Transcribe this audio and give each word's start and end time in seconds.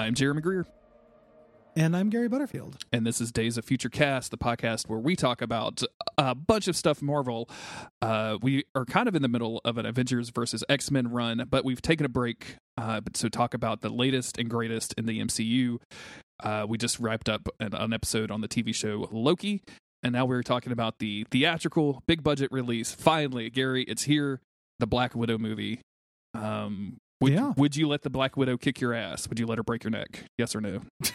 I'm 0.00 0.14
Jeremy 0.14 0.40
Greer, 0.40 0.66
And 1.76 1.94
I'm 1.94 2.08
Gary 2.08 2.26
Butterfield. 2.26 2.82
and 2.90 3.06
this 3.06 3.20
is 3.20 3.30
Days 3.30 3.58
of 3.58 3.66
Future 3.66 3.90
Cast, 3.90 4.30
the 4.30 4.38
podcast 4.38 4.88
where 4.88 4.98
we 4.98 5.14
talk 5.14 5.42
about 5.42 5.82
a 6.16 6.34
bunch 6.34 6.68
of 6.68 6.76
stuff 6.76 7.02
Marvel. 7.02 7.50
Uh, 8.00 8.38
we 8.40 8.64
are 8.74 8.86
kind 8.86 9.08
of 9.08 9.14
in 9.14 9.20
the 9.20 9.28
middle 9.28 9.60
of 9.62 9.76
an 9.76 9.84
Avengers 9.84 10.30
versus 10.30 10.64
X 10.70 10.90
Men 10.90 11.08
run, 11.08 11.44
but 11.50 11.66
we've 11.66 11.82
taken 11.82 12.06
a 12.06 12.08
break 12.08 12.56
uh, 12.78 13.02
to 13.12 13.28
talk 13.28 13.52
about 13.52 13.82
the 13.82 13.90
latest 13.90 14.38
and 14.38 14.48
greatest 14.48 14.94
in 14.94 15.04
the 15.04 15.20
MCU. 15.20 15.76
Uh, 16.42 16.64
we 16.66 16.78
just 16.78 16.98
wrapped 16.98 17.28
up 17.28 17.50
an, 17.60 17.74
an 17.74 17.92
episode 17.92 18.30
on 18.30 18.40
the 18.40 18.48
TV 18.48 18.74
show 18.74 19.06
Loki, 19.12 19.60
and 20.02 20.14
now 20.14 20.24
we're 20.24 20.42
talking 20.42 20.72
about 20.72 20.98
the 20.98 21.26
theatrical 21.30 22.02
big 22.06 22.22
budget 22.22 22.50
release. 22.50 22.90
Finally, 22.94 23.50
Gary, 23.50 23.82
it's 23.82 24.04
here, 24.04 24.40
the 24.78 24.86
Black 24.86 25.14
Widow 25.14 25.36
movie. 25.36 25.82
Um, 26.32 26.96
would, 27.20 27.32
Yeah. 27.32 27.52
would 27.56 27.76
you 27.76 27.88
let 27.88 28.02
the 28.02 28.10
Black 28.10 28.36
Widow 28.36 28.56
kick 28.56 28.80
your 28.80 28.94
ass? 28.94 29.28
Would 29.28 29.38
you 29.38 29.46
let 29.46 29.58
her 29.58 29.64
break 29.64 29.84
your 29.84 29.90
neck? 29.90 30.24
Yes 30.38 30.54
or 30.54 30.60
no? 30.60 30.80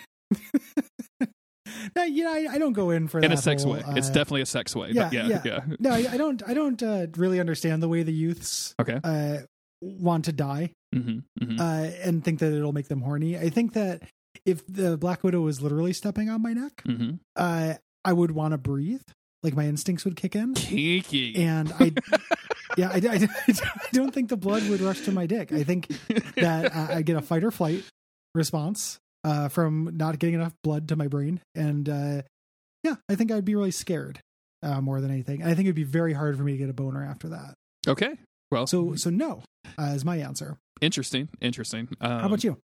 Uh, 1.97 2.01
you 2.03 2.23
know, 2.23 2.31
I, 2.31 2.47
I 2.51 2.57
don't 2.59 2.73
go 2.73 2.91
in 2.91 3.07
for 3.07 3.19
in 3.19 3.31
a 3.31 3.37
sex 3.37 3.63
whole, 3.63 3.73
way. 3.73 3.83
it's 3.95 4.09
uh, 4.09 4.11
definitely 4.11 4.41
a 4.41 4.45
sex 4.45 4.75
way. 4.75 4.93
but 4.93 5.11
yeah, 5.13 5.27
yeah, 5.27 5.41
yeah. 5.43 5.59
No, 5.79 5.91
I, 5.91 6.05
I 6.11 6.17
don't. 6.17 6.41
I 6.47 6.53
don't 6.53 6.81
uh, 6.81 7.07
really 7.17 7.39
understand 7.39 7.81
the 7.81 7.87
way 7.89 8.03
the 8.03 8.13
youths 8.13 8.75
Okay. 8.79 8.99
uh, 9.03 9.37
want 9.81 10.25
to 10.25 10.31
die 10.31 10.71
hmm 10.93 11.19
hmm 11.41 11.59
uh, 11.59 11.89
and 12.03 12.23
think 12.23 12.39
that 12.39 12.53
it'll 12.53 12.71
make 12.73 12.87
them 12.87 13.01
horny. 13.01 13.37
I 13.37 13.49
think 13.49 13.73
that 13.73 14.03
if 14.45 14.65
the 14.67 14.97
Black 14.97 15.23
Widow 15.23 15.41
was 15.41 15.61
literally 15.61 15.93
stepping 15.93 16.29
on 16.29 16.41
my 16.41 16.53
neck, 16.53 16.81
hmm 16.85 17.11
uh, 17.35 17.75
I 18.03 18.13
would 18.13 18.31
want 18.31 18.51
to 18.51 18.57
breathe. 18.57 19.01
Like 19.41 19.55
my 19.55 19.65
instincts 19.65 20.05
would 20.05 20.15
kick 20.15 20.35
in, 20.35 20.53
Kinky. 20.53 21.35
and 21.35 21.71
I, 21.79 21.93
yeah, 22.77 22.89
I, 22.89 22.95
I, 22.97 23.29
I 23.47 23.87
don't 23.93 24.13
think 24.13 24.29
the 24.29 24.37
blood 24.37 24.67
would 24.69 24.81
rush 24.81 25.01
to 25.01 25.11
my 25.11 25.25
dick. 25.25 25.51
I 25.51 25.63
think 25.63 25.87
that 26.35 26.75
uh, 26.75 26.87
I 26.95 27.01
get 27.01 27.15
a 27.17 27.21
fight 27.21 27.43
or 27.43 27.51
flight 27.51 27.83
response 28.33 28.99
uh, 29.23 29.49
from 29.49 29.91
not 29.97 30.19
getting 30.19 30.35
enough 30.35 30.53
blood 30.63 30.87
to 30.89 30.95
my 30.95 31.07
brain, 31.07 31.41
and 31.55 31.87
uh, 31.89 32.21
yeah, 32.83 32.95
I 33.09 33.15
think 33.15 33.31
I'd 33.31 33.45
be 33.45 33.55
really 33.55 33.71
scared 33.71 34.19
uh, 34.63 34.81
more 34.81 35.01
than 35.01 35.11
anything. 35.11 35.41
And 35.41 35.49
I 35.49 35.55
think 35.55 35.65
it'd 35.67 35.75
be 35.75 35.83
very 35.83 36.13
hard 36.13 36.37
for 36.37 36.43
me 36.43 36.51
to 36.53 36.57
get 36.57 36.69
a 36.69 36.73
boner 36.73 37.03
after 37.03 37.29
that. 37.29 37.55
okay. 37.87 38.17
Well, 38.51 38.67
So, 38.67 38.95
so 38.95 39.09
no 39.09 39.41
uh, 39.79 39.93
is 39.95 40.05
my 40.05 40.17
answer. 40.17 40.57
interesting. 40.79 41.29
Interesting. 41.41 41.87
Um, 41.99 42.19
How 42.19 42.25
about 42.27 42.43
you? 42.43 42.57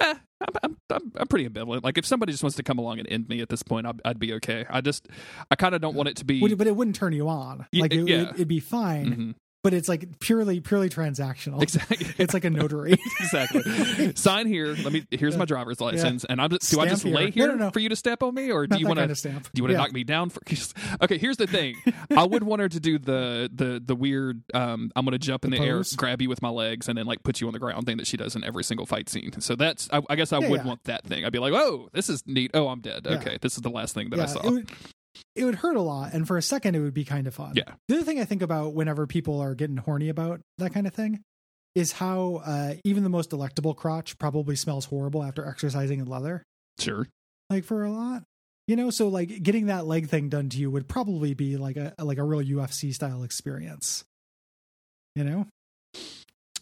eh, 0.00 0.14
I'm, 0.40 0.54
I'm, 0.62 0.76
I'm, 0.90 1.12
I'm 1.14 1.26
pretty 1.28 1.46
ambivalent. 1.46 1.84
Like, 1.84 1.98
if 1.98 2.06
somebody 2.06 2.32
just 2.32 2.42
wants 2.42 2.56
to 2.56 2.62
come 2.62 2.78
along 2.78 3.00
and 3.00 3.08
end 3.10 3.28
me 3.28 3.42
at 3.42 3.50
this 3.50 3.62
point, 3.62 3.86
I'd, 3.86 4.00
I'd 4.04 4.18
be 4.18 4.32
okay. 4.34 4.64
I 4.70 4.80
just, 4.80 5.06
I 5.50 5.54
kind 5.56 5.74
of 5.74 5.82
don't 5.82 5.94
want 5.94 6.08
it 6.08 6.16
to 6.16 6.24
be. 6.24 6.40
But 6.40 6.66
it 6.66 6.74
wouldn't 6.74 6.96
turn 6.96 7.12
you 7.12 7.28
on. 7.28 7.66
Like 7.74 7.92
it, 7.92 8.08
yeah. 8.08 8.18
would 8.24 8.34
it'd 8.34 8.48
be 8.48 8.60
fine, 8.60 9.06
Mhm. 9.06 9.34
But 9.66 9.74
it's 9.74 9.88
like 9.88 10.20
purely, 10.20 10.60
purely 10.60 10.88
transactional. 10.88 11.60
Exactly. 11.60 12.06
It's 12.18 12.32
like 12.32 12.44
a 12.44 12.50
notary. 12.62 12.92
exactly. 13.18 14.14
Sign 14.14 14.46
here. 14.46 14.68
Let 14.68 14.92
me. 14.92 15.04
Here's 15.10 15.36
my 15.36 15.44
driver's 15.44 15.80
license, 15.80 16.24
and 16.24 16.40
I'm. 16.40 16.50
Just, 16.50 16.70
do 16.70 16.78
I 16.78 16.86
just 16.86 17.02
here. 17.02 17.12
lay 17.16 17.30
here 17.32 17.48
no, 17.48 17.54
no. 17.54 17.64
no. 17.64 17.70
for 17.72 17.80
you 17.80 17.88
to 17.88 17.96
step 17.96 18.22
on 18.22 18.32
me, 18.32 18.52
or 18.52 18.68
do 18.68 18.74
Not 18.74 18.80
you 18.80 18.86
want 18.86 18.98
kind 18.98 19.08
to? 19.08 19.12
of 19.12 19.18
stamp. 19.18 19.42
Do 19.52 19.58
you 19.58 19.64
want 19.64 19.70
to 19.70 19.72
Yeah. 19.74 19.78
knock 19.78 19.92
me 19.92 20.04
down 20.04 20.30
for? 20.30 20.40
Okay, 21.02 21.18
here's 21.18 21.36
the 21.36 21.48
thing. 21.48 21.74
I 22.16 22.22
would 22.22 22.44
want 22.44 22.60
her 22.62 22.68
to 22.68 22.78
do 22.78 23.00
the 23.00 23.50
the 23.52 23.82
the 23.84 23.96
weird. 23.96 24.42
Um, 24.54 24.92
I'm 24.94 25.04
going 25.04 25.12
to 25.12 25.18
jump 25.18 25.44
in 25.44 25.50
the, 25.50 25.58
The 25.58 25.64
air, 25.64 25.82
grab 25.96 26.22
you 26.22 26.28
with 26.28 26.42
my 26.42 26.50
legs, 26.50 26.88
and 26.88 26.96
then 26.96 27.06
like 27.06 27.24
put 27.24 27.40
you 27.40 27.48
on 27.48 27.52
the 27.52 27.58
ground 27.58 27.86
thing 27.86 27.96
that 27.96 28.06
she 28.06 28.16
does 28.16 28.36
in 28.36 28.44
every 28.44 28.62
single 28.62 28.86
fight 28.86 29.08
scene. 29.08 29.40
So 29.40 29.56
that's. 29.56 29.88
I, 29.92 30.00
I 30.08 30.14
guess 30.14 30.32
I 30.32 30.38
Yeah, 30.38 30.48
would 30.50 30.60
yeah. 30.60 30.66
want 30.68 30.84
that 30.84 31.02
thing. 31.04 31.24
I'd 31.24 31.32
be 31.32 31.40
like, 31.40 31.54
oh, 31.54 31.88
this 31.92 32.08
is 32.08 32.22
neat. 32.24 32.52
Oh, 32.54 32.68
I'm 32.68 32.80
dead. 32.80 33.02
Yeah. 33.04 33.16
Okay, 33.16 33.38
this 33.40 33.56
is 33.56 33.62
the 33.62 33.70
last 33.70 33.94
thing 33.94 34.10
that 34.10 34.20
I 34.20 34.26
saw. 34.26 34.48
Would, 34.48 34.70
it 35.34 35.44
would 35.44 35.56
hurt 35.56 35.76
a 35.76 35.82
lot, 35.82 36.12
and 36.12 36.26
for 36.26 36.36
a 36.36 36.42
second, 36.42 36.74
it 36.74 36.80
would 36.80 36.94
be 36.94 37.04
kind 37.04 37.26
of 37.26 37.34
fun. 37.34 37.52
Yeah. 37.54 37.74
The 37.88 37.96
other 37.96 38.04
thing 38.04 38.20
I 38.20 38.24
think 38.24 38.42
about 38.42 38.74
whenever 38.74 39.06
people 39.06 39.40
are 39.40 39.54
getting 39.54 39.76
horny 39.76 40.08
about 40.08 40.40
that 40.58 40.72
kind 40.72 40.86
of 40.86 40.94
thing 40.94 41.22
is 41.74 41.92
how 41.92 42.42
uh, 42.44 42.74
even 42.84 43.02
the 43.02 43.10
most 43.10 43.30
delectable 43.30 43.74
crotch 43.74 44.18
probably 44.18 44.56
smells 44.56 44.86
horrible 44.86 45.22
after 45.22 45.46
exercising 45.46 46.00
in 46.00 46.06
leather. 46.06 46.42
sure. 46.78 47.06
Like 47.50 47.64
for 47.64 47.84
a 47.84 47.90
lot, 47.90 48.24
you 48.66 48.74
know. 48.74 48.90
So 48.90 49.06
like 49.06 49.42
getting 49.42 49.66
that 49.66 49.86
leg 49.86 50.08
thing 50.08 50.28
done 50.28 50.48
to 50.48 50.58
you 50.58 50.68
would 50.68 50.88
probably 50.88 51.32
be 51.34 51.56
like 51.56 51.76
a 51.76 51.94
like 52.00 52.18
a 52.18 52.24
real 52.24 52.42
UFC 52.42 52.92
style 52.92 53.22
experience. 53.22 54.04
You 55.14 55.22
know, 55.22 55.46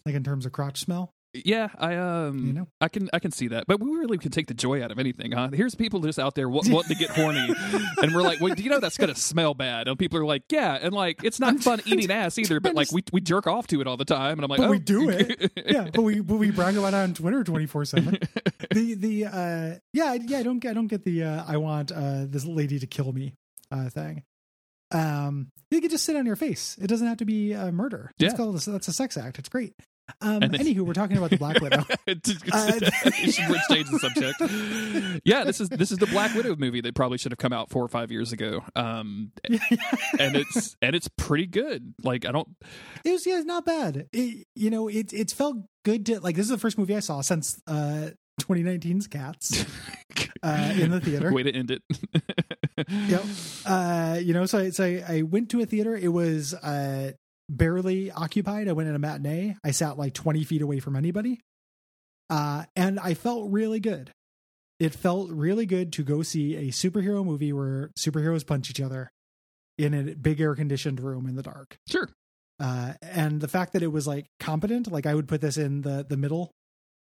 like 0.05 0.15
in 0.15 0.23
terms 0.23 0.45
of 0.45 0.53
crotch 0.53 0.81
smell. 0.81 1.11
Yeah, 1.35 1.69
I 1.79 1.97
um, 1.97 2.47
You 2.47 2.53
know? 2.53 2.69
I 2.81 2.89
can 2.89 3.11
I 3.13 3.19
can 3.19 3.33
see 3.33 3.49
that, 3.49 3.67
but 3.67 3.81
we 3.81 3.91
really 3.91 4.19
can 4.19 4.31
take 4.31 4.47
the 4.47 4.55
joy 4.55 4.83
out 4.85 4.93
of 4.93 4.99
anything, 5.01 5.33
huh? 5.33 5.49
Here's 5.53 5.75
people 5.75 5.99
just 6.01 6.19
out 6.19 6.37
there 6.37 6.49
wa- 6.49 6.63
wanting 6.67 6.95
to 6.97 7.01
get 7.01 7.11
horny, 7.11 7.53
and 8.03 8.15
we're 8.15 8.23
like, 8.23 8.41
well, 8.41 8.55
do 8.55 8.63
you 8.63 8.71
know 8.71 8.79
that's 8.79 8.97
gonna 8.97 9.17
smell 9.17 9.53
bad? 9.55 9.89
And 9.89 9.99
people 9.99 10.19
are 10.21 10.25
like, 10.25 10.43
yeah, 10.51 10.79
and 10.81 10.93
like 10.93 11.25
it's 11.25 11.41
not 11.41 11.59
fun 11.61 11.81
eating 11.87 12.11
ass 12.13 12.39
either, 12.39 12.61
but 12.61 12.75
like 12.77 12.93
we 12.93 13.03
we 13.13 13.21
jerk 13.21 13.49
off 13.49 13.67
to 13.69 13.81
it 13.81 13.87
all 13.89 13.97
the 13.97 14.05
time, 14.05 14.39
and 14.39 14.45
I'm 14.45 14.49
like, 14.49 14.59
But 14.59 14.69
oh, 14.69 14.71
we 14.71 14.79
do 14.79 15.09
it. 15.11 15.51
yeah, 15.67 15.89
but 15.93 16.03
we 16.03 16.21
but 16.21 16.37
we 16.37 16.53
brag 16.53 16.77
about 16.77 16.95
it 16.95 16.99
on 16.99 17.15
Twitter 17.15 17.43
twenty 17.43 17.67
four 17.67 17.85
seven. 17.85 18.19
The 18.71 18.95
the 18.95 19.27
uh 19.27 19.75
yeah 19.93 20.15
yeah 20.15 20.39
I 20.39 20.43
don't 20.43 20.59
get 20.59 20.71
I 20.71 20.75
don't 20.75 20.87
get 20.89 21.05
the 21.05 21.23
uh 21.25 21.45
I 21.47 21.59
want 21.59 21.93
uh 21.93 22.25
this 22.27 22.45
lady 22.45 22.79
to 22.81 22.87
kill 22.87 23.13
me 23.13 23.35
uh 23.71 23.89
thing. 23.89 24.23
Um, 24.93 25.51
you 25.71 25.81
can 25.81 25.91
just 25.91 26.05
sit 26.05 26.17
on 26.17 26.27
your 26.27 26.37
face. 26.37 26.77
It 26.81 26.87
doesn't 26.87 27.07
have 27.07 27.17
to 27.19 27.25
be 27.25 27.55
uh, 27.55 27.73
murder. 27.73 28.13
It's 28.19 28.33
Yeah. 28.33 28.37
called 28.37 28.57
a, 28.57 28.71
that's 28.71 28.89
a 28.89 28.93
sex 28.93 29.17
act. 29.17 29.39
It's 29.39 29.49
great. 29.49 29.75
Um, 30.21 30.41
then- 30.41 30.53
anywho, 30.53 30.81
we're 30.81 30.93
talking 30.93 31.17
about 31.17 31.31
the 31.31 31.39
Black 31.39 31.61
Widow. 31.61 31.85
Uh, 32.07 32.73
You 33.23 33.33
change 33.71 33.89
the 33.91 33.99
subject. 34.01 35.23
Yeah, 35.25 35.45
this 35.45 35.61
is 35.61 35.69
this 35.71 35.91
is 35.91 35.99
the 35.99 36.07
Black 36.07 36.35
Widow 36.35 36.57
movie 36.57 36.81
that 36.83 36.95
probably 36.95 37.19
should 37.19 37.33
have 37.33 37.39
come 37.39 37.53
out 37.53 37.71
four 37.71 37.83
or 37.83 37.89
five 37.89 38.11
years 38.13 38.33
ago. 38.33 38.63
Um, 38.77 39.33
and 40.19 40.37
it's 40.37 40.77
and 40.83 40.95
it's 40.95 41.09
pretty 41.17 41.47
good. 41.47 41.95
Like 42.03 42.27
I 42.27 42.33
don't. 42.33 42.49
It 43.05 43.13
was 43.13 43.27
yeah, 43.27 43.41
not 43.41 43.65
bad. 43.65 44.09
It, 44.13 44.47
you 44.55 44.71
know, 44.71 44.89
it 44.89 45.13
it 45.13 45.31
felt 45.31 45.57
good 45.85 46.07
to 46.07 46.21
like. 46.21 46.37
This 46.37 46.45
is 46.45 46.51
the 46.51 46.59
first 46.59 46.77
movie 46.79 46.95
I 46.97 47.01
saw 47.01 47.21
since 47.23 47.61
uh 47.67 48.11
2019's 48.43 49.07
Cats 49.07 49.65
uh, 50.43 50.75
in 50.79 50.91
the 50.91 51.01
theater. 51.01 51.33
Way 51.33 51.45
to 51.45 51.53
end 51.55 51.71
it. 51.71 51.83
yep. 53.09 53.25
Uh, 53.65 54.19
you 54.21 54.35
know, 54.35 54.45
so 54.47 54.59
I, 54.59 54.71
so 54.71 54.85
I, 54.85 55.05
I 55.09 55.23
went 55.23 55.51
to 55.51 55.61
a 55.61 55.67
theater. 55.67 55.97
It 55.97 56.09
was 56.13 56.53
uh, 56.55 57.13
barely 57.49 58.11
occupied. 58.11 58.69
I 58.69 58.73
went 58.73 58.89
in 58.89 58.95
a 58.95 58.99
matinee. 58.99 59.57
I 59.65 59.71
sat 59.71 59.99
like 59.99 60.15
20 60.15 60.45
feet 60.45 60.63
away 60.63 60.81
from 60.81 60.97
anybody. 60.97 61.41
Uh, 62.31 62.65
and 62.75 62.99
I 62.99 63.15
felt 63.15 63.51
really 63.51 63.81
good. 63.81 64.11
It 64.81 64.95
felt 64.95 65.31
really 65.31 65.67
good 65.67 65.93
to 65.95 66.03
go 66.03 66.23
see 66.23 66.57
a 66.57 66.69
superhero 66.73 67.25
movie 67.25 67.53
where 67.53 67.91
superheroes 67.99 68.47
punch 68.47 68.71
each 68.71 68.81
other 68.81 69.09
in 69.79 69.95
a 69.95 70.15
big 70.15 70.41
air 70.41 70.55
conditioned 70.55 71.01
room 71.01 71.27
in 71.29 71.37
the 71.37 71.43
dark. 71.43 71.77
Sure. 71.89 72.09
Uh, 72.61 72.95
and 73.03 73.41
the 73.41 73.49
fact 73.49 73.73
that 73.73 73.83
it 73.83 73.89
was 73.93 74.07
like 74.07 74.27
competent, 74.41 74.91
like 74.91 75.07
I 75.07 75.15
would 75.15 75.29
put 75.29 75.41
this 75.41 75.57
in 75.57 75.83
the 75.83 76.05
the 76.09 76.17
middle. 76.17 76.51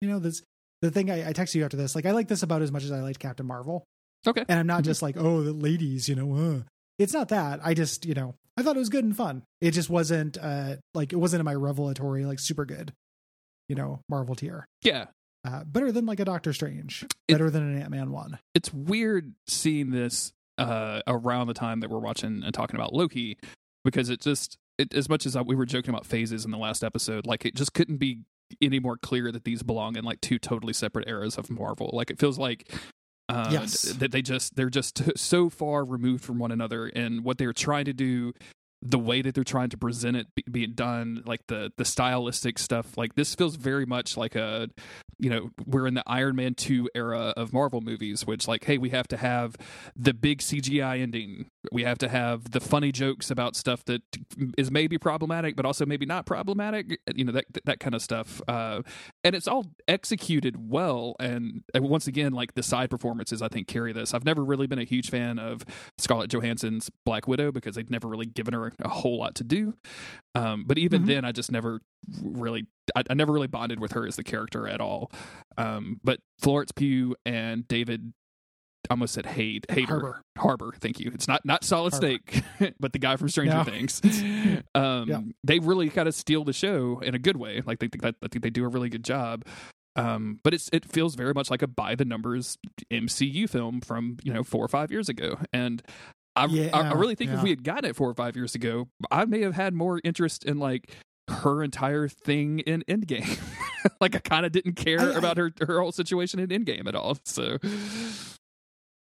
You 0.01 0.09
know, 0.09 0.19
this 0.19 0.41
the 0.81 0.91
thing 0.91 1.09
I, 1.09 1.29
I 1.29 1.33
texted 1.33 1.55
you 1.55 1.63
after 1.65 1.77
this. 1.77 1.95
Like 1.95 2.05
I 2.05 2.11
like 2.11 2.27
this 2.27 2.43
about 2.43 2.61
as 2.61 2.71
much 2.71 2.83
as 2.83 2.91
I 2.91 2.99
liked 3.01 3.19
Captain 3.19 3.45
Marvel 3.45 3.83
Okay. 4.27 4.43
and 4.49 4.59
I'm 4.59 4.67
not 4.67 4.81
Mhm. 4.81 4.85
just 4.85 5.01
like, 5.01 5.15
oh, 5.17 5.41
the 5.43 5.53
ladies, 5.53 6.09
you 6.09 6.15
know. 6.15 6.33
Uh. 6.35 6.61
It's 6.99 7.13
not 7.13 7.29
that. 7.29 7.59
I 7.63 7.73
just, 7.73 8.05
you 8.05 8.13
know, 8.13 8.35
I 8.57 8.61
thought 8.63 8.75
it 8.75 8.79
was 8.79 8.89
good 8.89 9.03
and 9.03 9.15
fun. 9.15 9.43
It 9.61 9.71
just 9.71 9.89
wasn't 9.89 10.37
uh 10.37 10.75
like 10.93 11.11
it 11.13 11.17
wasn't 11.17 11.41
in 11.41 11.45
my 11.45 11.55
revelatory 11.55 12.25
like 12.25 12.39
super 12.39 12.65
good, 12.65 12.93
you 13.69 13.75
know, 13.75 13.99
Marvel 14.09 14.35
tier. 14.35 14.65
Yeah. 14.83 15.05
Uh, 15.45 15.63
better 15.65 15.91
than 15.91 16.05
like 16.05 16.19
a 16.21 16.25
Doctor 16.25 16.53
Strange. 16.53 17.05
It- 17.27 17.33
Better 17.33 17.49
than 17.49 17.63
an 17.63 17.81
Ant 17.81 17.91
Man 17.91 18.11
one. 18.11 18.39
it's 18.55 18.71
weird 18.73 19.33
seeing 19.47 19.91
this 19.91 20.31
uh, 20.57 21.01
around 21.07 21.47
the 21.47 21.53
time 21.53 21.79
that 21.81 21.89
we're 21.89 21.99
watching 21.99 22.43
and 22.45 22.53
talking 22.53 22.75
about 22.75 22.93
Loki 22.93 23.37
because 23.83 24.09
it 24.09 24.21
just 24.21 24.57
it, 24.77 24.93
as 24.93 25.09
much 25.09 25.25
as 25.25 25.35
I, 25.35 25.41
we 25.41 25.55
were 25.55 25.65
joking 25.65 25.89
about 25.89 26.05
phases 26.05 26.45
in 26.45 26.51
the 26.51 26.57
last 26.57 26.83
episode, 26.83 27.25
like 27.25 27.45
it 27.45 27.55
just 27.55 27.73
couldn't 27.73 27.97
be 27.97 28.21
any 28.61 28.79
more 28.79 28.97
clear 28.97 29.31
that 29.31 29.43
these 29.45 29.63
belong 29.63 29.97
in 29.97 30.05
like 30.05 30.21
two 30.21 30.37
totally 30.39 30.73
separate 30.73 31.07
eras 31.09 31.37
of 31.37 31.49
Marvel. 31.49 31.89
Like 31.91 32.09
it 32.11 32.19
feels 32.19 32.37
like 32.39 32.71
uh, 33.33 33.49
Yes. 33.51 33.81
that 33.83 34.11
they 34.11 34.21
just 34.21 34.55
they're 34.55 34.69
just 34.69 34.95
t- 34.97 35.11
so 35.15 35.49
far 35.49 35.83
removed 35.83 36.23
from 36.23 36.37
one 36.39 36.51
another 36.51 36.87
and 36.87 37.23
what 37.23 37.37
they're 37.37 37.53
trying 37.53 37.85
to 37.85 37.93
do 37.93 38.33
the 38.85 38.99
way 38.99 39.21
that 39.21 39.33
they're 39.33 39.43
trying 39.43 39.69
to 39.69 39.77
present 39.77 40.17
it 40.17 40.27
be, 40.35 40.43
being 40.51 40.73
done 40.73 41.23
like 41.25 41.47
the 41.47 41.71
the 41.77 41.85
stylistic 41.85 42.59
stuff 42.59 42.97
like 42.97 43.15
this 43.15 43.33
feels 43.33 43.55
very 43.55 43.85
much 43.85 44.17
like 44.17 44.35
a 44.35 44.69
you 45.19 45.29
know 45.29 45.51
we're 45.65 45.87
in 45.87 45.93
the 45.93 46.03
iron 46.05 46.35
man 46.35 46.53
2 46.53 46.89
era 46.93 47.33
of 47.37 47.53
marvel 47.53 47.79
movies 47.79 48.25
which 48.25 48.47
like 48.47 48.65
hey 48.65 48.77
we 48.77 48.89
have 48.89 49.07
to 49.07 49.15
have 49.15 49.55
the 49.95 50.13
big 50.13 50.39
cgi 50.39 50.99
ending. 51.01 51.49
We 51.71 51.83
have 51.83 51.97
to 51.99 52.09
have 52.09 52.51
the 52.51 52.59
funny 52.59 52.91
jokes 52.91 53.31
about 53.31 53.55
stuff 53.55 53.85
that 53.85 54.01
is 54.57 54.69
maybe 54.69 54.97
problematic 54.97 55.55
but 55.55 55.65
also 55.65 55.85
maybe 55.85 56.05
not 56.05 56.25
problematic 56.25 56.99
you 57.15 57.23
know 57.23 57.31
that 57.31 57.45
that 57.63 57.79
kind 57.79 57.95
of 57.95 58.01
stuff. 58.01 58.41
Uh 58.47 58.81
and 59.23 59.33
it's 59.33 59.47
all 59.47 59.65
executed 59.87 60.69
well. 60.69 61.15
And 61.19 61.63
once 61.73 62.07
again 62.07 62.33
like 62.33 62.55
the 62.55 62.63
side 62.63 62.89
performances 62.89 63.41
i 63.41 63.47
think 63.47 63.67
carry 63.67 63.93
this. 63.93 64.13
I've 64.13 64.25
never 64.25 64.43
really 64.43 64.67
been 64.67 64.79
a 64.79 64.83
huge 64.83 65.09
fan 65.09 65.39
of 65.39 65.63
scarlett 65.97 66.29
johansson's 66.29 66.89
black 67.05 67.27
widow 67.27 67.51
because 67.51 67.75
they've 67.75 67.89
never 67.89 68.07
really 68.09 68.25
given 68.25 68.53
her 68.53 68.65
a 68.65 68.71
whole 68.85 69.17
lot 69.17 69.35
to 69.35 69.43
do 69.43 69.73
um, 70.35 70.63
but 70.67 70.77
even 70.77 71.03
Mhm. 71.03 71.07
then 71.07 71.25
i 71.25 71.31
just 71.31 71.51
never 71.51 71.79
really 72.21 72.65
I, 72.95 73.03
I 73.09 73.13
never 73.13 73.31
really 73.31 73.47
bonded 73.47 73.79
with 73.79 73.93
her 73.93 74.05
as 74.07 74.15
the 74.15 74.23
character 74.23 74.67
at 74.67 74.81
all 74.81 75.11
um, 75.57 75.99
but 76.03 76.19
florence 76.39 76.71
pugh 76.71 77.15
and 77.25 77.67
david 77.67 78.13
I 78.89 78.95
almost 78.95 79.13
said 79.13 79.25
Hade, 79.25 79.65
Hader, 79.69 79.87
Harbour. 79.87 80.21
Harbour. 80.37 80.73
Thank 80.77 80.99
you. 80.99 81.09
It's 81.13 81.25
not 81.25 81.45
not 81.45 81.63
Solid 81.63 81.93
Harbor. 81.93 82.17
Snake, 82.59 82.73
but 82.81 82.91
the 82.91 82.99
guy 82.99 83.15
from 83.15 83.29
Stranger 83.29 83.55
No. 83.55 83.63
Things. 83.63 84.01
Um, 84.75 85.07
Yeah. 85.09 85.21
They 85.45 85.59
really 85.59 85.89
kind 85.89 86.05
of 86.09 86.13
steal 86.13 86.43
the 86.43 86.51
show 86.51 86.99
in 86.99 87.15
a 87.15 87.17
good 87.17 87.37
way. 87.37 87.61
Like 87.65 87.79
they 87.79 87.87
think 87.87 88.01
that 88.01 88.15
I 88.21 88.27
think 88.27 88.43
they 88.43 88.49
do 88.49 88.65
a 88.65 88.67
really 88.67 88.89
good 88.89 89.05
job. 89.05 89.45
Um, 89.95 90.41
but 90.43 90.53
it's 90.53 90.69
it 90.73 90.83
feels 90.83 91.15
very 91.15 91.33
much 91.33 91.49
like 91.49 91.61
a 91.61 91.67
by 91.67 91.95
the 91.95 92.03
numbers 92.03 92.57
MCU 92.91 93.49
film 93.49 93.79
from 93.79 94.17
you 94.21 94.33
know 94.33 94.43
four 94.43 94.65
or 94.65 94.67
five 94.67 94.91
years 94.91 95.07
ago, 95.07 95.37
and 95.53 95.81
I 96.35 96.45
Yeah, 96.45 96.69
I, 96.73 96.81
I 96.89 96.93
really 96.93 97.15
think 97.15 97.31
yeah. 97.31 97.37
if 97.37 97.43
we 97.43 97.49
had 97.51 97.63
gotten 97.63 97.89
it 97.89 97.95
four 97.95 98.09
or 98.09 98.13
five 98.13 98.35
years 98.35 98.55
ago, 98.55 98.87
I 99.11 99.25
may 99.25 99.41
have 99.41 99.53
had 99.55 99.73
more 99.73 99.99
interest 100.03 100.43
in 100.45 100.57
like 100.59 100.95
her 101.29 101.63
entire 101.63 102.07
thing 102.07 102.59
in 102.59 102.83
Endgame. 102.89 103.39
like 104.01 104.15
I 104.15 104.19
kind 104.19 104.45
of 104.45 104.51
didn't 104.51 104.73
care 104.73 104.99
I- 104.99 105.13
about 105.17 105.37
her 105.37 105.51
her 105.61 105.79
whole 105.79 105.91
situation 105.91 106.39
in 106.39 106.49
Endgame 106.49 106.87
at 106.87 106.95
all. 106.95 107.17
So 107.25 107.57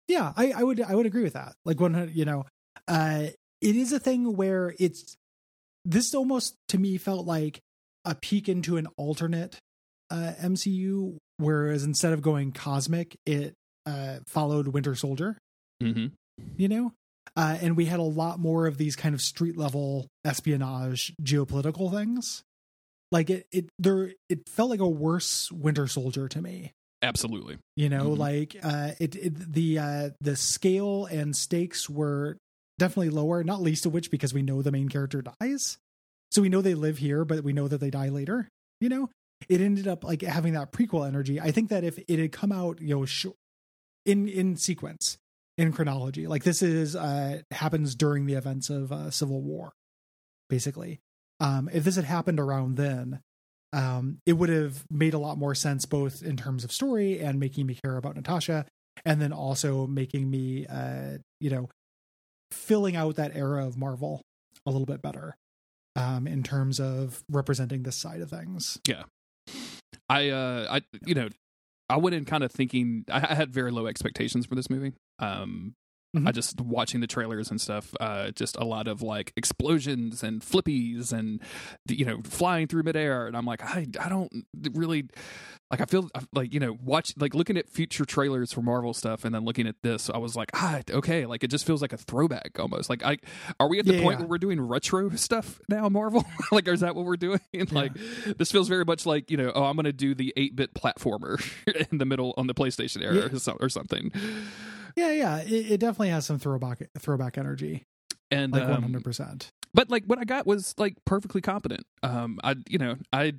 Yeah, 0.08 0.32
I, 0.38 0.52
I 0.54 0.64
would 0.64 0.82
I 0.82 0.96
would 0.96 1.06
agree 1.06 1.24
with 1.24 1.34
that. 1.34 1.54
Like 1.66 1.80
one, 1.82 2.12
you 2.14 2.26
know, 2.26 2.46
uh, 2.88 3.28
it 3.62 3.76
is 3.76 3.92
a 3.92 4.00
thing 4.00 4.36
where 4.38 4.74
it's 4.80 5.16
this 5.84 6.14
almost 6.16 6.56
to 6.70 6.78
me 6.78 6.98
felt 6.98 7.26
like 7.26 7.60
a 8.06 8.16
peek 8.16 8.48
into 8.48 8.78
an 8.78 8.88
alternate 8.98 9.58
uh, 10.10 10.32
MCU, 10.42 11.18
whereas 11.38 11.84
instead 11.84 12.14
of 12.14 12.22
going 12.22 12.54
cosmic, 12.54 13.18
it 13.26 13.54
uh, 13.86 14.20
followed 14.28 14.70
Winter 14.70 14.96
Soldier. 14.96 15.38
mhm. 15.84 16.12
You 16.56 16.68
know, 16.70 16.94
uh, 17.36 17.58
and 17.62 17.76
we 17.78 17.86
had 17.86 18.00
a 18.00 18.04
lot 18.04 18.40
more 18.40 18.68
of 18.68 18.78
these 18.78 18.96
kind 18.96 19.14
of 19.16 19.22
street 19.22 19.58
level 19.58 20.08
espionage, 20.26 21.14
geopolitical 21.22 21.92
things. 21.92 22.44
Like 23.12 23.30
it, 23.30 23.48
it 23.52 23.70
there, 23.80 24.12
it 24.30 24.48
felt 24.50 24.70
like 24.70 24.80
a 24.80 24.88
worse 24.88 25.52
Winter 25.52 25.88
Soldier 25.88 26.28
to 26.30 26.42
me 26.42 26.74
absolutely. 27.04 27.58
you 27.76 27.90
know 27.90 28.10
Mhm. 28.12 28.18
like 28.18 28.56
uh 28.64 28.92
it, 29.00 29.16
it 29.16 29.54
the 29.54 29.78
uh 29.80 30.10
the 30.20 30.36
scale 30.36 31.06
and 31.06 31.36
stakes 31.36 31.88
were 31.90 32.38
definitely 32.80 33.12
lower 33.12 33.44
not 33.44 33.62
least 33.62 33.86
of 33.86 33.94
which 33.94 34.10
because 34.12 34.34
we 34.34 34.42
know 34.42 34.62
the 34.64 34.72
main 34.72 34.90
character 34.90 35.24
dies 35.40 35.78
so 36.32 36.42
we 36.42 36.50
know 36.50 36.62
they 36.62 36.74
live 36.74 36.98
here 36.98 37.24
but 37.24 37.44
we 37.44 37.54
know 37.54 37.68
that 37.68 37.80
they 37.80 37.92
die 37.92 38.10
later 38.10 38.48
you 38.82 38.90
know 38.90 39.10
it 39.48 39.62
ended 39.62 39.88
up 39.88 40.04
like 40.04 40.24
having 40.24 40.54
that 40.54 40.72
prequel 40.72 41.08
energy 41.08 41.40
i 41.40 41.52
think 41.52 41.70
that 41.70 41.84
if 41.84 42.00
it 42.08 42.18
had 42.18 42.32
come 42.32 42.52
out 42.52 42.82
you 42.82 42.96
know 42.96 43.06
sh- 43.06 43.28
in 44.06 44.28
in 44.28 44.56
sequence 44.58 45.18
in 45.58 45.72
chronology 45.72 46.28
like 46.28 46.44
this 46.44 46.62
is 46.62 46.96
uh 46.96 47.42
happens 47.52 47.96
during 47.96 48.26
the 48.26 48.34
events 48.34 48.70
of 48.70 48.92
uh, 48.92 49.10
civil 49.10 49.42
war 49.42 49.74
basically 50.50 51.00
um 51.40 51.70
if 51.74 51.84
this 51.84 51.96
had 51.96 52.06
happened 52.06 52.40
around 52.40 52.76
then 52.76 53.20
um, 53.74 54.20
it 54.26 54.34
would 54.34 54.50
have 54.50 54.86
made 54.90 55.14
a 55.14 55.20
lot 55.20 55.38
more 55.38 55.54
sense 55.54 55.86
both 55.86 56.24
in 56.24 56.38
terms 56.38 56.64
of 56.64 56.72
story 56.72 57.20
and 57.20 57.40
making 57.40 57.66
me 57.66 57.76
care 57.76 57.98
about 57.98 58.16
Natasha, 58.16 58.66
and 59.06 59.22
then 59.22 59.34
also 59.34 59.88
making 59.88 60.30
me, 60.30 60.66
uh, 60.68 61.18
you 61.40 61.50
know, 61.50 61.70
filling 62.52 62.96
out 62.96 63.16
that 63.16 63.36
era 63.36 63.66
of 63.66 63.78
Marvel 63.78 64.22
a 64.66 64.72
little 64.72 64.86
bit 64.86 65.02
better 65.02 65.36
um, 65.96 66.28
in 66.28 66.44
terms 66.44 66.80
of 66.80 67.24
representing 67.30 67.84
this 67.84 67.96
side 67.96 68.22
of 68.22 68.30
things. 68.30 68.80
Yeah. 68.88 69.04
I 70.10 70.30
uh 70.30 70.68
I 70.70 70.82
you 71.06 71.16
know 71.16 71.28
I 71.90 71.98
went 71.98 72.16
in 72.16 72.24
kind 72.24 72.44
of 72.44 72.52
thinking 72.52 73.04
I, 73.12 73.34
had 73.34 73.54
very 73.54 73.72
low 73.72 73.88
expectations 73.88 74.46
for 74.46 74.56
this 74.56 74.70
movie. 74.70 74.94
Um 75.20 75.76
Mhm. 76.16 76.26
I 76.26 76.32
just 76.32 76.62
watching 76.62 77.02
the 77.02 77.06
trailers 77.06 77.52
and 77.52 77.60
stuff, 77.60 77.94
uh 78.00 78.32
just 78.32 78.56
a 78.56 78.64
lot 78.64 78.88
of 78.88 79.02
like 79.02 79.34
explosions 79.36 80.24
and 80.24 80.42
flippies 80.42 81.12
and 81.12 81.42
you 81.90 82.06
know 82.06 82.22
flying 82.24 82.68
through 82.68 82.84
midair. 82.84 83.28
And 83.28 83.36
I'm 83.36 83.46
like 83.46 83.62
I 83.62 83.86
I 84.00 84.08
don't 84.08 84.32
really 84.72 85.10
like 85.70 85.82
I 85.82 85.86
feel 85.86 86.10
like 86.34 86.54
you 86.54 86.62
know 86.62 86.78
watch 86.82 87.12
like 87.18 87.36
looking 87.36 87.58
at 87.58 87.68
future 87.70 88.06
trailers 88.06 88.54
for 88.54 88.62
Marvel 88.62 88.94
stuff 88.94 89.26
and 89.26 89.36
then 89.36 89.44
looking 89.44 89.68
at 89.68 89.76
this 89.84 90.10
I 90.10 90.18
was 90.18 90.34
like 90.34 90.50
ah 90.54 90.80
okay 90.90 91.26
like 91.26 91.44
it 91.44 91.50
just 91.52 91.68
feels 91.68 91.82
like 91.82 91.92
a 91.92 91.98
throwback 91.98 92.58
almost. 92.58 92.90
Like 92.90 93.04
I 93.04 93.18
are 93.60 93.68
we 93.68 93.78
at 93.78 93.86
the 93.86 93.96
Yeah, 93.96 94.02
point 94.04 94.16
yeah. 94.20 94.22
where 94.22 94.30
we're 94.30 94.38
doing 94.38 94.62
retro 94.62 95.10
stuff 95.10 95.60
now 95.68 95.90
Marvel? 95.90 96.24
Like 96.54 96.70
is 96.70 96.80
that 96.80 96.96
what 96.96 97.04
we're 97.04 97.18
doing? 97.18 97.42
Like 97.72 97.92
this 98.38 98.50
feels 98.50 98.70
very 98.70 98.86
much 98.86 99.06
like 99.06 99.30
you 99.30 99.36
know 99.36 99.52
oh 99.54 99.66
i'm 99.66 99.76
gonna 99.76 99.92
do 99.92 100.16
the 100.16 100.34
8-bit 100.38 100.74
platformer 100.74 101.36
in 101.92 101.98
the 101.98 102.06
middle 102.06 102.34
on 102.38 102.48
the 102.48 102.54
playstation 102.54 103.02
era 103.04 103.30
or 103.60 103.68
something 103.70 104.14
Yeah, 104.98 105.12
yeah, 105.12 105.38
it, 105.38 105.72
it 105.74 105.80
definitely 105.80 106.10
has 106.10 106.26
some 106.26 106.40
throwback 106.40 106.82
throwback 106.98 107.38
energy, 107.38 107.84
and 108.32 108.52
like 108.52 108.64
um, 108.64 108.82
hundred 108.82 109.04
percent. 109.04 109.52
but 109.74 109.90
like 109.92 110.04
what 110.06 110.18
i 110.18 110.24
got 110.26 110.48
was 110.48 110.74
like 110.78 110.96
perfectly 111.06 111.40
competent. 111.40 111.86
Um 112.02 112.40
i 112.44 112.56
you 112.68 112.80
know 112.80 112.96
i 113.14 113.34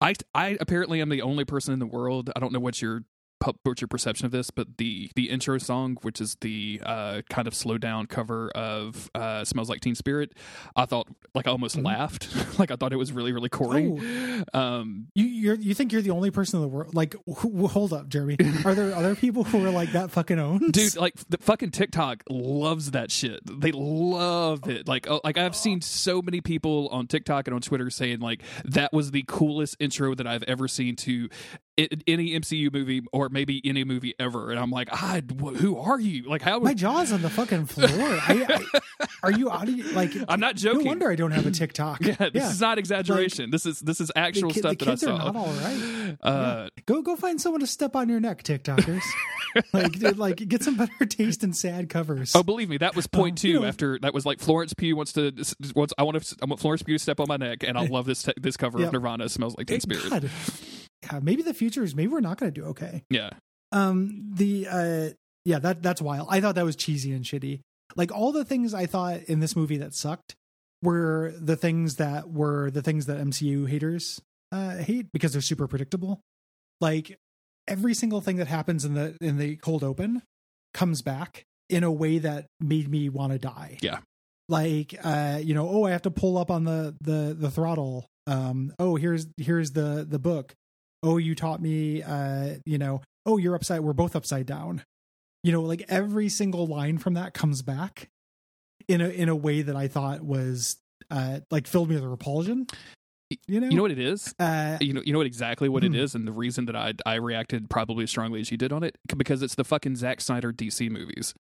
i 0.00 0.14
i 0.34 0.56
apparently 0.60 1.00
am 1.00 1.08
the 1.08 1.22
only 1.22 1.44
person 1.44 1.72
in 1.74 1.80
the 1.80 1.86
world. 1.86 2.30
I 2.36 2.38
don't 2.40 2.52
know 2.52 2.60
what 2.60 2.80
your 2.80 3.02
pu- 3.52 3.74
your 3.80 3.88
perception 3.88 4.24
of 4.26 4.32
this 4.32 4.50
but 4.50 4.76
the 4.78 5.10
the 5.16 5.28
intro 5.30 5.58
song 5.58 5.96
which 6.02 6.20
is 6.20 6.36
the 6.40 6.80
uh 6.86 7.22
kind 7.28 7.48
of 7.48 7.54
slow 7.54 7.76
down 7.78 8.06
cover 8.06 8.50
of 8.54 9.10
uh 9.14 9.44
smells 9.44 9.68
like 9.68 9.80
teen 9.80 9.94
spirit 9.94 10.32
i 10.76 10.84
thought 10.86 11.08
like 11.34 11.46
i 11.46 11.50
almost 11.50 11.76
Mhm. 11.76 11.84
laughed 11.86 12.58
like 12.58 12.70
i 12.70 12.76
thought 12.76 12.92
it 12.92 12.96
was 12.96 13.12
really 13.12 13.32
really 13.32 13.48
corny 13.48 14.42
um 14.52 15.08
You 15.14 15.24
you're, 15.26 15.54
you 15.56 15.74
think 15.74 15.92
you're 15.92 16.02
the 16.02 16.10
only 16.10 16.30
person 16.30 16.58
in 16.58 16.62
the 16.62 16.68
world? 16.68 16.94
Like, 16.94 17.14
wh- 17.28 17.70
hold 17.70 17.92
up, 17.92 18.08
Jeremy. 18.08 18.36
Are 18.64 18.74
there 18.74 18.94
other 18.94 19.14
people 19.16 19.44
who 19.44 19.64
are 19.64 19.70
like 19.70 19.92
that 19.92 20.10
fucking 20.10 20.38
owned? 20.38 20.72
dude 20.72 20.96
like 20.96 21.14
the 21.28 21.38
fucking 21.38 21.70
tiktok 21.72 22.22
loves 22.30 22.92
that 22.92 23.10
shit 23.10 23.40
they 23.44 23.72
love 23.72 24.68
it 24.68 24.86
like 24.88 25.08
oh, 25.10 25.20
like 25.24 25.36
i've 25.38 25.56
seen 25.56 25.80
so 25.80 26.22
many 26.22 26.40
people 26.40 26.88
on 26.92 27.06
tiktok 27.06 27.46
and 27.48 27.54
on 27.54 27.60
twitter 27.60 27.90
saying 27.90 28.20
like 28.20 28.42
that 28.64 28.92
was 28.92 29.10
the 29.10 29.24
coolest 29.26 29.76
intro 29.80 30.14
that 30.14 30.26
i've 30.26 30.42
ever 30.44 30.68
seen 30.68 30.96
to 30.96 31.28
i- 31.78 31.88
any 32.06 32.38
mcu 32.38 32.72
movie 32.72 33.02
or 33.12 33.28
maybe 33.28 33.60
any 33.64 33.84
movie 33.84 34.14
ever 34.18 34.50
and 34.50 34.58
i'm 34.60 34.70
like 34.70 34.88
ah 34.92 35.20
wh- 35.40 35.54
who 35.56 35.76
are 35.78 35.98
you 36.00 36.22
like 36.28 36.42
how 36.42 36.58
my 36.58 36.74
jaw's 36.74 37.12
on 37.12 37.22
the 37.22 37.30
fucking 37.30 37.66
floor. 37.66 37.88
I, 37.90 38.60
I, 39.00 39.06
are 39.22 39.32
you 39.32 39.50
out 39.50 39.68
of 39.68 39.92
like? 39.92 40.12
i'm 40.28 40.40
not 40.40 40.56
joking. 40.56 40.84
No 40.84 40.88
wonder 40.88 41.10
I 41.10 41.16
don't 41.16 41.30
have 41.32 41.46
a 41.46 41.50
TikTok. 41.50 42.00
yeah, 42.04 42.28
this 42.32 42.50
is 42.52 42.60
not 42.60 42.78
exaggeration. 42.78 43.50
this 43.50 43.64
is 43.66 43.80
this 43.80 44.00
is 44.00 44.10
actual 44.14 44.50
ki- 44.50 44.60
the 44.60 44.68
stuff 44.70 44.78
that 44.78 44.88
I 44.88 44.90
kids 44.92 45.04
are 45.04 45.06
saw. 45.18 45.32
not 45.32 45.36
all 45.36 45.46
right. 45.52 46.00
Uh, 46.22 46.68
Go 46.86 47.02
go 47.02 47.16
find 47.16 47.40
someone 47.40 47.60
to 47.60 47.66
step 47.66 47.96
on 47.96 48.08
your 48.08 48.20
neck, 48.20 48.42
TikTokers. 48.44 49.02
like 49.72 49.92
dude, 49.98 50.18
like 50.18 50.36
get 50.48 50.62
some 50.62 50.76
better 50.76 51.06
taste 51.06 51.42
in 51.42 51.52
sad 51.52 51.88
covers. 51.88 52.32
Oh, 52.36 52.42
believe 52.42 52.68
me, 52.68 52.76
that 52.78 52.94
was 52.94 53.06
point 53.06 53.32
Um, 53.32 53.36
two. 53.36 53.48
you 53.48 53.60
know- 53.60 53.66
after 53.66 53.98
that 54.00 54.14
was 54.14 54.24
like 54.26 54.38
Florence 54.40 54.74
Pugh 54.74 54.94
wants 54.96 55.12
to 55.14 55.32
wants 55.74 55.92
I 55.98 56.02
want 56.04 56.22
to 56.22 56.36
I 56.42 56.44
want 56.46 56.60
Florence 56.60 56.82
Pugh 56.82 56.94
to 56.96 57.02
step 57.02 57.18
on 57.20 57.26
my 57.28 57.36
neck, 57.36 57.64
and 57.66 57.76
I 57.78 57.86
love 57.86 58.04
this 58.06 58.22
te- 58.22 58.32
this 58.36 58.56
cover 58.56 58.78
Yep. 58.78 58.88
of 58.88 58.92
Nirvana. 58.92 59.28
Smells 59.28 59.56
like 59.56 59.66
Teen 59.66 59.80
Spirit. 59.80 60.08
God. 60.10 60.30
God, 61.08 61.24
maybe 61.24 61.42
the 61.42 61.54
future 61.54 61.82
is 61.82 61.94
maybe 61.94 62.08
we're 62.08 62.20
not 62.20 62.38
going 62.38 62.52
to 62.52 62.60
do 62.60 62.66
okay. 62.68 63.04
Yeah, 63.10 63.30
Um, 63.72 64.32
the 64.34 64.66
uh, 64.70 65.08
yeah, 65.44 65.58
that 65.58 65.82
that's 65.82 66.00
wild. 66.00 66.28
I 66.30 66.40
thought 66.40 66.54
that 66.54 66.64
was 66.64 66.76
cheesy 66.76 67.12
and 67.12 67.24
shitty. 67.24 67.60
Like 67.96 68.12
all 68.12 68.32
the 68.32 68.44
things 68.44 68.74
I 68.74 68.86
thought 68.86 69.22
in 69.24 69.40
this 69.40 69.54
movie 69.54 69.76
that 69.78 69.94
sucked 69.94 70.34
were 70.82 71.32
the 71.38 71.56
things 71.56 71.96
that 71.96 72.30
were 72.30 72.70
the 72.70 72.82
things 72.82 73.06
that 73.06 73.18
MCU 73.18 73.68
haters 73.68 74.20
uh, 74.52 74.76
hate 74.76 75.06
because 75.12 75.32
they're 75.32 75.42
super 75.42 75.66
predictable. 75.66 76.20
Like 76.80 77.18
every 77.68 77.94
single 77.94 78.20
thing 78.20 78.36
that 78.36 78.48
happens 78.48 78.84
in 78.84 78.94
the 78.94 79.16
in 79.20 79.38
the 79.38 79.56
cold 79.56 79.84
open 79.84 80.22
comes 80.72 81.02
back 81.02 81.44
in 81.68 81.84
a 81.84 81.90
way 81.90 82.18
that 82.18 82.46
made 82.60 82.88
me 82.88 83.08
want 83.08 83.32
to 83.32 83.38
die. 83.38 83.78
Yeah. 83.80 83.98
Like 84.48 84.94
uh, 85.02 85.40
you 85.42 85.54
know, 85.54 85.68
oh, 85.68 85.84
I 85.84 85.90
have 85.90 86.02
to 86.02 86.10
pull 86.10 86.36
up 86.38 86.50
on 86.50 86.64
the 86.64 86.94
the 87.00 87.34
the 87.38 87.50
throttle. 87.50 88.06
Um, 88.26 88.72
oh, 88.78 88.96
here's 88.96 89.26
here's 89.38 89.72
the 89.72 90.06
the 90.08 90.18
book. 90.18 90.54
Oh, 91.04 91.18
you 91.18 91.34
taught 91.34 91.60
me. 91.60 92.02
Uh, 92.02 92.54
you 92.64 92.78
know, 92.78 93.02
oh, 93.26 93.36
you're 93.36 93.54
upside. 93.54 93.80
We're 93.80 93.92
both 93.92 94.16
upside 94.16 94.46
down. 94.46 94.82
You 95.42 95.52
know, 95.52 95.60
like 95.62 95.84
every 95.88 96.28
single 96.30 96.66
line 96.66 96.96
from 96.98 97.14
that 97.14 97.34
comes 97.34 97.60
back 97.62 98.08
in 98.88 99.00
a 99.00 99.08
in 99.08 99.28
a 99.28 99.36
way 99.36 99.62
that 99.62 99.76
I 99.76 99.88
thought 99.88 100.22
was 100.22 100.78
uh 101.10 101.40
like 101.50 101.66
filled 101.66 101.90
me 101.90 101.96
with 101.96 102.04
repulsion. 102.04 102.66
You 103.48 103.60
know, 103.60 103.68
you 103.68 103.76
know 103.76 103.82
what 103.82 103.90
it 103.90 103.98
is. 103.98 104.34
uh, 104.38 104.78
You 104.80 104.92
know, 104.92 105.02
you 105.04 105.12
know 105.12 105.18
what 105.18 105.26
exactly 105.26 105.68
what 105.68 105.82
Hmm. 105.82 105.94
it 105.94 105.98
is, 105.98 106.14
and 106.14 106.26
the 106.26 106.32
reason 106.32 106.64
that 106.66 106.76
I 106.76 106.94
I 107.04 107.14
reacted 107.16 107.68
probably 107.68 108.04
as 108.04 108.10
strongly 108.10 108.40
as 108.40 108.50
you 108.50 108.56
did 108.56 108.72
on 108.72 108.82
it 108.82 108.96
because 109.16 109.42
it's 109.42 109.54
the 109.54 109.64
fucking 109.64 109.96
Zack 109.96 110.20
Snyder 110.20 110.52
DC 110.52 110.88
movies. 110.90 111.34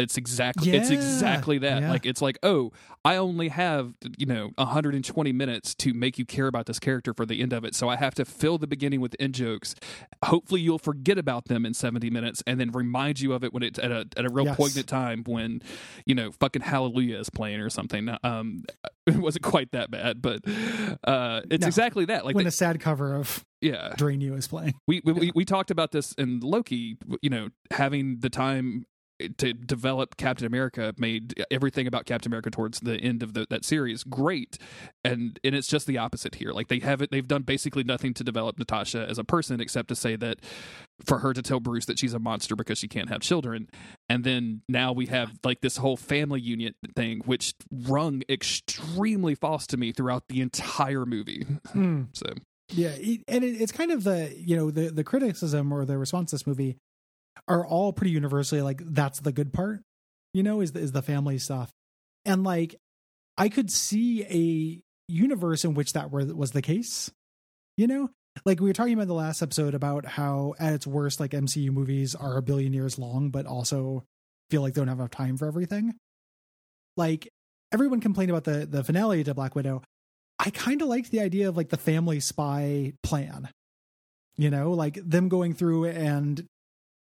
It's 0.00 0.16
exactly 0.16 0.72
it's 0.72 0.90
exactly 0.90 1.58
that. 1.58 1.82
yeah. 1.82 1.90
Like 1.90 2.06
it's 2.06 2.20
like, 2.22 2.38
oh, 2.42 2.72
I 3.04 3.16
only 3.16 3.48
have 3.48 3.94
you 4.18 4.26
know 4.26 4.50
120 4.56 5.32
minutes 5.32 5.74
to 5.76 5.94
make 5.94 6.18
you 6.18 6.24
care 6.26 6.46
about 6.46 6.66
this 6.66 6.78
character 6.78 7.14
for 7.14 7.24
the 7.24 7.40
end 7.40 7.52
of 7.52 7.64
it, 7.64 7.74
so 7.74 7.88
I 7.88 7.96
have 7.96 8.14
to 8.16 8.24
fill 8.24 8.58
the 8.58 8.66
beginning 8.66 9.00
with 9.00 9.14
in 9.16 9.32
jokes. 9.32 9.74
Hopefully, 10.24 10.60
you'll 10.60 10.78
forget 10.78 11.16
about 11.18 11.46
them 11.46 11.64
in 11.64 11.72
70 11.74 12.10
minutes, 12.10 12.42
and 12.46 12.58
then 12.60 12.70
remind 12.72 13.20
you 13.20 13.32
of 13.32 13.42
it 13.44 13.52
when 13.54 13.62
it's 13.62 13.78
at 13.78 13.90
a 13.92 14.06
at 14.16 14.24
a 14.24 14.28
real 14.30 14.46
Yes. 14.46 14.56
poignant 14.56 14.86
time 14.88 15.22
when 15.26 15.62
you 16.06 16.14
know 16.14 16.30
fucking 16.32 16.62
Hallelujah 16.62 17.18
is 17.18 17.30
playing 17.30 17.60
or 17.60 17.70
something. 17.70 18.08
Um, 18.22 18.64
it 19.06 19.16
wasn't 19.16 19.44
quite 19.44 19.72
that 19.72 19.90
bad, 19.90 20.20
but 20.22 20.40
uh, 21.04 21.40
it's 21.50 21.62
No. 21.62 21.66
exactly 21.66 22.04
that. 22.06 22.24
Like, 22.24 22.34
when 22.34 22.44
the- 22.44 22.48
a 22.48 22.52
sad 22.52 22.80
cover 22.80 23.14
of 23.14 23.44
yeah, 23.62 23.92
Drain 23.96 24.20
You 24.22 24.34
is 24.34 24.46
playing. 24.46 24.74
we 24.86 25.00
we, 25.04 25.12
we 25.12 25.32
we 25.34 25.44
talked 25.44 25.70
about 25.70 25.92
this 25.92 26.12
in 26.14 26.40
Loki. 26.40 26.96
You 27.22 27.28
know, 27.30 27.48
having 27.70 28.20
the 28.20 28.30
time 28.30 28.86
to 29.38 29.52
develop 29.52 30.16
Captain 30.16 30.46
America 30.46 30.94
made 30.98 31.44
everything 31.50 31.86
about 31.86 32.06
Captain 32.06 32.30
America 32.30 32.50
towards 32.50 32.80
the 32.80 32.96
end 32.96 33.22
of 33.22 33.34
the, 33.34 33.46
that 33.50 33.64
series 33.64 34.04
great, 34.04 34.58
and 35.04 35.38
and 35.44 35.54
it's 35.54 35.68
just 35.68 35.86
the 35.86 35.98
opposite 35.98 36.36
here. 36.36 36.52
Like 36.52 36.68
they 36.68 36.78
haven't 36.78 37.10
they've 37.10 37.26
done 37.26 37.42
basically 37.42 37.84
nothing 37.84 38.14
to 38.14 38.24
develop 38.24 38.58
Natasha 38.58 39.06
as 39.08 39.18
a 39.18 39.24
person 39.24 39.60
except 39.60 39.88
to 39.88 39.96
say 39.96 40.16
that 40.16 40.38
for 41.04 41.18
her 41.18 41.32
to 41.32 41.42
tell 41.42 41.60
Bruce 41.60 41.86
that 41.86 41.98
she's 41.98 42.14
a 42.14 42.18
monster 42.18 42.56
because 42.56 42.78
she 42.78 42.88
can't 42.88 43.08
have 43.08 43.20
children, 43.20 43.68
and 44.08 44.24
then 44.24 44.62
now 44.68 44.92
we 44.92 45.06
have 45.06 45.32
like 45.44 45.60
this 45.60 45.78
whole 45.78 45.96
family 45.96 46.40
unit 46.40 46.74
thing, 46.96 47.20
which 47.24 47.54
rung 47.70 48.22
extremely 48.28 49.34
false 49.34 49.66
to 49.68 49.76
me 49.76 49.92
throughout 49.92 50.24
the 50.28 50.40
entire 50.40 51.06
movie. 51.06 51.46
Hmm. 51.72 52.02
So 52.14 52.26
Yeah, 52.68 52.90
and 53.28 53.44
it's 53.44 53.72
kind 53.72 53.90
of 53.90 54.04
the 54.04 54.34
you 54.36 54.56
know 54.56 54.70
the 54.70 54.90
the 54.90 55.04
criticism 55.04 55.72
or 55.72 55.84
the 55.84 55.96
response 55.98 56.30
to 56.30 56.36
this 56.36 56.46
movie 56.46 56.76
are 57.48 57.66
all 57.66 57.92
pretty 57.92 58.12
universally 58.12 58.62
like 58.62 58.80
that's 58.84 59.20
the 59.20 59.32
good 59.32 59.52
part, 59.52 59.80
you 60.34 60.42
know, 60.42 60.60
is 60.60 60.72
the, 60.72 60.80
is 60.80 60.92
the 60.92 61.02
family 61.02 61.38
stuff, 61.38 61.70
and 62.24 62.44
like 62.44 62.76
I 63.36 63.48
could 63.48 63.70
see 63.70 64.24
a 64.24 64.82
universe 65.10 65.64
in 65.64 65.74
which 65.74 65.92
that 65.94 66.10
were, 66.10 66.24
was 66.24 66.52
the 66.52 66.62
case, 66.62 67.10
you 67.76 67.86
know, 67.86 68.10
like 68.44 68.60
we 68.60 68.68
were 68.68 68.74
talking 68.74 68.94
about 68.94 69.08
the 69.08 69.14
last 69.14 69.42
episode 69.42 69.74
about 69.74 70.06
how 70.06 70.54
at 70.58 70.74
its 70.74 70.86
worst 70.86 71.20
like 71.20 71.32
MCU 71.32 71.70
movies 71.70 72.14
are 72.14 72.36
a 72.36 72.42
billion 72.42 72.72
years 72.72 72.98
long, 72.98 73.30
but 73.30 73.46
also 73.46 74.04
feel 74.50 74.62
like 74.62 74.74
they 74.74 74.80
don't 74.80 74.88
have 74.88 74.98
enough 74.98 75.10
time 75.10 75.36
for 75.36 75.46
everything. 75.46 75.94
Like 76.96 77.28
everyone 77.72 78.00
complained 78.00 78.30
about 78.30 78.44
the 78.44 78.66
the 78.66 78.84
finale 78.84 79.24
to 79.24 79.34
Black 79.34 79.54
Widow. 79.54 79.82
I 80.38 80.50
kind 80.50 80.80
of 80.80 80.88
liked 80.88 81.10
the 81.10 81.20
idea 81.20 81.48
of 81.48 81.56
like 81.56 81.68
the 81.68 81.76
family 81.76 82.20
spy 82.20 82.94
plan. 83.02 83.50
You 84.36 84.50
know, 84.50 84.72
like 84.72 84.98
them 85.04 85.28
going 85.28 85.54
through 85.54 85.86
and 85.86 86.46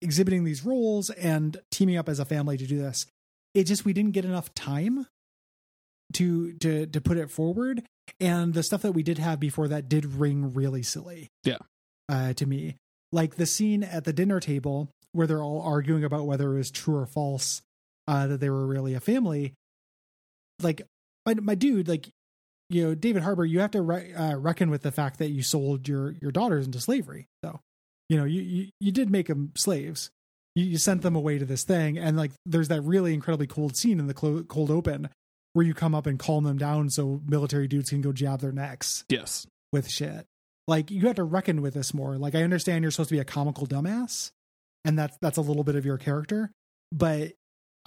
exhibiting 0.01 0.43
these 0.43 0.65
roles 0.65 1.09
and 1.09 1.57
teaming 1.71 1.97
up 1.97 2.09
as 2.09 2.19
a 2.19 2.25
family 2.25 2.57
to 2.57 2.65
do 2.65 2.77
this. 2.77 3.05
It 3.53 3.65
just 3.65 3.85
we 3.85 3.93
didn't 3.93 4.11
get 4.11 4.25
enough 4.25 4.53
time 4.53 5.07
to 6.13 6.53
to 6.53 6.85
to 6.87 7.01
put 7.01 7.17
it 7.17 7.29
forward 7.29 7.83
and 8.19 8.53
the 8.53 8.63
stuff 8.63 8.81
that 8.81 8.93
we 8.93 9.03
did 9.03 9.19
have 9.19 9.39
before 9.39 9.67
that 9.67 9.89
did 9.89 10.05
ring 10.05 10.53
really 10.53 10.83
silly. 10.83 11.29
Yeah. 11.43 11.57
Uh 12.07 12.33
to 12.33 12.45
me. 12.45 12.77
Like 13.11 13.35
the 13.35 13.45
scene 13.45 13.83
at 13.83 14.05
the 14.05 14.13
dinner 14.13 14.39
table 14.39 14.89
where 15.11 15.27
they're 15.27 15.43
all 15.43 15.61
arguing 15.61 16.03
about 16.03 16.25
whether 16.25 16.53
it 16.53 16.57
was 16.57 16.71
true 16.71 16.95
or 16.95 17.05
false 17.05 17.61
uh 18.07 18.27
that 18.27 18.39
they 18.39 18.49
were 18.49 18.65
really 18.65 18.93
a 18.93 18.99
family. 18.99 19.53
Like 20.61 20.81
my 21.25 21.35
my 21.35 21.55
dude 21.55 21.87
like 21.87 22.09
you 22.69 22.83
know 22.83 22.95
David 22.95 23.23
Harbour 23.23 23.45
you 23.45 23.59
have 23.59 23.71
to 23.71 23.81
re- 23.81 24.13
uh, 24.13 24.35
reckon 24.37 24.69
with 24.69 24.83
the 24.83 24.91
fact 24.91 25.19
that 25.19 25.29
you 25.29 25.41
sold 25.43 25.87
your 25.87 26.11
your 26.21 26.31
daughters 26.31 26.65
into 26.65 26.79
slavery. 26.79 27.27
So, 27.43 27.59
you 28.09 28.17
know, 28.17 28.25
you 28.25 28.41
you, 28.41 28.67
you 28.79 28.91
did 28.91 29.09
make 29.09 29.27
them 29.27 29.51
slaves. 29.55 30.09
You, 30.55 30.65
you 30.65 30.77
sent 30.79 31.03
them 31.03 31.15
away 31.15 31.37
to 31.37 31.45
this 31.45 31.63
thing 31.63 31.97
and 31.97 32.17
like 32.17 32.31
there's 32.45 32.67
that 32.69 32.81
really 32.81 33.13
incredibly 33.13 33.45
cold 33.47 33.77
scene 33.77 33.99
in 33.99 34.07
the 34.07 34.13
clo- 34.15 34.43
cold 34.43 34.71
open 34.71 35.07
where 35.53 35.65
you 35.65 35.73
come 35.75 35.93
up 35.95 36.05
and 36.07 36.17
calm 36.19 36.43
them 36.43 36.57
down 36.57 36.89
so 36.89 37.21
military 37.27 37.67
dudes 37.67 37.89
can 37.91 38.01
go 38.01 38.11
jab 38.11 38.39
their 38.41 38.51
necks 38.51 39.03
Yes. 39.09 39.45
with 39.71 39.87
shit. 39.89 40.25
Like 40.67 40.89
you 40.91 41.01
have 41.07 41.15
to 41.17 41.23
reckon 41.23 41.61
with 41.61 41.75
this 41.75 41.93
more. 41.93 42.17
Like 42.17 42.33
I 42.35 42.43
understand 42.43 42.83
you're 42.83 42.91
supposed 42.91 43.09
to 43.09 43.15
be 43.15 43.19
a 43.19 43.25
comical 43.25 43.65
dumbass, 43.67 44.29
and 44.85 44.97
that's 44.99 45.17
that's 45.21 45.37
a 45.37 45.41
little 45.41 45.63
bit 45.63 45.75
of 45.75 45.85
your 45.85 45.97
character, 45.97 46.51
but 46.91 47.33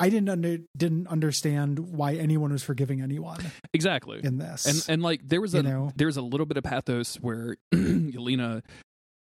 I 0.01 0.09
didn't 0.09 0.29
under 0.31 0.59
didn't 0.77 1.07
understand 1.07 1.79
why 1.79 2.15
anyone 2.15 2.51
was 2.53 2.63
forgiving 2.65 3.01
anyone 3.01 3.39
Exactly. 3.73 4.21
in 4.25 4.39
this. 4.39 4.67
and 4.67 4.85
and 4.95 5.03
like 5.03 5.21
there 5.29 5.41
was 5.41 5.55
a 5.55 5.59
You 5.59 5.63
know? 5.65 5.93
there's 5.95 6.17
a 6.17 6.23
little 6.23 6.47
bit 6.47 6.57
of 6.57 6.65
pathos 6.65 7.17
where 7.17 7.57
Yelena 7.75 8.63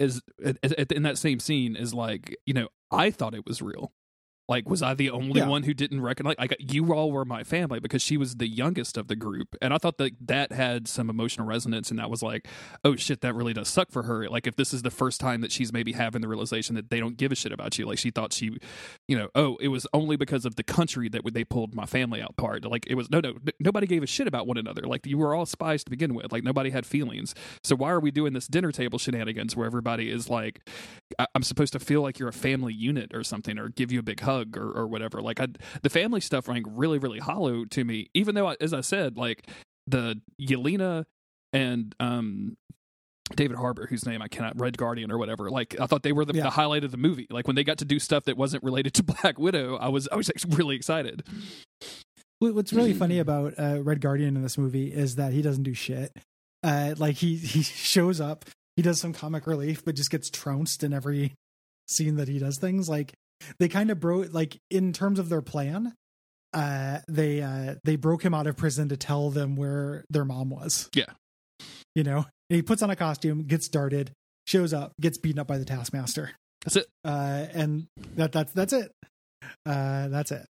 is 0.02 0.22
in 0.92 1.04
that 1.04 1.18
same 1.18 1.40
scene 1.40 1.76
is 1.76 1.94
like 1.94 2.36
you 2.46 2.54
know 2.54 2.68
I 2.92 3.12
thought 3.12 3.34
it 3.34 3.46
was 3.46 3.62
real. 3.62 3.94
Like, 4.52 4.70
was 4.70 4.84
I 4.84 4.94
the 4.94 5.10
only 5.10 5.40
Yeah. 5.40 5.48
one 5.48 5.64
who 5.64 5.74
didn't 5.74 6.02
recognize? 6.02 6.36
Like, 6.38 6.58
you 6.60 6.94
all 6.94 7.10
were 7.10 7.24
my 7.24 7.46
family 7.46 7.80
because 7.80 8.02
she 8.02 8.18
was 8.18 8.36
the 8.36 8.50
youngest 8.50 8.98
of 8.98 9.08
the 9.08 9.16
group, 9.16 9.56
and 9.62 9.74
I 9.74 9.78
thought 9.78 9.98
that 10.00 10.12
that 10.28 10.52
had 10.52 10.90
some 10.90 11.10
emotional 11.10 11.48
resonance, 11.48 11.90
and 11.90 11.98
that 12.00 12.10
was 12.10 12.22
like, 12.22 12.48
oh 12.84 12.98
shit, 12.98 13.22
that 13.22 13.34
really 13.34 13.54
does 13.54 13.70
suck 13.70 13.92
for 13.92 14.04
her. 14.04 14.28
Like, 14.28 14.46
if 14.48 14.58
this 14.58 14.74
is 14.74 14.82
the 14.82 14.92
first 14.92 15.22
time 15.22 15.40
that 15.40 15.54
she's 15.54 15.72
maybe 15.72 15.94
having 15.94 16.20
the 16.22 16.28
realization 16.28 16.76
that 16.76 16.90
they 16.90 17.00
don't 17.00 17.16
give 17.16 17.32
a 17.32 17.36
shit 17.36 17.54
about 17.54 17.80
you, 17.80 17.86
like 17.86 17.98
she 17.98 18.12
thought 18.12 18.34
she, 18.34 18.58
you 19.08 19.18
know, 19.18 19.30
oh, 19.36 19.56
it 19.62 19.70
was 19.70 19.88
only 19.94 20.18
because 20.18 20.44
of 20.44 20.58
the 20.58 20.64
country 20.64 21.08
that 21.08 21.22
they 21.34 21.46
pulled 21.46 21.74
my 21.74 21.86
family 21.86 22.22
out 22.22 22.36
part. 22.36 22.66
Like, 22.66 22.86
it 22.88 22.96
was 22.96 23.10
no, 23.10 23.22
no, 23.22 23.36
nobody 23.62 23.88
gave 23.88 24.04
a 24.04 24.08
shit 24.08 24.28
about 24.28 24.48
one 24.48 24.58
another. 24.58 24.82
Like, 24.82 25.06
you 25.06 25.18
were 25.18 25.34
all 25.34 25.46
spies 25.46 25.86
to 25.86 25.90
begin 25.90 26.14
with. 26.14 26.34
Like, 26.34 26.44
nobody 26.44 26.72
had 26.72 26.86
feelings. 26.86 27.34
So 27.64 27.74
why 27.78 27.90
are 27.92 28.02
we 28.02 28.12
doing 28.12 28.34
this 28.34 28.48
dinner 28.48 28.74
table 28.74 29.00
shenanigans 29.00 29.56
where 29.56 29.66
everybody 29.66 30.12
is 30.12 30.30
like, 30.30 30.68
I- 31.18 31.28
I'm 31.36 31.44
supposed 31.44 31.72
to 31.74 31.80
feel 31.80 32.02
like 32.02 32.20
you're 32.20 32.28
a 32.28 32.34
family 32.34 32.74
unit 32.74 33.12
or 33.14 33.24
something, 33.24 33.58
or 33.58 33.70
give 33.70 33.94
you 33.94 34.00
a 34.00 34.04
big 34.04 34.20
hug 34.20 34.41
or, 34.56 34.72
or 34.72 34.88
whatever. 34.88 35.22
Like 35.22 35.40
I, 35.40 35.48
the 35.82 35.90
family 35.90 36.22
stuff 36.22 36.48
rang 36.48 36.64
really, 36.68 36.98
really 37.00 37.20
hollow 37.20 37.66
to 37.66 37.84
me. 37.84 38.10
Even 38.14 38.36
though, 38.36 38.48
I, 38.50 38.56
as 38.62 38.74
I 38.74 38.82
said, 38.82 39.18
like 39.18 39.48
the 39.88 40.20
Yelena 40.40 41.06
and 41.54 41.94
um 42.00 42.58
David 43.36 43.56
Harbour, 43.58 43.88
whose 43.90 44.06
name 44.06 44.22
I 44.22 44.28
cannot, 44.28 44.60
Red 44.60 44.78
Guardian 44.78 45.10
or 45.12 45.18
whatever. 45.18 45.50
Like 45.50 45.80
I 45.80 45.86
thought 45.86 46.04
they 46.04 46.12
were 46.12 46.26
the, 46.26 46.34
Yeah. 46.34 46.44
the 46.44 46.50
highlight 46.50 46.84
of 46.84 46.92
the 46.92 46.98
movie. 46.98 47.28
Like 47.30 47.48
when 47.48 47.56
they 47.56 47.64
got 47.64 47.78
to 47.78 47.86
do 47.86 47.98
stuff 47.98 48.26
that 48.26 48.36
wasn't 48.38 48.64
related 48.64 48.94
to 48.96 49.04
Black 49.22 49.40
Widow, 49.40 49.78
I 49.78 49.88
was 49.88 50.08
I 50.12 50.16
was 50.16 50.30
like, 50.30 50.58
really 50.58 50.76
excited. 50.76 51.24
What's 52.40 52.74
really 52.74 52.94
funny 52.94 53.20
about 53.20 53.54
uh, 53.60 53.82
Red 53.84 54.02
Guardian 54.02 54.36
in 54.36 54.42
this 54.42 54.58
movie 54.58 54.92
is 54.92 55.16
that 55.18 55.32
he 55.32 55.42
doesn't 55.44 55.62
do 55.64 55.76
shit. 55.76 56.12
Uh, 56.64 56.96
like 56.98 57.16
he 57.16 57.36
he 57.36 57.62
shows 57.62 58.20
up, 58.20 58.46
he 58.76 58.82
does 58.82 59.00
some 59.00 59.14
comic 59.14 59.46
relief, 59.46 59.86
but 59.86 59.96
just 59.96 60.10
gets 60.10 60.30
trounced 60.30 60.84
in 60.84 60.92
every 60.92 61.34
scene 61.88 62.16
that 62.16 62.28
he 62.28 62.40
does 62.40 62.58
things. 62.58 62.90
Like 62.90 63.14
they 63.60 63.68
kind 63.68 63.90
of 63.92 64.00
broke, 64.00 64.34
like 64.34 64.58
in 64.70 64.94
terms 64.94 65.20
of 65.20 65.30
their 65.30 65.42
plan, 65.42 65.94
uh, 66.54 67.00
they 67.08 67.42
uh, 67.42 67.76
they 67.84 67.96
broke 67.96 68.24
him 68.24 68.34
out 68.34 68.48
of 68.48 68.58
prison 68.58 68.90
to 68.90 68.98
tell 68.98 69.30
them 69.30 69.56
where 69.56 70.04
their 70.10 70.26
mom 70.26 70.50
was. 70.50 70.90
Yeah. 70.96 71.06
you 71.96 72.04
know, 72.04 72.18
and 72.50 72.56
he 72.56 72.62
puts 72.62 72.82
on 72.82 72.90
a 72.90 72.96
costume, 72.96 73.44
gets 73.44 73.66
started, 73.66 74.12
shows 74.48 74.74
up, 74.74 74.94
gets 75.00 75.18
beaten 75.18 75.40
up 75.40 75.48
by 75.48 75.58
the 75.58 75.66
Taskmaster, 75.66 76.32
That's 76.66 76.76
it. 76.78 76.88
uh, 77.06 77.46
and 77.54 77.88
that 78.16 78.32
that's 78.32 78.52
that's 78.54 78.74
it. 78.74 78.92
Uh, 79.66 80.08
that's 80.10 80.32
it. 80.32 80.46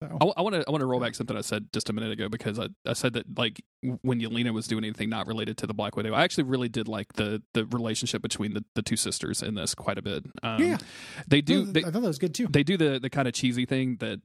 So. 0.00 0.16
I 0.36 0.42
want 0.42 0.54
to 0.54 0.64
I 0.66 0.70
want 0.70 0.80
to 0.80 0.86
roll 0.86 1.00
back 1.00 1.16
something 1.16 1.36
I 1.36 1.40
said 1.40 1.66
just 1.72 1.90
a 1.90 1.92
minute 1.92 2.12
ago 2.12 2.28
because 2.28 2.58
I, 2.60 2.68
I 2.86 2.92
said 2.92 3.14
that 3.14 3.36
like 3.36 3.60
when 4.02 4.20
Yelena 4.20 4.52
was 4.52 4.68
doing 4.68 4.84
anything 4.84 5.08
not 5.10 5.26
related 5.26 5.56
to 5.58 5.66
the 5.66 5.74
Black 5.74 5.96
Widow, 5.96 6.14
I 6.14 6.22
actually 6.22 6.44
really 6.44 6.68
did 6.68 6.86
like 6.86 7.14
the 7.14 7.42
the 7.54 7.66
relationship 7.66 8.22
between 8.22 8.54
the, 8.54 8.64
the 8.76 8.82
two 8.82 8.94
sisters 8.96 9.42
in 9.42 9.56
this 9.56 9.74
quite 9.74 9.98
a 9.98 10.02
bit. 10.02 10.24
Um, 10.44 10.62
Yeah. 10.62 10.78
they 11.26 11.40
do. 11.40 11.64
They, 11.64 11.80
I 11.80 11.90
thought 11.90 12.02
that 12.02 12.08
was 12.08 12.18
good 12.18 12.32
too. 12.34 12.46
they 12.46 12.62
do 12.62 12.76
the 12.76 13.00
the 13.00 13.10
kind 13.10 13.26
of 13.26 13.34
cheesy 13.34 13.66
thing 13.66 13.96
that 13.96 14.20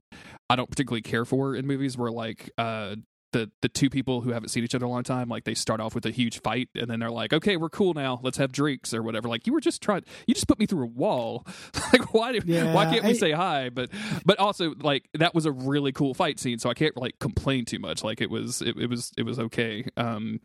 I 0.48 0.54
don't 0.54 0.70
particularly 0.70 1.02
care 1.02 1.24
for 1.24 1.56
in 1.56 1.66
movies 1.66 1.98
where 1.98 2.12
like 2.12 2.50
uh 2.56 2.94
the 3.34 3.50
the 3.60 3.68
two 3.68 3.90
people 3.90 4.22
who 4.22 4.30
haven't 4.30 4.48
seen 4.48 4.64
each 4.64 4.74
other 4.74 4.86
a 4.86 4.88
long 4.88 5.02
time 5.02 5.28
like 5.28 5.44
they 5.44 5.52
start 5.54 5.80
off 5.80 5.94
with 5.94 6.06
a 6.06 6.10
huge 6.10 6.40
fight 6.40 6.68
and 6.74 6.88
then 6.88 7.00
they're 7.00 7.10
like 7.10 7.32
okay 7.34 7.56
we're 7.58 7.68
cool 7.68 7.92
now. 7.92 8.18
Let's 8.22 8.38
have 8.38 8.50
drinks 8.52 8.94
or 8.94 9.02
whatever. 9.02 9.28
Like 9.28 9.46
you 9.46 9.52
were 9.52 9.60
just 9.60 9.82
trying 9.82 10.02
you 10.26 10.34
just 10.34 10.48
put 10.48 10.58
me 10.58 10.66
through 10.66 10.84
a 10.84 10.86
wall. 10.86 11.46
Like 11.92 12.14
why 12.14 12.32
do, 12.32 12.40
Yeah, 12.44 12.72
why 12.72 12.86
can't 12.86 13.04
we 13.04 13.10
I- 13.10 13.14
say 13.14 13.32
hi? 13.32 13.68
But 13.68 13.90
but 14.24 14.38
also 14.38 14.74
like 14.80 15.08
that 15.14 15.34
was 15.34 15.46
a 15.46 15.52
really 15.52 15.92
cool 15.92 16.14
fight 16.14 16.40
scene 16.40 16.58
so 16.58 16.70
I 16.70 16.74
can't 16.74 16.96
like 16.96 17.18
complain 17.18 17.64
too 17.66 17.78
much. 17.78 18.02
Like 18.02 18.20
it 18.20 18.30
was 18.30 18.62
it, 18.62 18.76
it 18.76 18.88
was 18.88 19.12
it 19.18 19.22
was 19.24 19.38
okay. 19.38 19.84
Um 19.96 20.40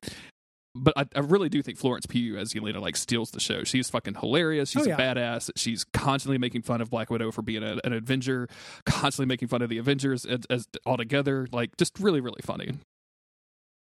but 0.76 0.94
I, 0.98 1.06
I 1.16 1.20
really 1.20 1.50
do 1.50 1.62
think 1.62 1.78
Florence 1.78 2.06
Pugh 2.06 2.38
as 2.38 2.54
Yelena 2.54 2.82
like 2.82 2.96
steals 2.96 3.32
the 3.32 3.40
show. 3.40 3.64
She's 3.64 3.90
fucking 3.90 4.16
hilarious. 4.16 4.70
She's 4.70 4.88
Oh, 4.88 4.92
a 4.92 4.96
badass. 4.96 5.50
She's 5.56 5.84
constantly 5.94 6.38
making 6.38 6.62
fun 6.62 6.82
of 6.82 6.90
Black 6.90 7.10
Widow 7.10 7.32
for 7.32 7.42
being 7.42 7.64
a, 7.64 7.78
an 7.84 7.94
Avenger, 7.94 8.48
constantly 8.86 9.28
making 9.28 9.48
fun 9.48 9.62
of 9.62 9.70
the 9.70 9.78
Avengers 9.78 10.26
as, 10.26 10.42
as 10.50 10.68
altogether. 10.86 11.48
Like 11.52 11.76
just 11.78 12.00
really, 12.00 12.22
really 12.22 12.42
funny. 12.44 12.74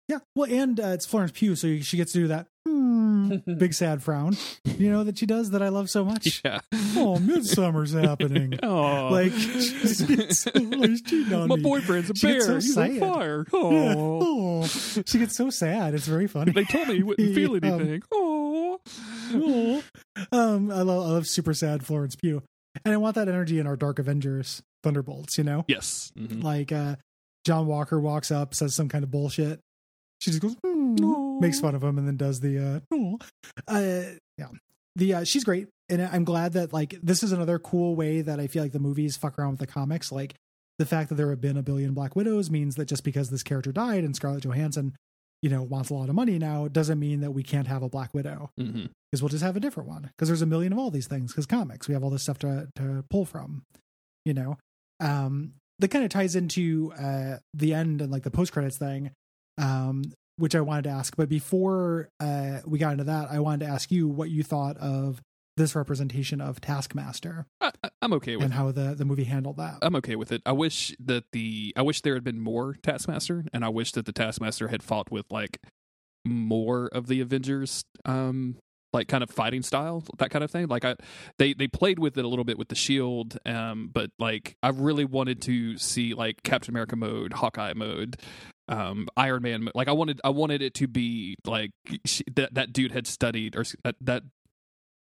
Yeah, 0.10 0.20
well, 0.36 0.52
and 0.52 0.80
uh, 0.80 0.88
it's 0.88 1.06
Florence 1.06 1.32
Pugh, 1.34 1.56
so 1.56 1.80
she 1.80 1.96
gets 1.98 2.12
to 2.12 2.20
do 2.20 2.28
that 2.28 2.48
hmm, 2.68 3.36
big 3.58 3.74
sad 3.74 4.04
frown, 4.04 4.36
you 4.78 4.92
know, 4.92 5.04
that 5.06 5.18
she 5.18 5.26
does 5.26 5.52
that 5.52 5.62
I 5.64 5.70
love 5.70 5.90
so 5.90 6.04
much. 6.04 6.42
Yeah. 6.46 6.60
Oh, 6.96 7.18
Midsommar's 7.20 7.94
happening. 7.94 8.60
Oh, 8.62 9.10
Like, 9.12 9.32
she's, 9.32 9.98
she's 9.98 11.02
cheating 11.02 11.34
on 11.34 11.48
my 11.48 11.56
me. 11.56 11.62
boyfriend's 11.62 12.10
a 12.10 12.16
She 12.16 12.28
bear. 12.28 12.42
so 12.42 12.54
He's 12.56 12.78
on 12.78 12.92
sad. 12.92 13.00
fire. 13.00 13.46
Yeah. 13.52 13.60
Oh, 13.60 14.62
Oh, 14.64 14.66
she 14.68 15.20
gets 15.20 15.36
so 15.36 15.50
sad. 15.50 15.94
It's 15.94 16.06
very 16.08 16.28
funny. 16.28 16.52
they 16.52 16.66
told 16.66 16.88
me 16.90 16.96
he 16.98 17.04
wouldn't 17.04 17.34
feel 17.36 17.56
Um, 17.56 17.64
anything. 17.64 18.04
Oh, 18.12 18.80
Oh. 19.34 19.84
um, 20.32 20.70
I 20.72 20.82
love, 20.82 21.06
I 21.08 21.10
love 21.14 21.28
super 21.28 21.54
sad 21.54 21.86
Florence 21.86 22.16
Pugh, 22.16 22.42
and 22.86 22.94
I 22.94 22.98
want 22.98 23.16
that 23.16 23.28
energy 23.30 23.58
in 23.60 23.68
our 23.68 23.76
Dark 23.76 24.00
Avengers 24.00 24.62
Thunderbolts. 24.84 25.38
You 25.38 25.44
know, 25.46 25.66
yes. 25.68 26.12
Mhm. 26.18 26.44
like 26.44 26.72
uh, 26.72 26.98
John 27.46 27.66
Walker 27.68 28.00
walks 28.00 28.32
up, 28.32 28.54
says 28.54 28.76
some 28.76 28.90
kind 28.90 29.04
of 29.04 29.12
bullshit. 29.12 29.60
She 30.24 30.32
just 30.32 30.42
goes, 30.42 30.56
Oh. 30.64 31.38
makes 31.42 31.60
fun 31.60 31.76
of 31.76 31.84
him, 31.84 31.98
and 31.98 32.08
then 32.08 32.16
does 32.16 32.40
the, 32.40 32.82
uh, 32.92 33.18
uh 33.68 34.04
yeah, 34.38 34.48
the 34.96 35.14
uh, 35.16 35.24
she's 35.26 35.44
great, 35.44 35.68
and 35.90 36.02
I'm 36.02 36.24
glad 36.24 36.54
that 36.54 36.72
like 36.72 36.96
this 37.04 37.24
is 37.24 37.34
another 37.34 37.60
cool 37.60 37.96
way 37.96 38.22
that 38.22 38.40
I 38.40 38.48
feel 38.48 38.64
like 38.64 38.72
the 38.72 38.80
movies 38.80 39.18
fuck 39.18 39.38
around 39.38 39.52
with 39.52 39.60
the 39.60 39.68
comics. 39.68 40.12
Like 40.14 40.36
the 40.80 40.86
fact 40.86 41.10
that 41.10 41.16
there 41.16 41.30
have 41.30 41.42
been 41.42 41.58
a 41.58 41.62
billion 41.64 41.94
Black 41.94 42.16
Widows 42.16 42.50
means 42.50 42.76
that 42.76 42.86
just 42.86 43.04
because 43.04 43.30
this 43.32 43.44
character 43.44 43.74
died 43.74 44.06
and 44.06 44.16
Scarlett 44.16 44.44
Johansson, 44.46 44.96
you 45.42 45.50
know, 45.50 45.62
wants 45.62 45.90
a 45.90 45.94
lot 45.94 46.08
of 46.08 46.16
money 46.16 46.40
now, 46.40 46.70
doesn't 46.70 47.00
mean 47.00 47.20
that 47.20 47.32
we 47.32 47.44
can't 47.44 47.68
have 47.68 47.84
a 47.84 47.90
Black 47.90 48.14
Widow. 48.14 48.50
Mhm. 48.58 48.90
because 49.12 49.22
we'll 49.22 49.30
just 49.30 49.44
have 49.44 49.58
a 49.58 49.60
different 49.60 49.90
one. 49.90 50.04
Because 50.04 50.30
there's 50.30 50.42
a 50.42 50.46
million 50.48 50.72
of 50.72 50.80
all 50.80 50.90
these 50.90 51.08
things. 51.08 51.34
Because 51.34 51.46
comics 51.46 51.90
we 51.90 51.94
have 51.94 52.04
all 52.04 52.10
this 52.10 52.24
stuff 52.24 52.40
to 52.40 52.70
to 52.78 53.04
pull 53.10 53.26
from 53.26 53.64
you 54.26 54.34
know? 54.34 54.58
Um 55.02 55.56
that 55.80 55.90
kind 55.90 56.06
of 56.06 56.12
ties 56.12 56.36
into 56.36 56.94
uh 56.98 57.40
the 57.54 57.74
end 57.74 58.02
and 58.02 58.10
like 58.12 58.24
the 58.24 58.32
post 58.32 58.54
credits 58.54 58.78
thing 58.78 59.12
um 59.58 60.04
which 60.38 60.56
i 60.56 60.62
wanted 60.62 60.84
to 60.84 60.90
ask 60.90 61.16
but 61.16 61.30
before 61.30 62.10
uh 62.20 62.60
we 62.66 62.80
got 62.80 62.94
into 62.94 63.04
that 63.04 63.30
i 63.32 63.40
wanted 63.40 63.66
to 63.66 63.72
ask 63.72 63.92
you 63.92 64.08
what 64.08 64.30
you 64.30 64.44
thought 64.44 64.78
of 64.78 65.22
this 65.56 65.76
representation 65.76 66.42
of 66.42 66.60
taskmaster 66.60 67.46
I, 67.62 67.72
I'm 68.02 68.14
okay 68.14 68.36
with 68.36 68.46
and 68.46 68.54
how 68.54 68.72
the 68.72 68.96
the 68.96 69.06
movie 69.06 69.26
handled 69.26 69.58
that 69.58 69.78
I'm 69.82 69.96
okay 69.98 70.16
with 70.16 70.32
it. 70.32 70.42
I 70.46 70.52
wish 70.52 70.96
that 71.00 71.26
the 71.32 71.74
I 71.78 71.82
wish 71.84 72.02
there 72.02 72.16
had 72.16 72.24
been 72.24 72.40
more 72.40 72.76
Taskmaster, 72.82 73.46
and 73.54 73.64
I 73.64 73.70
wish 73.70 73.92
that 73.94 74.06
the 74.06 74.12
Taskmaster 74.12 74.70
had 74.70 74.82
fought 74.84 75.12
with 75.12 75.26
like 75.30 75.60
more 76.26 76.88
of 76.88 77.08
the 77.08 77.22
Avengers 77.22 77.84
um 78.06 78.58
like 78.94 79.08
kind 79.08 79.24
of 79.24 79.30
fighting 79.30 79.64
style, 79.64 80.04
that 80.20 80.30
kind 80.30 80.44
of 80.44 80.52
thing. 80.52 80.68
Like 80.68 80.86
I, 80.86 80.96
they 81.40 81.54
they 81.54 81.68
played 81.68 81.98
with 81.98 82.18
it 82.18 82.24
a 82.24 82.28
little 82.28 82.46
bit 82.46 82.58
with 82.58 82.68
the 82.68 82.76
shield, 82.76 83.38
um, 83.46 83.90
but 83.92 84.12
like 84.20 84.56
I 84.62 84.70
really 84.70 85.06
wanted 85.06 85.42
to 85.44 85.78
see 85.78 86.14
like 86.14 86.44
Captain 86.44 86.72
America 86.72 86.96
mode, 86.96 87.34
Hawkeye 87.34 87.74
mode, 87.74 88.18
um, 88.68 89.08
Iron 89.18 89.44
Man. 89.44 89.70
Like 89.76 89.88
I 89.88 89.92
wanted 89.92 90.22
I 90.24 90.30
wanted 90.30 90.62
it 90.62 90.74
to 90.76 90.88
be 90.88 91.36
like 91.46 91.72
she, 92.06 92.24
that 92.36 92.54
that 92.54 92.74
dude 92.74 92.92
had 92.92 93.08
studied 93.08 93.56
or 93.56 93.64
that 93.84 93.96
that 94.02 94.24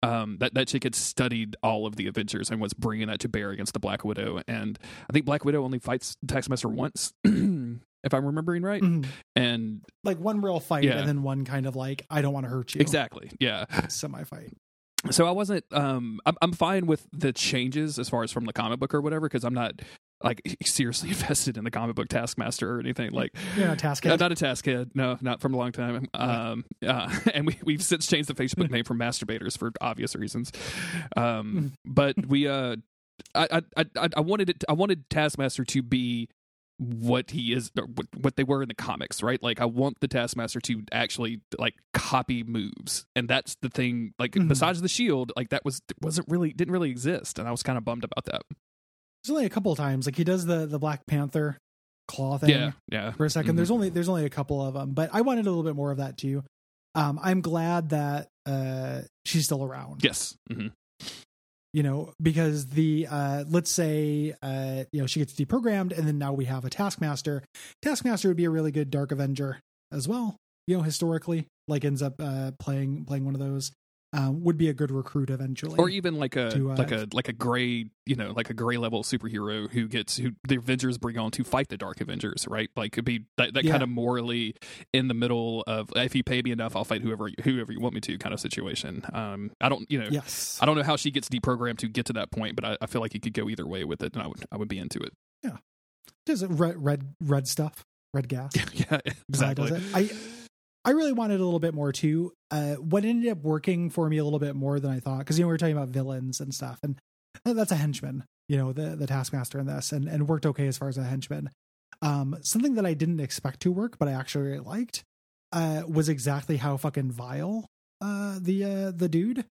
um, 0.03 0.39
that 0.41 0.55
that 0.55 0.67
chick 0.69 0.83
had 0.83 0.95
studied 0.97 1.57
all 1.63 1.87
of 1.87 1.95
the 1.97 2.09
Avengers 2.09 2.51
and 2.51 2.61
was 2.61 2.73
bringing 2.73 3.07
that 3.07 3.21
to 3.21 3.29
bear 3.29 3.51
against 3.51 3.73
the 3.73 3.79
Black 3.79 4.05
Widow. 4.05 4.41
And 4.49 4.79
I 5.09 5.13
think 5.13 5.25
Black 5.27 5.45
Widow 5.45 5.63
only 5.65 5.79
fights 5.79 6.17
Taskmaster 6.27 6.69
once, 6.69 7.13
if 7.25 8.13
I'm 8.13 8.25
remembering 8.27 8.63
right. 8.65 8.83
Mhm. 8.83 9.07
And 9.37 9.83
Like 10.03 10.19
one 10.19 10.41
real 10.41 10.59
fight, 10.59 10.83
Yeah. 10.85 10.99
and 10.99 11.09
then 11.09 11.23
one 11.23 11.45
kind 11.45 11.67
of 11.67 11.77
like 11.77 12.05
I 12.11 12.21
don't 12.21 12.33
want 12.33 12.45
to 12.47 12.51
hurt 12.51 12.75
you. 12.75 12.81
exactly, 12.81 13.31
yeah. 13.39 13.67
Semi 13.89 14.25
fight. 14.25 14.53
So 15.11 15.27
I 15.27 15.31
wasn't. 15.33 15.65
Um, 15.73 16.21
I'm 16.27 16.37
I'm 16.43 16.53
fine 16.53 16.87
with 16.87 17.07
the 17.13 17.33
changes 17.33 17.99
as 17.99 18.09
far 18.09 18.23
as 18.25 18.31
from 18.33 18.45
the 18.45 18.53
comic 18.53 18.81
book 18.81 18.95
or 18.95 19.01
whatever 19.01 19.29
because 19.29 19.45
I'm 19.45 19.55
not 19.55 19.83
like 20.25 20.41
seriously 20.65 21.09
invested 21.11 21.57
in 21.57 21.65
the 21.65 21.71
comic 21.71 21.97
book 21.97 22.09
Taskmaster 22.09 22.77
or 22.77 22.81
anything 22.81 23.11
like. 23.11 23.33
You're 23.57 23.69
not 23.69 23.79
task 23.79 24.07
Uh, 24.07 24.17
not 24.17 24.33
a 24.33 24.35
task 24.35 24.65
head, 24.67 24.91
no, 24.95 25.19
not 25.21 25.41
from 25.41 25.55
a 25.55 25.57
long 25.57 25.73
time. 25.73 26.07
Um, 26.15 26.65
uh, 26.87 27.15
and 27.35 27.47
we 27.47 27.59
we've 27.65 27.83
since 27.83 28.07
changed 28.07 28.29
the 28.29 28.35
Facebook 28.35 28.71
name 28.71 28.85
from 28.85 28.99
masturbators 28.99 29.57
for 29.59 29.73
obvious 29.81 30.15
reasons. 30.17 30.53
Um, 31.17 31.73
but 31.85 32.15
we, 32.27 32.49
uh, 32.49 32.77
I, 33.35 33.63
I, 33.77 33.85
I, 33.97 34.09
I 34.17 34.21
wanted 34.21 34.51
it. 34.51 34.65
I 34.69 34.73
wanted 34.73 35.09
Taskmaster 35.11 35.65
to 35.65 35.83
be 35.83 36.29
what 36.79 37.31
he 37.31 37.53
is, 37.53 37.71
or 37.79 37.87
what, 38.21 38.35
they 38.37 38.43
were 38.43 38.61
in 38.63 38.69
the 38.69 38.75
comics, 38.75 39.23
right? 39.23 39.41
Like 39.41 39.61
I 39.61 39.67
want 39.67 40.01
the 40.01 40.09
Taskmaster 40.09 40.61
to 40.61 40.83
actually 40.91 41.41
like 41.59 41.75
copy 41.93 42.43
moves, 42.43 43.07
and 43.15 43.29
that's 43.29 43.57
the 43.63 43.69
thing. 43.69 44.15
Like 44.19 44.33
Mhm. 44.33 44.49
besides 44.49 44.81
the 44.81 44.89
shield, 44.89 45.33
like 45.37 45.51
that 45.51 45.65
was 45.65 45.83
wasn't 46.01 46.29
really 46.29 46.53
didn't 46.53 46.73
really 46.73 46.91
exist, 46.91 47.39
and 47.39 47.47
I 47.47 47.51
was 47.53 47.63
kind 47.63 47.79
of 47.79 47.85
bummed 47.85 48.03
about 48.05 48.25
that. 48.25 48.43
There's 49.25 49.35
only 49.35 49.47
a 49.47 49.51
couple 49.51 49.73
of 49.73 49.79
times 49.79 50.07
like 50.07 50.17
he 50.17 50.25
does 50.25 50.45
the 50.47 50.67
the 50.67 50.79
Black 50.79 51.07
Panther 51.07 51.57
claw 52.09 52.39
thing 52.39 52.51
Yeah, 52.51 52.73
yeah. 52.91 53.13
for 53.13 53.25
a 53.25 53.29
2nd 53.29 53.45
Mhm. 53.53 53.57
There's 53.57 53.71
only 53.71 53.89
there's 53.89 54.09
only 54.09 54.25
a 54.25 54.31
couple 54.31 54.61
of 54.65 54.75
them, 54.75 54.93
but 54.93 55.11
I 55.13 55.21
wanted 55.21 55.47
a 55.47 55.51
little 55.51 55.63
bit 55.63 55.77
more 55.77 55.91
of 55.93 55.99
that 55.99 56.19
too. 56.19 56.43
Um, 56.95 57.19
I'm 57.23 57.41
glad 57.41 57.91
that 57.91 58.29
uh 58.47 59.03
she's 59.25 59.45
still 59.45 59.65
around. 59.65 60.03
Yes. 60.05 60.35
mm-hmm. 60.51 60.69
you 61.73 61.83
know 61.83 62.13
because 62.21 62.67
the 62.67 63.07
uh 63.11 63.45
let's 63.49 63.71
say 63.71 64.35
uh 64.43 64.85
you 64.93 65.01
know 65.01 65.07
she 65.07 65.21
gets 65.21 65.33
deprogrammed 65.33 65.97
and 65.97 66.07
then 66.07 66.19
now 66.19 66.33
we 66.33 66.45
have 66.45 66.65
a 66.65 66.71
taskmaster 66.71 67.43
taskmaster 67.81 68.29
would 68.29 68.37
be 68.37 68.45
a 68.45 68.51
really 68.51 68.71
good 68.73 68.91
dark 68.91 69.11
avenger 69.13 69.59
as 69.91 70.07
well 70.07 70.37
you 70.67 70.77
know 70.77 70.83
historically 70.83 71.47
like 71.69 71.85
ends 71.85 72.03
up 72.03 72.15
uh 72.21 72.51
playing 72.59 73.05
playing 73.07 73.25
one 73.25 73.35
of 73.35 73.41
those 73.41 73.73
um 74.15 74.43
would 74.45 74.59
be 74.59 74.69
a 74.69 74.75
good 74.75 74.91
recruit 74.91 75.31
eventually 75.31 75.79
or 75.79 75.89
even 75.89 76.17
like 76.17 76.37
a 76.37 76.51
to, 76.51 76.71
uh, 76.73 76.77
like 76.77 76.93
a 76.93 77.07
like 77.15 77.29
a 77.29 77.33
gray 77.33 77.87
you 78.05 78.15
know 78.15 78.33
like 78.33 78.51
a 78.51 78.55
gray 78.55 78.77
level 78.77 79.03
superhero 79.03 79.71
who 79.71 79.89
gets 79.89 80.19
who 80.19 80.33
the 80.47 80.57
avengers 80.57 80.99
bring 80.99 81.17
on 81.19 81.31
to 81.31 81.43
fight 81.45 81.69
the 81.69 81.77
dark 81.79 82.01
avengers 82.01 82.47
right? 82.49 82.69
Like 82.77 82.93
could 82.93 83.05
be 83.07 83.25
that, 83.39 83.55
that 83.55 83.65
Yeah. 83.65 83.71
kind 83.71 83.83
of 83.83 83.89
morally 83.89 84.55
in 84.93 85.09
the 85.09 85.15
middle 85.15 85.65
of 85.67 85.91
if 85.97 86.15
you 86.15 86.23
pay 86.23 86.43
me 86.43 86.51
enough 86.51 86.77
i'll 86.77 86.85
fight 86.85 87.01
whoever 87.03 87.31
whoever 87.43 87.73
you 87.73 87.81
want 87.81 87.95
me 87.95 88.01
to 88.03 88.19
kind 88.19 88.35
of 88.35 88.41
situation. 88.41 89.03
Um 89.15 89.51
i 89.61 89.69
don't 89.69 89.91
you 89.91 89.99
know 89.99 90.09
yes. 90.11 90.59
I 90.61 90.67
don't 90.67 90.77
know 90.77 90.83
how 90.83 90.97
she 90.97 91.11
gets 91.11 91.29
deprogrammed 91.31 91.79
to 91.79 91.89
get 91.89 92.05
to 92.07 92.13
that 92.15 92.31
point 92.31 92.55
but 92.55 92.65
i, 92.65 92.77
I 92.83 92.87
feel 92.87 93.01
like 93.01 93.15
you 93.15 93.21
could 93.21 93.33
go 93.35 93.49
either 93.49 93.67
way 93.67 93.85
with 93.85 94.03
it 94.03 94.13
and 94.15 94.23
i 94.23 94.27
would 94.27 94.45
i 94.53 94.57
would 94.57 94.69
be 94.69 94.79
into 94.79 94.99
it. 95.01 95.13
Yeah, 95.43 95.57
does 96.27 96.43
it 96.43 96.49
red 96.51 96.83
red 96.85 97.15
red 97.21 97.49
stuff 97.49 97.85
red 98.13 98.29
gas. 98.29 98.53
Yeah 98.75 98.85
Uh, 98.91 98.99
exactly. 99.31 99.71
does 99.71 99.79
it? 99.79 99.83
I 99.95 100.11
I 100.85 100.91
really 100.91 101.13
wanted 101.13 101.41
a 101.41 101.45
little 101.45 101.61
bit 101.61 101.75
more 101.75 101.93
too. 101.93 102.33
Uh, 102.51 102.75
what 102.75 103.05
ended 103.05 103.31
up 103.31 103.43
working 103.43 103.91
for 103.91 104.09
me 104.09 104.19
a 104.19 104.25
little 104.25 104.39
bit 104.39 104.57
more 104.57 104.81
than 104.81 104.91
I 104.91 105.01
thought, 105.01 105.19
because 105.19 105.39
you 105.39 105.45
know 105.45 105.49
we 105.49 105.55
were 105.55 105.59
talking 105.59 105.77
about 105.77 105.89
villains 105.89 106.41
and 106.41 106.55
stuff, 106.55 106.79
and 106.83 106.99
that's 107.45 107.73
a 107.73 107.77
henchman, 107.77 108.25
you 108.49 108.57
know, 108.57 108.73
the 108.73 108.97
the 108.97 109.07
taskmaster 109.07 109.59
in 109.59 109.67
this, 109.67 109.93
and 109.93 110.09
and 110.09 110.29
worked 110.29 110.47
okay 110.47 110.67
as 110.67 110.77
far 110.79 110.89
as 110.89 110.99
a 110.99 111.05
henchman. 111.05 111.51
Um, 112.01 112.37
something 112.43 112.75
that 112.75 112.87
I 112.87 112.95
didn't 112.95 113.21
expect 113.21 113.61
to 113.61 113.71
work, 113.71 113.97
but 113.99 114.09
I 114.09 114.13
actually 114.13 114.49
really 114.49 114.59
liked, 114.65 115.05
uh, 115.53 115.83
was 115.87 116.09
exactly 116.09 116.57
how 116.57 116.77
fucking 116.77 117.13
vile 117.13 117.67
uh 118.01 118.39
the 118.41 118.65
uh 118.65 118.91
the 118.91 119.09
dude 119.09 119.45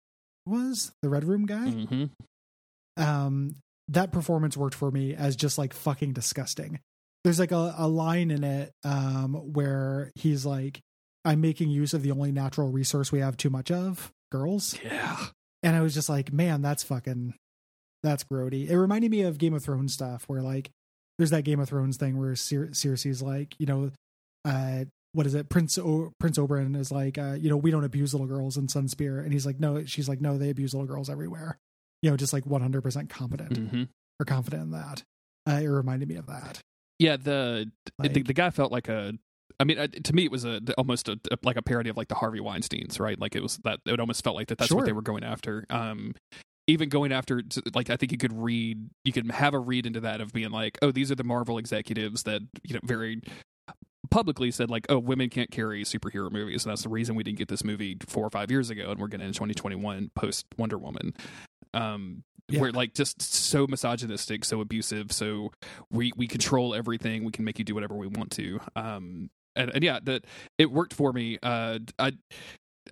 was, 0.45 0.91
the 1.01 1.09
red 1.09 1.23
room 1.23 1.45
guy 1.45 1.69
hmm 1.69 2.05
um 2.97 3.55
that 3.87 4.11
performance 4.11 4.57
worked 4.57 4.75
for 4.75 4.91
me 4.91 5.15
as 5.15 5.35
just 5.37 5.57
like 5.57 5.73
fucking 5.73 6.11
disgusting 6.11 6.79
there's 7.23 7.39
like 7.39 7.51
a, 7.53 7.73
a 7.77 7.87
line 7.87 8.31
in 8.31 8.43
it 8.43 8.71
um 8.83 9.33
where 9.53 10.11
he's 10.15 10.45
like 10.45 10.81
i'm 11.25 11.41
making 11.41 11.69
use 11.69 11.93
of 11.93 12.01
the 12.01 12.11
only 12.11 12.31
natural 12.31 12.69
resource 12.71 13.11
we 13.11 13.19
have 13.19 13.37
too 13.37 13.49
much 13.49 13.69
of 13.71 14.11
girls. 14.31 14.77
Yeah. 14.83 15.17
And 15.63 15.75
i 15.75 15.81
was 15.81 15.93
just 15.93 16.09
like 16.09 16.31
man 16.33 16.61
that's 16.61 16.83
fucking 16.83 17.33
that's 18.03 18.23
grody. 18.23 18.67
It 18.67 18.77
reminded 18.77 19.11
me 19.11 19.21
of 19.21 19.37
game 19.37 19.53
of 19.53 19.63
thrones 19.63 19.93
stuff 19.93 20.23
where 20.27 20.41
like 20.41 20.71
there's 21.19 21.29
that 21.29 21.43
game 21.43 21.59
of 21.59 21.69
thrones 21.69 21.97
thing 21.97 22.17
where 22.17 22.35
Cer- 22.35 22.69
cersei's 22.71 23.21
like 23.21 23.53
you 23.59 23.65
know 23.67 23.91
uh 24.45 24.85
what 25.13 25.27
is 25.27 25.35
it? 25.35 25.49
Prince 25.49 25.77
o- 25.77 26.11
prince 26.19 26.37
oberyn 26.39 26.75
is 26.75 26.91
like 26.91 27.17
uh 27.17 27.33
you 27.39 27.49
know 27.49 27.57
we 27.57 27.69
don't 27.69 27.83
abuse 27.83 28.13
little 28.13 28.25
girls 28.27 28.57
in 28.57 28.67
sunspear 28.67 29.21
and 29.23 29.31
he's 29.33 29.45
like 29.45 29.59
no 29.59 29.83
she's 29.85 30.09
like 30.09 30.21
no 30.21 30.37
they 30.37 30.49
abuse 30.49 30.73
little 30.73 30.87
girls 30.87 31.09
everywhere. 31.09 31.57
You 32.01 32.09
know 32.09 32.17
just 32.17 32.33
like 32.33 32.45
100% 32.45 33.09
competent. 33.09 33.57
Hmm 33.57 33.83
or 34.19 34.25
confident 34.25 34.63
in 34.63 34.71
that. 34.71 35.03
Uh, 35.47 35.59
it 35.61 35.67
reminded 35.67 36.07
me 36.07 36.15
of 36.15 36.27
that. 36.27 36.59
yeah 36.99 37.17
the 37.17 37.69
the, 37.99 38.09
the 38.23 38.33
guy 38.33 38.49
felt 38.49 38.71
like 38.71 38.87
a 38.87 39.13
I 39.61 39.63
mean, 39.63 39.77
uh, 39.77 39.87
to 39.87 40.13
me, 40.13 40.25
it 40.25 40.31
was 40.31 40.43
a 40.43 40.59
almost 40.77 41.07
a, 41.07 41.19
like 41.43 41.55
a 41.55 41.61
parody 41.61 41.89
of 41.89 41.95
like 41.97 42.07
the 42.07 42.15
Harvey 42.15 42.39
Weinstein's, 42.39 42.99
right? 42.99 43.19
Like 43.19 43.35
it 43.35 43.43
was 43.43 43.57
that 43.63 43.79
it 43.85 43.99
almost 43.99 44.23
felt 44.23 44.35
like 44.35 44.47
that. 44.47 44.57
That's 44.57 44.69
Sure. 44.69 44.77
what 44.77 44.85
they 44.85 44.91
were 44.91 45.01
going 45.03 45.23
after. 45.23 45.65
Um, 45.69 46.15
even 46.67 46.89
going 46.89 47.11
after, 47.11 47.41
like 47.75 47.89
I 47.89 47.95
think 47.97 48.11
you 48.11 48.17
could 48.17 48.33
read, 48.33 48.89
you 49.05 49.11
could 49.13 49.29
have 49.31 49.53
a 49.53 49.59
read 49.59 49.85
into 49.85 49.99
that 50.01 50.19
of 50.21 50.33
being 50.33 50.51
like, 50.51 50.77
oh, 50.81 50.91
these 50.91 51.11
are 51.11 51.15
the 51.15 51.23
Marvel 51.23 51.57
executives 51.57 52.23
that 52.23 52.41
you 52.63 52.73
know 52.73 52.79
very 52.83 53.21
publicly 54.09 54.51
said 54.51 54.69
like, 54.69 54.85
oh, 54.89 54.99
women 54.99 55.29
can't 55.29 55.51
carry 55.51 55.83
superhero 55.83 56.31
movies, 56.31 56.65
and 56.65 56.71
that's 56.71 56.83
the 56.83 56.89
reason 56.89 57.15
we 57.15 57.23
didn't 57.23 57.37
get 57.37 57.47
this 57.47 57.63
movie 57.63 57.97
four 58.07 58.25
or 58.25 58.29
five 58.29 58.49
years 58.51 58.69
ago, 58.69 58.89
and 58.91 58.99
we're 58.99 59.07
getting 59.07 59.27
in 59.27 59.33
2021 59.33 60.11
post 60.15 60.45
Wonder 60.57 60.77
Woman. 60.77 61.13
Um, 61.73 62.23
Yeah. 62.49 62.59
where 62.59 62.71
like 62.71 62.93
just 62.93 63.21
so 63.21 63.65
misogynistic, 63.67 64.43
so 64.43 64.59
abusive, 64.59 65.11
so 65.11 65.51
we 65.91 66.11
we 66.17 66.27
control 66.27 66.73
everything. 66.75 67.23
We 67.23 67.31
can 67.31 67.45
make 67.45 67.59
you 67.59 67.63
do 67.65 67.73
whatever 67.75 67.95
we 67.95 68.07
want 68.07 68.31
to. 68.31 68.59
Um, 68.75 69.29
and, 69.55 69.71
and 69.73 69.83
yeah, 69.83 69.99
that 70.03 70.25
it 70.57 70.71
worked 70.71 70.93
for 70.93 71.11
me. 71.13 71.37
Uh, 71.41 71.79
I. 71.99 72.13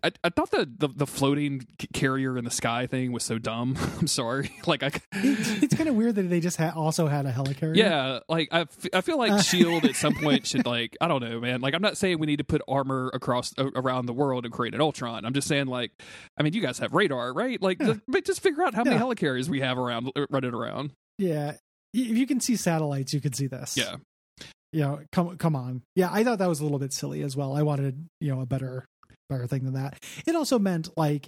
I, 0.04 0.12
I 0.24 0.30
thought 0.30 0.52
the, 0.52 0.70
the 0.78 0.88
the 0.88 1.08
floating 1.08 1.66
carrier 1.94 2.38
in 2.38 2.46
the 2.46 2.52
sky 2.52 2.86
thing 2.86 3.12
was 3.12 3.24
so 3.24 3.38
dumb. 3.38 3.76
I'm 4.00 4.08
sorry. 4.08 4.52
Like 4.68 4.84
I, 4.84 4.88
It, 4.88 5.64
it's 5.64 5.76
kind 5.76 5.90
of 5.90 5.96
weird 5.96 6.16
that 6.16 6.30
they 6.30 6.40
just 6.40 6.56
ha- 6.58 6.72
also 6.76 7.08
had 7.08 7.26
a 7.26 7.34
helicarrier. 7.34 7.76
yeah, 7.76 8.20
like 8.30 8.48
I, 8.52 8.62
f- 8.62 8.86
I 8.94 9.02
feel 9.02 9.18
like 9.18 9.44
Shield 9.44 9.84
at 9.86 9.96
some 9.96 10.14
point 10.14 10.46
should 10.48 10.66
like 10.68 10.96
I 11.02 11.08
don't 11.10 11.22
know, 11.24 11.42
man. 11.42 11.60
Like 11.60 11.74
I'm 11.74 11.82
not 11.82 11.98
saying 11.98 12.20
we 12.20 12.28
need 12.28 12.38
to 12.38 12.44
put 12.46 12.62
armor 12.68 13.10
across 13.14 13.52
around 13.58 14.06
the 14.06 14.14
world 14.14 14.46
and 14.46 14.54
create 14.54 14.74
an 14.76 14.80
Ultron. 14.80 15.26
I'm 15.26 15.34
just 15.34 15.48
saying 15.50 15.66
like, 15.66 15.92
I 16.38 16.44
mean, 16.44 16.54
you 16.54 16.62
guys 16.62 16.78
have 16.80 16.94
radar, 16.94 17.34
right? 17.34 17.60
Like, 17.62 17.80
Yeah. 17.82 17.88
just, 17.88 18.00
but 18.08 18.26
just 18.26 18.42
figure 18.42 18.64
out 18.64 18.76
how 18.76 18.84
many 18.86 18.96
Yeah. 18.96 19.02
helicarriers 19.02 19.50
we 19.50 19.60
have 19.62 19.78
around 19.78 20.12
uh, 20.16 20.28
running 20.30 20.54
around. 20.54 20.92
yeah. 21.18 21.56
If 21.92 22.16
you 22.16 22.28
can 22.28 22.40
see 22.40 22.56
satellites, 22.56 23.16
you 23.16 23.20
can 23.22 23.34
see 23.34 23.48
this. 23.48 23.76
Yeah, 23.76 23.96
You 24.72 24.82
know, 24.82 25.00
come 25.12 25.38
come 25.38 25.56
on. 25.56 25.82
Yeah, 25.96 26.10
I 26.12 26.24
thought 26.24 26.40
that 26.40 26.50
was 26.50 26.60
a 26.60 26.64
little 26.64 26.80
bit 26.80 26.94
silly 26.94 27.22
as 27.24 27.36
well. 27.36 27.56
I 27.56 27.64
wanted 27.64 28.08
you 28.22 28.34
know 28.34 28.42
a 28.42 28.46
better 28.46 28.86
better 29.30 29.48
thing 29.48 29.64
than 29.64 29.74
that. 29.74 30.04
It 30.28 30.36
also 30.36 30.60
meant 30.60 30.90
like 30.98 31.28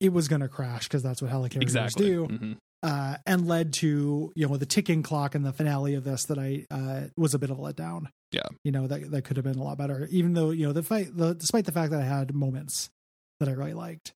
it 0.00 0.12
was 0.12 0.28
going 0.28 0.40
to 0.40 0.48
crash 0.48 0.84
because 0.84 1.02
that's 1.02 1.22
what 1.22 1.30
helicarriers 1.30 1.62
exactly. 1.62 2.06
do. 2.06 2.26
Mhm. 2.26 2.56
uh, 2.82 3.16
and 3.26 3.46
led 3.48 3.72
to 3.74 4.32
you 4.36 4.46
know 4.48 4.56
the 4.58 4.66
ticking 4.66 5.02
clock 5.02 5.34
and 5.34 5.44
the 5.44 5.52
finale 5.52 5.94
of 5.94 6.04
this 6.04 6.24
that 6.26 6.38
I 6.38 6.66
uh, 6.70 7.08
was 7.16 7.32
a 7.32 7.38
bit 7.38 7.50
of 7.50 7.58
a 7.58 7.62
letdown. 7.62 8.06
Yeah. 8.32 8.42
you 8.64 8.72
know 8.72 8.86
that 8.88 9.10
that 9.12 9.22
could 9.22 9.36
have 9.36 9.44
been 9.44 9.58
a 9.58 9.62
lot 9.62 9.78
better. 9.78 10.08
Even 10.10 10.34
though 10.34 10.50
you 10.50 10.66
know 10.66 10.72
the 10.72 10.82
fight, 10.82 11.16
the, 11.16 11.34
despite 11.34 11.64
the 11.66 11.72
fact 11.72 11.92
that 11.92 12.00
I 12.02 12.04
had 12.04 12.34
moments 12.34 12.90
that 13.40 13.48
I 13.48 13.52
really 13.52 13.74
liked. 13.74 14.12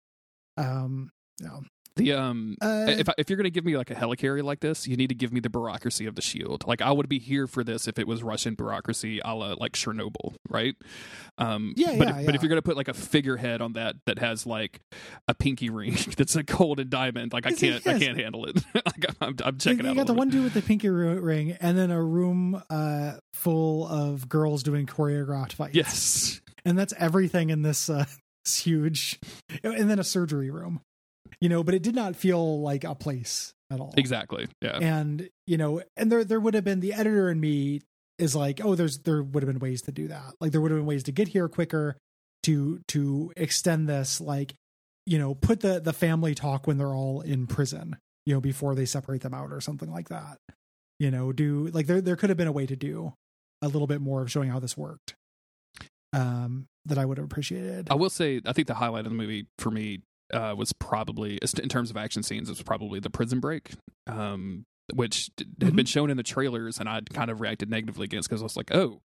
Um, 0.57 1.09
yeah. 1.41 1.59
The 1.95 2.13
um, 2.13 2.57
Uh, 2.61 2.85
if 2.89 3.07
I, 3.07 3.13
if 3.17 3.29
you're 3.29 3.37
gonna 3.37 3.49
give 3.49 3.65
me 3.65 3.77
like 3.77 3.89
a 3.89 3.95
helicarrier 3.95 4.43
like 4.43 4.59
this, 4.59 4.87
you 4.87 4.97
need 4.97 5.07
to 5.09 5.15
give 5.15 5.31
me 5.31 5.39
the 5.39 5.49
bureaucracy 5.49 6.05
of 6.05 6.15
the 6.15 6.21
shield. 6.21 6.65
Like 6.67 6.81
I 6.81 6.91
would 6.91 7.07
be 7.07 7.19
here 7.19 7.47
for 7.47 7.63
this 7.63 7.87
if 7.87 7.97
it 7.97 8.07
was 8.07 8.21
Russian 8.21 8.55
bureaucracy, 8.55 9.21
a 9.23 9.33
la 9.33 9.55
like 9.57 9.73
Chernobyl, 9.73 10.35
right? 10.49 10.75
Um, 11.37 11.73
Yeah, 11.77 11.97
but 11.97 12.07
yeah, 12.07 12.19
if, 12.19 12.25
but 12.25 12.35
if 12.35 12.41
you're 12.41 12.49
gonna 12.49 12.61
put 12.61 12.75
like 12.75 12.89
a 12.89 12.93
figurehead 12.93 13.61
on 13.61 13.73
that 13.73 13.95
that 14.05 14.19
has 14.19 14.45
like 14.45 14.81
a 15.27 15.33
pinky 15.33 15.69
ring 15.69 15.97
that's 16.17 16.35
a 16.35 16.43
gold 16.43 16.79
and 16.79 16.89
diamond, 16.89 17.31
like 17.33 17.45
I 17.45 17.51
can't 17.51 17.85
I 17.87 17.91
yes. 17.91 18.03
can't 18.03 18.17
handle 18.17 18.45
it. 18.45 18.63
I'm, 19.21 19.35
I'm 19.43 19.57
checking 19.57 19.85
you 19.85 19.91
out. 19.91 19.91
You 19.91 19.97
got 20.01 20.07
the 20.07 20.13
one 20.13 20.29
dude 20.29 20.43
with 20.43 20.53
the 20.53 20.61
pinky 20.61 20.89
ring, 20.89 21.57
and 21.61 21.77
then 21.77 21.91
a 21.91 22.01
room 22.01 22.61
uh, 22.69 23.13
full 23.33 23.87
of 23.87 24.27
girls 24.27 24.63
doing 24.63 24.85
choreographed 24.85 25.53
fights. 25.53 25.75
Yes, 25.75 26.41
and 26.65 26.77
that's 26.77 26.93
everything 26.97 27.49
in 27.49 27.61
this, 27.61 27.89
uh, 27.89 28.05
this 28.43 28.57
huge, 28.57 29.19
and 29.63 29.89
then 29.89 29.99
a 29.99 30.03
surgery 30.03 30.49
room. 30.49 30.81
You 31.45 31.49
know, 31.49 31.63
but 31.63 31.75
it 31.75 31.83
did 31.83 31.93
not 31.95 32.15
feel 32.15 32.61
like 32.61 32.83
a 32.83 32.95
place 32.95 33.53
at 33.71 33.79
all. 33.79 33.93
exactly. 33.97 34.47
Yeah, 34.61 34.79
and 34.81 35.29
you 35.45 35.57
know 35.57 35.81
and 35.95 36.11
there 36.11 36.23
there 36.23 36.39
would 36.39 36.55
have 36.55 36.63
been 36.63 36.79
the 36.79 36.93
editor 36.93 37.29
in 37.29 37.39
me 37.39 37.81
is 38.17 38.35
like 38.35 38.61
oh 38.63 38.75
there's 38.75 38.99
there 38.99 39.21
would 39.21 39.43
have 39.43 39.51
been 39.51 39.59
ways 39.59 39.81
to 39.83 39.91
do 39.91 40.07
that 40.07 40.33
like 40.39 40.53
there 40.53 40.61
would 40.61 40.71
have 40.71 40.79
been 40.79 40.85
ways 40.85 41.03
to 41.03 41.11
get 41.11 41.27
here 41.27 41.49
quicker 41.49 41.97
to 42.43 42.79
to 42.87 43.31
extend 43.35 43.89
this 43.89 44.21
like 44.21 44.55
you 45.05 45.19
know, 45.19 45.35
put 45.35 45.61
the 45.61 45.79
the 45.79 45.93
family 45.93 46.33
talk 46.35 46.67
when 46.67 46.77
they're 46.77 46.95
all 46.95 47.21
in 47.21 47.47
prison, 47.47 47.97
you 48.25 48.33
know, 48.33 48.41
before 48.41 48.75
they 48.75 48.85
separate 48.85 49.21
them 49.21 49.33
out 49.33 49.51
or 49.51 49.61
something 49.61 49.91
like 49.91 50.09
that. 50.09 50.39
You 50.99 51.11
know, 51.11 51.31
do 51.31 51.67
like 51.67 51.87
there 51.87 52.01
there 52.01 52.15
could 52.15 52.29
have 52.29 52.37
been 52.37 52.47
a 52.47 52.51
way 52.51 52.65
to 52.65 52.75
do 52.75 53.13
a 53.61 53.67
little 53.67 53.87
bit 53.87 54.01
more 54.01 54.21
of 54.21 54.31
showing 54.31 54.49
how 54.49 54.59
this 54.59 54.75
worked. 54.75 55.15
Um, 56.13 56.67
that 56.85 56.97
I 56.97 57.05
would 57.05 57.17
have 57.17 57.25
appreciated. 57.25 57.89
I 57.91 57.95
will 57.95 58.09
say, 58.09 58.39
I 58.45 58.53
think 58.53 58.67
the 58.67 58.73
highlight 58.73 59.05
of 59.05 59.11
the 59.11 59.17
movie 59.17 59.47
for 59.59 59.69
me 59.69 60.01
uh, 60.33 60.53
was 60.57 60.73
probably, 60.73 61.37
in 61.61 61.69
terms 61.69 61.89
of 61.89 61.97
action 61.97 62.23
scenes, 62.23 62.49
it 62.49 62.51
was 62.53 62.63
probably 62.63 62.99
the 62.99 63.09
prison 63.09 63.39
break, 63.39 63.71
um, 64.07 64.65
which 64.93 65.29
had 65.37 65.47
Mhm. 65.59 65.75
been 65.75 65.85
shown 65.85 66.09
in 66.09 66.17
the 66.17 66.23
trailers, 66.23 66.79
and 66.79 66.87
I'd 66.89 67.09
kind 67.11 67.29
of 67.31 67.41
reacted 67.41 67.69
negatively 67.69 68.05
against 68.05 68.29
because 68.29 68.41
I 68.41 68.45
was 68.45 68.57
like, 68.57 68.73
oh. 68.73 69.01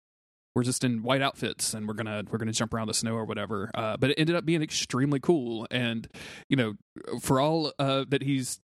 We're 0.56 0.64
just 0.64 0.82
in 0.82 1.04
white 1.04 1.22
outfits 1.22 1.74
and 1.74 1.86
we're 1.86 1.94
gonna 1.94 2.24
we're 2.28 2.38
gonna 2.38 2.50
jump 2.50 2.74
around 2.74 2.88
the 2.88 2.92
snow 2.94 3.14
or 3.14 3.24
whatever. 3.24 3.70
Uh, 3.72 3.96
but 3.96 4.10
it 4.10 4.18
ended 4.18 4.34
up 4.34 4.44
being 4.44 4.62
extremely 4.62 5.20
cool, 5.20 5.64
and 5.70 6.08
you 6.48 6.56
know, 6.56 6.74
for 7.22 7.38
all 7.38 7.72
uh, 7.78 8.04
that 8.08 8.24
he's 8.24 8.58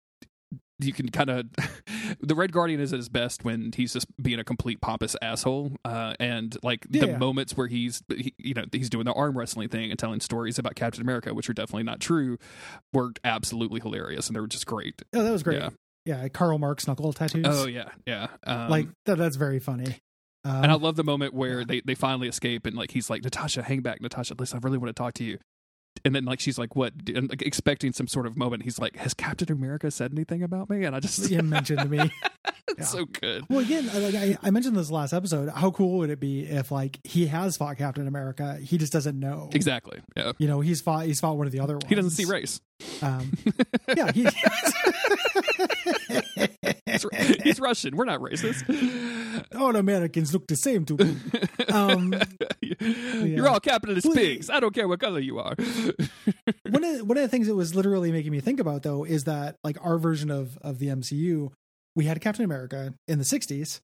you 0.85 0.93
can 0.93 1.09
kind 1.09 1.29
of 1.29 1.45
the 2.21 2.35
red 2.35 2.51
guardian 2.51 2.79
is 2.79 2.93
at 2.93 2.97
his 2.97 3.09
best 3.09 3.43
when 3.43 3.71
he's 3.75 3.93
just 3.93 4.05
being 4.21 4.39
a 4.39 4.43
complete 4.43 4.81
pompous 4.81 5.15
asshole 5.21 5.71
uh 5.85 6.13
and 6.19 6.57
like 6.63 6.85
Yeah, 6.89 7.01
the 7.05 7.11
yeah. 7.13 7.17
moments 7.17 7.55
where 7.57 7.67
he's 7.67 8.03
he, 8.15 8.33
you 8.37 8.53
know 8.53 8.65
he's 8.71 8.89
doing 8.89 9.05
the 9.05 9.13
arm 9.13 9.37
wrestling 9.37 9.69
thing 9.69 9.89
and 9.89 9.99
telling 9.99 10.19
stories 10.19 10.59
about 10.59 10.75
captain 10.75 11.01
america 11.01 11.33
which 11.33 11.49
are 11.49 11.53
definitely 11.53 11.83
not 11.83 11.99
true 11.99 12.37
were 12.93 13.11
absolutely 13.23 13.79
hilarious 13.79 14.27
and 14.27 14.35
they 14.35 14.39
were 14.41 14.47
just 14.47 14.65
great 14.65 15.01
oh, 15.13 15.23
that 15.23 15.31
was 15.31 15.43
great. 15.43 15.59
yeah 15.59 15.69
Yeah, 16.05 16.27
Karl 16.27 16.57
Marx 16.59 16.87
knuckle 16.87 17.13
tattoos. 17.13 17.45
oh 17.47 17.65
yeah 17.67 17.89
yeah 18.05 18.27
um, 18.45 18.69
like 18.69 18.87
that, 19.05 19.17
that's 19.17 19.35
very 19.37 19.59
funny. 19.59 19.97
Um, 20.45 20.63
and 20.63 20.71
I 20.73 20.75
love 20.75 20.97
the 20.97 21.05
moment 21.05 21.33
where 21.33 21.63
they, 21.63 21.79
they 21.85 21.95
finally 21.95 22.27
escape 22.27 22.65
and 22.65 22.75
like 22.75 22.91
he's 22.91 23.09
like 23.09 23.23
Natasha, 23.23 23.63
hang 23.63 23.79
back, 23.79 24.01
Natasha. 24.01 24.35
Listen, 24.37 24.59
I 24.61 24.65
really 24.65 24.77
want 24.77 24.89
to 24.89 25.01
talk 25.01 25.13
to 25.15 25.23
you. 25.23 25.37
And 26.05 26.13
then 26.15 26.25
like 26.25 26.39
she's 26.39 26.57
like, 26.57 26.75
what? 26.75 26.93
And, 27.07 27.29
like, 27.29 27.41
expecting 27.41 27.93
some 27.93 28.07
sort 28.07 28.25
of 28.25 28.35
moment. 28.37 28.63
He's 28.63 28.79
like, 28.79 28.95
has 28.97 29.13
Captain 29.13 29.51
America 29.51 29.89
said 29.91 30.11
anything 30.11 30.43
about 30.43 30.69
me? 30.69 30.83
And 30.83 30.95
I 30.95 30.99
just 30.99 31.29
you 31.29 31.41
mentioned 31.41 31.79
to 31.79 31.85
me. 31.87 31.99
it's 32.67 32.79
yeah. 32.79 32.85
so 32.85 33.05
good. 33.05 33.45
Well, 33.49 33.59
again, 33.59 33.89
I- 33.93 33.99
like 33.99 34.15
I, 34.15 34.37
I 34.43 34.51
mentioned 34.51 34.75
this 34.75 34.91
last 34.91 35.13
episode. 35.13 35.49
How 35.49 35.71
cool 35.71 35.99
would 35.99 36.09
it 36.09 36.19
be 36.19 36.41
if 36.43 36.71
like 36.71 36.99
he 37.03 37.27
has 37.27 37.57
fought 37.57 37.77
Captain 37.77 38.07
America, 38.07 38.57
he 38.61 38.77
just 38.77 38.91
doesn't 38.91 39.19
know. 39.19 39.49
Exactly. 39.53 40.01
Yeah. 40.17 40.33
You 40.37 40.47
know, 40.47 40.59
he's 40.61 40.81
fought 40.81 41.05
he's 41.05 41.19
fought 41.19 41.37
one 41.37 41.45
of 41.47 41.53
the 41.53 41.59
other 41.59 41.75
ones. 41.75 41.85
He 41.87 41.95
doesn't 41.95 42.11
see 42.11 42.25
race. 42.25 42.59
Um, 43.01 43.31
yeah, 43.95 44.11
he, 44.11 44.27
He's, 46.85 47.05
he's 47.43 47.59
Russian. 47.59 47.95
We're 47.97 48.05
not 48.05 48.19
racist. 48.19 48.63
all 49.55 49.75
Americans 49.75 50.31
look 50.33 50.47
the 50.47 50.55
same 50.55 50.85
to 50.85 50.95
me. 50.97 51.17
Um, 51.69 52.13
You're 52.83 53.47
all 53.47 53.59
capitalist 53.59 54.05
Well, 54.05 54.15
pigs. 54.15 54.49
I 54.49 54.59
don't 54.59 54.73
care 54.73 54.87
what 54.87 54.99
color 54.99 55.19
you 55.19 55.39
are. 55.39 55.55
one 56.69 56.83
of 56.83 57.07
one 57.07 57.17
of 57.17 57.23
the 57.23 57.27
things 57.27 57.47
that 57.47 57.55
was 57.55 57.75
literally 57.75 58.11
making 58.11 58.31
me 58.31 58.39
think 58.39 58.59
about 58.59 58.83
though 58.83 59.03
is 59.03 59.23
that 59.25 59.57
like 59.63 59.77
our 59.81 59.97
version 59.97 60.29
of 60.29 60.57
of 60.61 60.79
the 60.79 60.87
MCU, 60.87 61.51
we 61.95 62.05
had 62.05 62.21
Captain 62.21 62.45
America 62.45 62.93
in 63.07 63.17
the 63.19 63.23
'60s, 63.25 63.79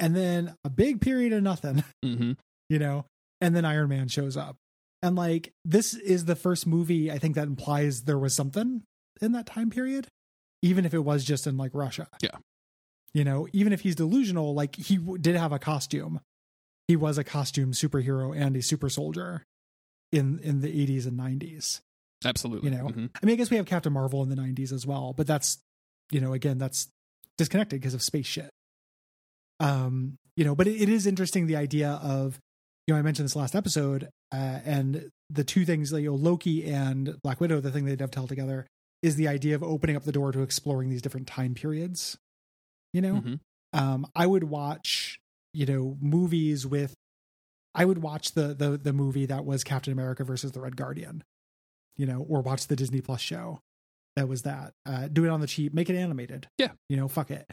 and 0.00 0.16
then 0.16 0.54
a 0.64 0.70
big 0.70 1.00
period 1.00 1.32
of 1.32 1.42
nothing. 1.42 1.84
hmm 2.04 2.32
you 2.68 2.78
know, 2.78 3.04
and 3.42 3.54
then 3.54 3.64
Iron 3.66 3.90
Man 3.90 4.08
shows 4.08 4.36
up. 4.36 4.56
And 5.02 5.14
like 5.16 5.52
this 5.64 5.94
is 5.94 6.24
the 6.24 6.36
first 6.36 6.66
movie 6.66 7.10
I 7.10 7.18
think 7.18 7.34
that 7.34 7.46
implies 7.46 8.02
there 8.02 8.18
was 8.18 8.34
something 8.34 8.82
in 9.20 9.32
that 9.32 9.46
time 9.46 9.68
period, 9.68 10.06
even 10.62 10.86
if 10.86 10.94
it 10.94 11.00
was 11.04 11.24
just 11.24 11.46
in 11.46 11.56
like 11.58 11.72
Russia. 11.74 12.08
Yeah. 12.22 12.36
You 13.12 13.24
know, 13.24 13.46
even 13.52 13.74
if 13.74 13.82
he's 13.82 13.94
delusional, 13.94 14.54
like 14.54 14.74
he 14.76 14.96
w- 14.96 15.18
did 15.18 15.36
have 15.36 15.52
a 15.52 15.58
costume. 15.58 16.20
He 16.88 16.96
was 16.96 17.18
a 17.18 17.24
costume 17.24 17.72
superhero 17.72 18.36
and 18.36 18.56
a 18.56 18.62
super 18.62 18.88
soldier 18.88 19.44
in 20.10 20.38
in 20.40 20.60
the 20.60 20.68
80s 20.68 21.06
and 21.06 21.16
90s. 21.16 21.80
Absolutely. 22.24 22.70
You 22.70 22.76
know, 22.76 22.84
Mhm. 22.88 23.10
I 23.20 23.26
mean, 23.26 23.32
I 23.34 23.36
guess 23.36 23.50
we 23.50 23.56
have 23.56 23.66
Captain 23.66 23.92
Marvel 23.92 24.22
in 24.22 24.28
the 24.28 24.36
90s 24.36 24.72
as 24.72 24.86
well, 24.86 25.12
but 25.16 25.26
that's, 25.26 25.58
you 26.10 26.20
know, 26.20 26.32
again, 26.34 26.58
that's 26.58 26.88
disconnected 27.38 27.80
because 27.80 27.94
of 27.94 28.02
space 28.02 28.26
shit. 28.26 28.50
Um, 29.60 30.16
you 30.36 30.44
know, 30.44 30.54
but 30.54 30.66
it, 30.66 30.80
it 30.82 30.88
is 30.88 31.06
interesting 31.06 31.46
the 31.46 31.56
idea 31.56 31.90
of, 32.02 32.38
you 32.86 32.94
know, 32.94 32.98
I 32.98 33.02
mentioned 33.02 33.24
this 33.26 33.36
last 33.36 33.54
episode, 33.54 34.08
uh, 34.32 34.60
and 34.64 35.10
the 35.30 35.44
two 35.44 35.64
things 35.64 35.90
that, 35.90 36.00
you 36.02 36.10
know, 36.10 36.16
Loki 36.16 36.64
and 36.70 37.16
Black 37.22 37.40
Widow, 37.40 37.60
the 37.60 37.70
thing 37.70 37.84
they 37.84 37.96
dovetail 37.96 38.26
together 38.26 38.66
is 39.02 39.16
the 39.16 39.28
idea 39.28 39.54
of 39.54 39.62
opening 39.62 39.96
up 39.96 40.04
the 40.04 40.12
door 40.12 40.32
to 40.32 40.42
exploring 40.42 40.90
these 40.90 41.02
different 41.02 41.26
time 41.26 41.54
periods. 41.54 42.16
You 42.92 43.00
know, 43.02 43.14
Mhm. 43.20 43.40
um, 43.72 44.06
I 44.14 44.26
would 44.26 44.44
watch, 44.44 45.18
you 45.52 45.66
know, 45.66 45.96
movies 46.00 46.66
with, 46.66 46.94
I 47.74 47.84
would 47.84 48.02
watch 48.02 48.32
the 48.32 48.54
the 48.54 48.76
the 48.76 48.92
movie 48.92 49.26
that 49.26 49.44
was 49.44 49.64
Captain 49.64 49.92
America 49.92 50.24
versus 50.24 50.52
the 50.52 50.60
Red 50.60 50.76
Guardian, 50.76 51.24
you 51.96 52.06
know, 52.06 52.26
or 52.28 52.42
watch 52.42 52.66
the 52.66 52.76
Disney 52.76 53.00
Plus 53.00 53.20
show 53.20 53.60
that 54.16 54.28
was 54.28 54.42
that. 54.42 54.72
Uh, 54.86 55.08
do 55.08 55.24
it 55.24 55.30
on 55.30 55.40
the 55.40 55.46
cheap, 55.46 55.72
make 55.72 55.88
it 55.88 55.96
animated. 55.96 56.48
Yeah. 56.58 56.72
you 56.88 56.96
know, 56.96 57.08
fuck 57.08 57.30
it. 57.30 57.50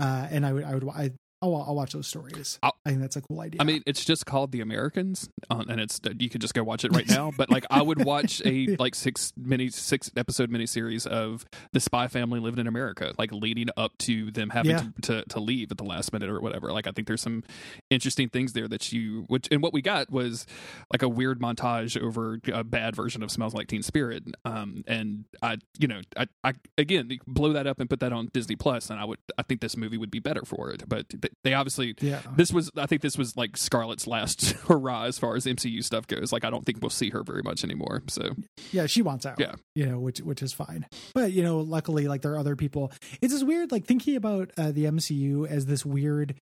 Uh, 0.00 0.26
and 0.30 0.46
I 0.46 0.52
would, 0.52 0.64
I 0.64 0.74
would, 0.74 0.88
I, 0.88 1.10
I'll, 1.42 1.56
I'll 1.56 1.74
watch 1.74 1.92
those 1.92 2.06
stories. 2.06 2.58
I'll- 2.62 2.76
I 2.86 2.90
think 2.90 3.02
that's 3.02 3.16
a 3.16 3.20
cool 3.20 3.40
idea. 3.40 3.60
I 3.60 3.64
mean, 3.64 3.82
it's 3.86 4.04
just 4.06 4.24
called 4.24 4.52
The 4.52 4.62
Americans, 4.62 5.28
uh, 5.50 5.62
and 5.68 5.80
it's 5.80 6.00
you 6.18 6.30
could 6.30 6.40
just 6.40 6.54
go 6.54 6.62
watch 6.64 6.82
it 6.84 6.94
right 6.94 7.06
now. 7.08 7.30
But 7.36 7.50
like, 7.50 7.66
I 7.70 7.82
would 7.82 8.04
watch 8.06 8.40
a 8.46 8.74
like 8.78 8.94
six 8.94 9.34
mini 9.36 9.68
six 9.68 10.10
episode 10.16 10.50
miniseries 10.50 11.06
of 11.06 11.44
the 11.72 11.80
Spy 11.80 12.08
Family 12.08 12.40
living 12.40 12.58
in 12.58 12.66
America, 12.66 13.12
like 13.18 13.32
leading 13.32 13.68
up 13.76 13.96
to 13.98 14.30
them 14.30 14.48
having 14.50 14.70
Yeah. 14.72 14.84
to, 15.02 15.22
to 15.22 15.24
to 15.28 15.40
leave 15.40 15.70
at 15.70 15.76
the 15.76 15.84
last 15.84 16.12
minute 16.14 16.30
or 16.30 16.40
whatever. 16.40 16.72
Like, 16.72 16.86
I 16.86 16.92
think 16.92 17.06
there's 17.06 17.20
some 17.20 17.44
interesting 17.90 18.30
things 18.30 18.54
there 18.54 18.66
that 18.68 18.92
you 18.92 19.24
which 19.28 19.46
and 19.50 19.62
what 19.62 19.74
we 19.74 19.82
got 19.82 20.10
was 20.10 20.46
like 20.92 21.02
a 21.02 21.08
weird 21.08 21.38
montage 21.40 22.00
over 22.00 22.38
a 22.52 22.64
bad 22.64 22.96
version 22.96 23.22
of 23.22 23.30
Smells 23.30 23.52
Like 23.54 23.68
Teen 23.68 23.82
Spirit. 23.82 24.24
Um, 24.46 24.84
and 24.86 25.26
I, 25.42 25.58
you 25.78 25.86
know, 25.86 26.00
I, 26.16 26.26
I 26.42 26.52
again 26.78 27.10
blow 27.26 27.52
that 27.52 27.66
up 27.66 27.78
and 27.78 27.90
put 27.90 28.00
that 28.00 28.12
on 28.14 28.30
Disney 28.32 28.56
Plus, 28.56 28.88
and 28.88 28.98
I 28.98 29.04
would 29.04 29.18
I 29.36 29.42
think 29.42 29.60
this 29.60 29.76
movie 29.76 29.98
would 29.98 30.10
be 30.10 30.18
better 30.20 30.42
for 30.46 30.70
it. 30.70 30.88
But 30.88 31.06
they 31.44 31.54
obviously 31.54 31.94
yeah. 32.00 32.20
this 32.36 32.52
was 32.52 32.70
I 32.76 32.86
think 32.86 33.02
this 33.02 33.16
was 33.16 33.36
like 33.36 33.56
Scarlett's 33.56 34.06
last 34.06 34.50
hurrah 34.68 35.04
as 35.04 35.18
far 35.18 35.36
as 35.36 35.46
MCU 35.46 35.82
stuff 35.84 36.06
goes. 36.06 36.32
Like 36.32 36.44
I 36.44 36.50
don't 36.50 36.64
think 36.64 36.78
we'll 36.80 36.90
see 36.90 37.10
her 37.10 37.22
very 37.22 37.42
much 37.42 37.64
anymore. 37.64 38.02
So 38.08 38.30
yeah, 38.72 38.86
she 38.86 39.02
wants 39.02 39.26
out. 39.26 39.38
Yeah. 39.38 39.54
you 39.74 39.86
know, 39.86 39.98
which 39.98 40.20
which 40.20 40.42
is 40.42 40.52
fine. 40.52 40.86
But 41.14 41.32
you 41.32 41.42
know, 41.42 41.58
luckily, 41.58 42.08
like 42.08 42.22
there 42.22 42.32
are 42.32 42.38
other 42.38 42.56
people. 42.56 42.92
It's 43.20 43.32
just 43.32 43.46
weird, 43.46 43.72
like 43.72 43.86
thinking 43.86 44.16
about 44.16 44.50
uh, 44.56 44.72
the 44.72 44.84
MCU 44.84 45.46
as 45.48 45.66
this 45.66 45.84
weird 45.84 46.36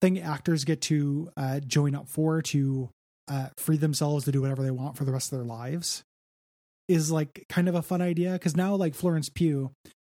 thing 0.00 0.18
actors 0.20 0.64
get 0.64 0.80
to 0.82 1.30
uh, 1.36 1.60
join 1.60 1.94
up 1.94 2.08
for 2.08 2.42
to 2.42 2.90
uh, 3.28 3.48
free 3.56 3.76
themselves 3.76 4.24
to 4.24 4.32
do 4.32 4.40
whatever 4.42 4.62
they 4.62 4.70
want 4.70 4.96
for 4.96 5.04
the 5.04 5.12
rest 5.12 5.32
of 5.32 5.38
their 5.38 5.46
lives 5.46 6.02
is 6.88 7.10
like 7.10 7.46
kind 7.48 7.68
of 7.68 7.74
a 7.74 7.82
fun 7.82 8.02
idea 8.02 8.32
because 8.32 8.56
now 8.56 8.74
like 8.74 8.94
Florence 8.94 9.28
Pugh. 9.28 9.70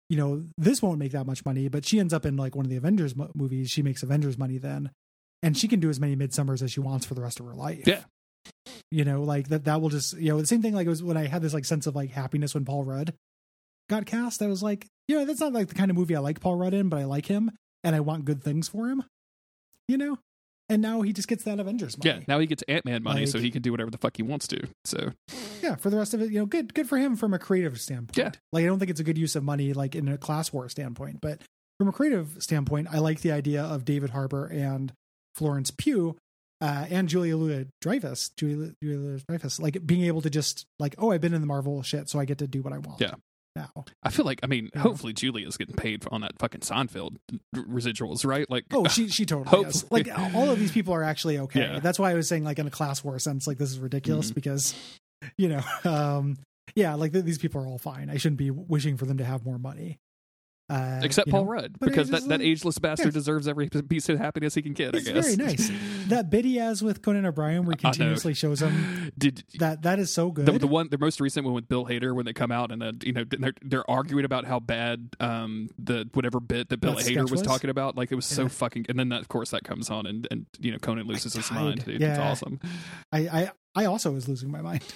You 0.10 0.18
know, 0.18 0.44
this 0.58 0.82
won't 0.82 1.00
make 1.00 1.14
that 1.14 1.26
much 1.26 1.44
money, 1.46 1.68
but 1.70 1.86
she 1.86 2.00
ends 2.00 2.14
up 2.14 2.26
in 2.26 2.36
like 2.38 2.56
one 2.56 2.66
of 2.66 2.70
the 2.70 2.78
Avengers 2.78 3.16
mo- 3.16 3.32
movies. 3.36 3.70
She 3.72 3.82
makes 3.82 4.04
Avengers 4.04 4.38
money 4.38 4.58
then, 4.58 4.92
and 5.42 5.58
she 5.58 5.68
can 5.68 5.80
do 5.80 5.90
as 5.90 6.00
many 6.00 6.16
Midsommars 6.16 6.62
as 6.62 6.72
she 6.72 6.80
wants 6.82 7.06
for 7.06 7.14
the 7.16 7.22
rest 7.22 7.40
of 7.40 7.46
her 7.48 7.54
life 7.56 7.84
Yeah. 7.88 8.02
you 8.92 9.06
know 9.06 9.24
like 9.24 9.48
that 9.50 9.66
that 9.66 9.82
will 9.82 9.90
just 9.90 10.14
you 10.18 10.30
know 10.30 10.40
the 10.42 10.46
same 10.48 10.62
thing 10.62 10.74
like 10.74 10.86
it 10.86 10.90
was 10.90 11.02
when 11.02 11.16
i 11.18 11.26
had 11.28 11.42
this 11.42 11.54
like 11.54 11.64
sense 11.66 11.88
of 11.88 11.96
like 11.96 12.12
happiness 12.12 12.54
when 12.54 12.66
paul 12.66 12.84
rudd 12.84 13.14
got 13.90 14.06
cast 14.06 14.42
i 14.42 14.48
was 14.48 14.62
like 14.62 14.86
you 15.08 15.18
know 15.18 15.24
that's 15.26 15.40
not 15.40 15.54
like 15.54 15.70
the 15.70 15.76
kind 15.76 15.90
of 15.90 15.96
movie 15.98 16.16
i 16.16 16.20
like 16.20 16.42
paul 16.42 16.56
rudd 16.56 16.74
in 16.74 16.90
but 16.90 17.00
i 17.00 17.06
like 17.06 17.26
him 17.26 17.50
and 17.86 17.96
i 17.96 18.00
want 18.02 18.26
good 18.26 18.44
things 18.44 18.68
for 18.68 18.90
him 18.90 19.04
you 19.88 19.98
know 19.98 20.18
and 20.74 20.82
now 20.82 21.02
he 21.02 21.14
just 21.14 21.28
gets 21.28 21.44
that 21.44 21.60
avengers 21.60 21.98
money 21.98 22.10
yeah, 22.10 22.24
now 22.28 22.40
he 22.40 22.48
gets 22.48 22.64
Ant 22.64 22.84
Man 22.86 23.04
money, 23.04 23.26
so 23.26 23.40
he 23.40 23.52
can 23.52 23.62
do 23.62 23.72
whatever 23.72 23.92
the 23.92 23.98
fuck 23.98 24.18
he 24.18 24.24
wants 24.24 24.48
to. 24.48 24.60
So 24.86 25.12
yeah 25.62 25.76
for 25.76 25.90
the 25.90 25.98
rest 25.98 26.14
of 26.14 26.22
it 26.22 26.32
you 26.32 26.40
know 26.40 26.46
good 26.46 26.74
good 26.74 26.90
for 26.90 26.98
him 26.98 27.16
from 27.16 27.34
a 27.34 27.40
creative 27.40 27.80
standpoint 27.80 28.18
Yeah. 28.18 28.32
like 28.52 28.64
i 28.64 28.66
don't 28.68 28.80
think 28.80 28.92
it's 28.92 29.00
a 29.00 29.04
good 29.04 29.18
use 29.18 29.36
of 29.36 29.44
money 29.44 29.72
like 29.74 29.96
in 29.96 30.08
a 30.10 30.18
class 30.18 30.52
war 30.52 30.68
standpoint 30.70 31.20
but 31.22 31.40
from 31.80 31.88
a 31.88 31.92
creative 31.94 32.36
standpoint 32.40 32.88
i 32.92 33.00
like 33.00 33.22
the 33.22 33.32
idea 33.32 33.64
of 33.64 33.86
david 33.86 34.10
harbour 34.10 34.46
and 34.48 34.92
florence 35.36 35.72
pugh 35.72 36.18
uh, 36.62 36.86
and 36.90 37.10
Julia 37.10 37.36
Louis 37.36 37.68
Dreyfus, 37.82 38.30
Julia 38.38 38.72
Louis 38.82 39.22
Dreyfus, 39.28 39.60
like 39.60 39.86
being 39.86 40.04
able 40.06 40.22
to 40.22 40.30
just 40.30 40.66
like, 40.80 40.96
oh, 40.98 41.12
I've 41.12 41.20
been 41.20 41.34
in 41.34 41.42
the 41.42 41.48
Marvel 41.48 41.84
shit, 41.84 42.08
so 42.08 42.20
I 42.20 42.26
get 42.26 42.38
to 42.38 42.48
do 42.48 42.62
what 42.62 42.72
I 42.72 42.78
want. 42.78 43.02
Yeah. 43.02 43.16
Now, 43.56 43.86
I 44.02 44.10
feel 44.10 44.26
like 44.26 44.40
I 44.42 44.48
mean, 44.48 44.70
Yeah. 44.74 44.82
hopefully 44.82 45.14
Julia's 45.14 45.58
getting 45.58 45.76
paid 45.76 46.06
on 46.12 46.22
that 46.22 46.40
fucking 46.40 46.62
Seinfeld 46.62 47.18
residuals, 47.56 48.26
right? 48.26 48.50
Like 48.50 48.66
oh, 48.72 48.88
she 48.88 49.08
she 49.10 49.26
totally 49.26 49.66
is. 49.68 49.86
Like 49.92 50.08
all 50.34 50.50
of 50.50 50.58
these 50.60 50.72
people 50.72 50.94
are 50.94 51.04
actually 51.04 51.38
okay. 51.40 51.60
Yeah. 51.62 51.80
That's 51.80 52.00
why 52.00 52.12
I 52.12 52.16
was 52.16 52.28
saying 52.28 52.44
like 52.44 52.58
in 52.60 52.66
a 52.68 52.72
class 52.72 53.04
war 53.04 53.20
sense, 53.20 53.46
like 53.46 53.58
this 53.58 53.70
is 53.72 53.80
ridiculous 53.80 54.32
Mhm. 54.32 54.36
because, 54.36 54.74
you 55.38 55.50
know, 55.50 55.62
um, 55.84 56.38
yeah, 56.76 56.96
like 56.96 57.12
th- 57.14 57.26
these 57.26 57.38
people 57.38 57.62
are 57.62 57.68
all 57.68 57.78
fine. 57.78 58.10
I 58.10 58.18
shouldn't 58.18 58.38
be 58.40 58.50
wishing 58.50 58.98
for 58.98 59.06
them 59.06 59.18
to 59.20 59.26
have 59.26 59.46
more 59.46 59.60
money. 59.60 60.00
Uh, 60.74 61.00
except 61.04 61.30
Paul 61.30 61.46
know? 61.46 61.52
Rudd, 61.52 61.80
because 61.80 62.10
that, 62.10 62.28
that 62.30 62.42
ageless 62.42 62.80
bastard 62.80 63.08
yeah. 63.08 63.12
deserves 63.12 63.48
every 63.48 63.70
piece 63.70 64.10
of 64.10 64.18
happiness 64.18 64.56
he 64.56 64.62
can 64.62 64.74
get. 64.74 64.96
It's 64.96 65.08
I 65.08 65.14
guess 65.14 65.36
very 65.36 65.50
nice. 65.50 65.72
That 66.08 66.30
bit 66.30 66.44
he 66.46 66.58
has 66.58 66.82
with 66.84 67.02
Conan 67.02 67.26
O'Brien, 67.26 67.66
where 67.66 67.74
he 67.74 67.78
continuously 67.78 68.34
shows 68.34 68.62
him 68.62 69.12
Did 69.18 69.44
that 69.60 69.84
that 69.84 70.00
is 70.00 70.12
so 70.12 70.32
good. 70.32 70.46
the, 70.46 70.58
the 70.58 70.68
one 70.68 70.90
the 70.90 70.98
most 70.98 71.22
recent 71.22 71.46
one 71.46 71.54
with 71.54 71.68
Bill 71.68 71.86
Hader 71.86 72.14
when 72.16 72.26
they 72.26 72.34
come 72.34 72.52
out 72.52 72.72
and 72.72 72.82
uh, 72.84 72.92
you 73.04 73.14
know 73.14 73.24
they're, 73.30 73.54
they're 73.62 73.90
arguing 73.90 74.26
about 74.26 74.46
how 74.46 74.60
bad 74.60 75.10
um 75.20 75.70
the 75.78 76.10
whatever 76.14 76.40
bit 76.40 76.70
that 76.70 76.82
Bill 76.82 76.96
That 76.96 77.06
Hader 77.06 77.22
was, 77.22 77.32
was? 77.32 77.42
talking 77.44 77.70
about 77.70 77.96
like 77.96 78.12
it 78.12 78.16
was 78.16 78.26
so 78.26 78.50
fucking 78.50 78.88
and 78.90 79.00
then 79.00 79.10
that, 79.10 79.22
of 79.22 79.30
course 79.30 79.52
that 79.52 79.64
comes 79.64 79.90
on 79.90 80.06
and 80.06 80.28
and 80.32 80.46
you 80.60 80.72
know 80.72 80.78
Conan 80.80 81.08
loses 81.08 81.34
his 81.34 81.50
mind 81.52 81.86
dude 81.86 81.96
it's 81.96 82.02
Yeah. 82.02 82.32
awesome 82.32 82.60
I, 83.12 83.20
I 83.20 83.52
I 83.76 83.86
also 83.86 84.12
was 84.12 84.28
losing 84.28 84.52
my 84.52 84.62
mind. 84.62 84.84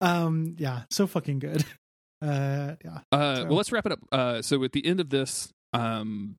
Um, 0.00 0.56
yeah, 0.58 0.82
so 0.90 1.06
fucking 1.06 1.38
good. 1.38 1.64
Uh, 2.24 2.76
yeah. 2.84 2.98
Uh, 3.12 3.36
So- 3.36 3.44
Well, 3.46 3.56
let's 3.56 3.72
wrap 3.72 3.86
it 3.86 3.92
up. 3.92 4.00
Uh, 4.12 4.42
so 4.42 4.62
at 4.64 4.72
the 4.72 4.84
end 4.86 5.00
of 5.00 5.10
this, 5.10 5.52
um, 5.72 6.36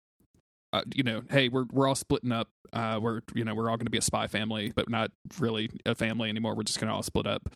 uh, 0.74 0.82
you 0.94 1.04
know, 1.04 1.22
hey, 1.30 1.48
we're 1.50 1.66
we're 1.72 1.88
all 1.88 1.96
splitting 1.96 2.32
up. 2.32 2.50
Uh, 2.74 3.00
we're 3.02 3.22
you 3.34 3.46
know 3.46 3.56
we're 3.56 3.70
all 3.70 3.78
going 3.78 3.86
to 3.86 3.92
be 3.92 3.98
a 3.98 4.02
spy 4.02 4.28
family, 4.28 4.74
but 4.76 4.90
not 4.90 5.12
really 5.40 5.70
a 5.86 5.96
family 5.96 6.30
anymore. 6.30 6.56
We're 6.56 6.64
just 6.64 6.80
going 6.80 6.90
to 6.90 6.94
all 6.94 7.04
split 7.04 7.28
up, 7.28 7.48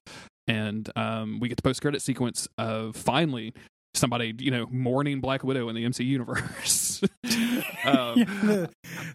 and 0.47 0.89
um, 0.95 1.39
we 1.39 1.49
get 1.49 1.57
the 1.57 1.63
post 1.63 1.81
credit 1.81 2.01
sequence 2.01 2.47
of 2.57 2.95
finally 2.95 3.53
somebody 3.93 4.33
you 4.39 4.51
know 4.51 4.67
mourning 4.71 5.19
Black 5.21 5.43
Widow 5.43 5.67
in 5.69 5.75
the 5.75 5.83
MC 5.85 6.03
universe. 6.03 7.01
um, 7.85 8.15
Yeah, 8.17 8.23
the- 8.25 8.69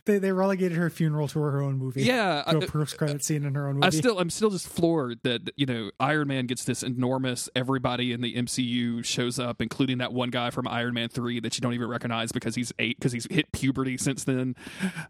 they 0.06 0.18
they 0.18 0.32
relegated 0.32 0.76
her 0.78 0.90
funeral 0.90 1.28
to 1.28 1.38
her 1.40 1.62
own 1.62 1.78
movie. 1.78 2.02
yeah, 2.02 2.42
To 2.48 2.58
a 2.58 2.66
post 2.66 2.96
credit 2.98 3.24
scene 3.24 3.44
in 3.44 3.54
her 3.54 3.68
own 3.68 3.74
movie. 3.76 3.86
I 3.86 3.90
still, 3.90 4.18
I'm 4.18 4.30
still 4.30 4.50
just 4.50 4.68
floored 4.68 5.18
that 5.24 5.50
you 5.56 5.66
know 5.66 5.90
Iron 6.00 6.28
Man 6.28 6.46
gets 6.46 6.64
this 6.64 6.82
enormous. 6.82 7.48
Everybody 7.54 8.12
in 8.12 8.20
the 8.20 8.34
MCU 8.34 9.04
shows 9.04 9.38
up, 9.38 9.60
including 9.60 9.98
that 9.98 10.12
one 10.12 10.30
guy 10.30 10.50
from 10.50 10.66
Iron 10.68 10.94
Man 10.94 11.08
three 11.08 11.40
that 11.40 11.56
you 11.56 11.60
don't 11.60 11.74
even 11.74 11.88
recognize 11.88 12.32
because 12.32 12.54
he's 12.54 12.72
eight 12.78 12.98
because 12.98 13.12
he's 13.12 13.26
hit 13.30 13.50
puberty 13.52 13.96
since 13.98 14.24
then. 14.24 14.54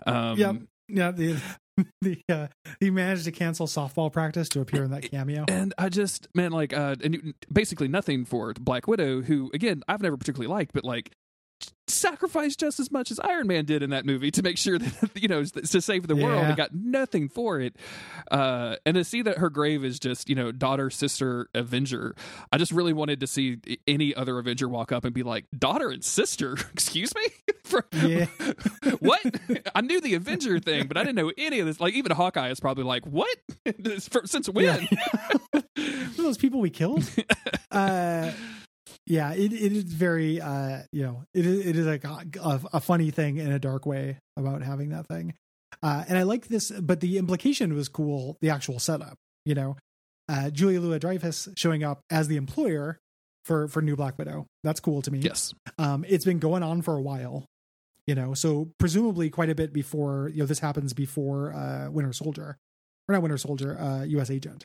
Um, 0.06 0.38
Yep. 0.38 0.56
yeah, 0.88 1.10
the 1.10 1.40
the 2.00 2.20
uh, 2.28 2.46
he 2.80 2.90
managed 2.90 3.24
to 3.24 3.32
cancel 3.32 3.66
softball 3.66 4.12
practice 4.12 4.48
to 4.50 4.60
appear 4.60 4.84
in 4.84 4.90
that 4.90 5.10
cameo. 5.10 5.44
And 5.54 5.72
I 5.78 5.88
just 5.88 6.28
man, 6.34 6.52
like, 6.52 6.72
uh, 6.72 6.96
and 7.02 7.34
basically 7.52 7.88
nothing 7.88 8.24
for 8.24 8.52
Black 8.60 8.86
Widow, 8.86 9.22
who 9.22 9.50
again 9.54 9.82
I've 9.88 10.02
never 10.02 10.16
particularly 10.16 10.52
liked, 10.52 10.72
but 10.72 10.84
like 10.84 11.12
sacrificed 11.86 12.58
just 12.58 12.80
as 12.80 12.90
much 12.90 13.10
as 13.10 13.20
Iron 13.20 13.46
Man 13.46 13.66
did 13.66 13.82
in 13.82 13.90
that 13.90 14.06
movie 14.06 14.30
to 14.32 14.42
make 14.42 14.56
sure 14.56 14.78
that 14.80 15.10
you 15.14 15.28
know 15.28 15.44
to 15.44 15.80
save 15.80 16.06
the 16.06 16.16
world 16.16 16.40
Yeah. 16.40 16.48
and 16.48 16.56
got 16.56 16.74
nothing 16.74 17.28
for 17.28 17.60
it. 17.60 17.76
Uh, 18.30 18.76
and 18.86 18.94
to 18.94 19.04
see 19.04 19.20
that 19.22 19.38
her 19.38 19.50
grave 19.50 19.84
is 19.84 19.98
just 19.98 20.28
you 20.28 20.34
know 20.34 20.50
daughter, 20.50 20.88
sister, 20.90 21.48
Avenger. 21.54 22.14
I 22.50 22.56
just 22.58 22.72
really 22.72 22.92
wanted 22.94 23.20
to 23.20 23.26
see 23.26 23.58
any 23.86 24.14
other 24.14 24.38
Avenger 24.38 24.68
walk 24.68 24.92
up 24.92 25.04
and 25.04 25.12
be 25.14 25.22
like 25.22 25.44
daughter 25.56 25.90
and 25.90 26.02
sister. 26.02 26.52
Excuse 26.72 27.14
me. 27.14 27.22
For, 27.64 27.86
Yeah. 27.92 28.26
what? 29.00 29.22
I 29.74 29.80
knew 29.80 30.00
the 30.00 30.14
Avenger 30.14 30.58
thing, 30.60 30.86
but 30.86 30.96
I 30.98 31.00
didn't 31.04 31.16
know 31.16 31.32
any 31.38 31.60
of 31.60 31.66
this. 31.66 31.80
Like 31.80 31.94
even 31.94 32.12
Hawkeye 32.12 32.50
is 32.50 32.60
probably 32.60 32.84
like, 32.84 33.06
what? 33.06 33.34
Since 34.26 34.48
when? 34.50 34.86
Are 35.54 35.62
those 36.16 36.36
people 36.38 36.60
we 36.60 36.68
killed? 36.70 37.08
uh, 37.70 38.32
yeah, 39.06 39.32
it, 39.32 39.52
it 39.52 39.72
is 39.72 39.84
very, 39.84 40.40
uh, 40.40 40.80
you 40.92 41.02
know, 41.02 41.24
it 41.34 41.46
is, 41.46 41.66
it 41.66 41.76
is 41.76 41.86
like 41.86 42.04
a, 42.04 42.24
a, 42.40 42.60
a 42.74 42.80
funny 42.80 43.10
thing 43.10 43.38
in 43.38 43.52
a 43.52 43.58
dark 43.58 43.86
way 43.86 44.18
about 44.36 44.62
having 44.62 44.90
that 44.90 45.06
thing. 45.06 45.34
Uh, 45.82 46.04
and 46.08 46.16
I 46.16 46.22
like 46.22 46.48
this, 46.48 46.70
but 46.70 47.00
the 47.00 47.18
implication 47.18 47.74
was 47.74 47.88
cool. 47.88 48.38
The 48.40 48.50
actual 48.50 48.78
setup, 48.78 49.18
you 49.44 49.54
know, 49.54 49.76
uh, 50.28 50.50
Julia 50.50 50.80
Louis 50.80 50.98
Dreyfus 50.98 51.48
showing 51.56 51.84
up 51.84 52.00
as 52.10 52.28
the 52.28 52.36
employer 52.36 52.98
for 53.44 53.68
for 53.68 53.82
New 53.82 53.96
Black 53.96 54.18
Widow. 54.18 54.46
That's 54.62 54.80
cool 54.80 55.02
to 55.02 55.10
me. 55.10 55.18
yes. 55.18 55.52
Um, 55.78 56.04
it's 56.08 56.24
been 56.24 56.38
going 56.38 56.62
on 56.62 56.82
for 56.82 56.96
a 56.96 57.02
while, 57.02 57.44
you 58.06 58.14
know, 58.14 58.34
so 58.34 58.70
presumably 58.78 59.30
quite 59.30 59.50
a 59.50 59.54
bit 59.54 59.72
before, 59.72 60.30
you 60.32 60.40
know, 60.40 60.46
this 60.46 60.60
happens 60.60 60.92
before 60.94 61.52
uh, 61.52 61.90
Winter 61.90 62.12
Soldier, 62.12 62.56
or 63.08 63.12
not 63.12 63.22
Winter 63.22 63.38
Soldier, 63.38 63.78
uh, 63.78 64.04
U.S. 64.04 64.30
Agent 64.30 64.64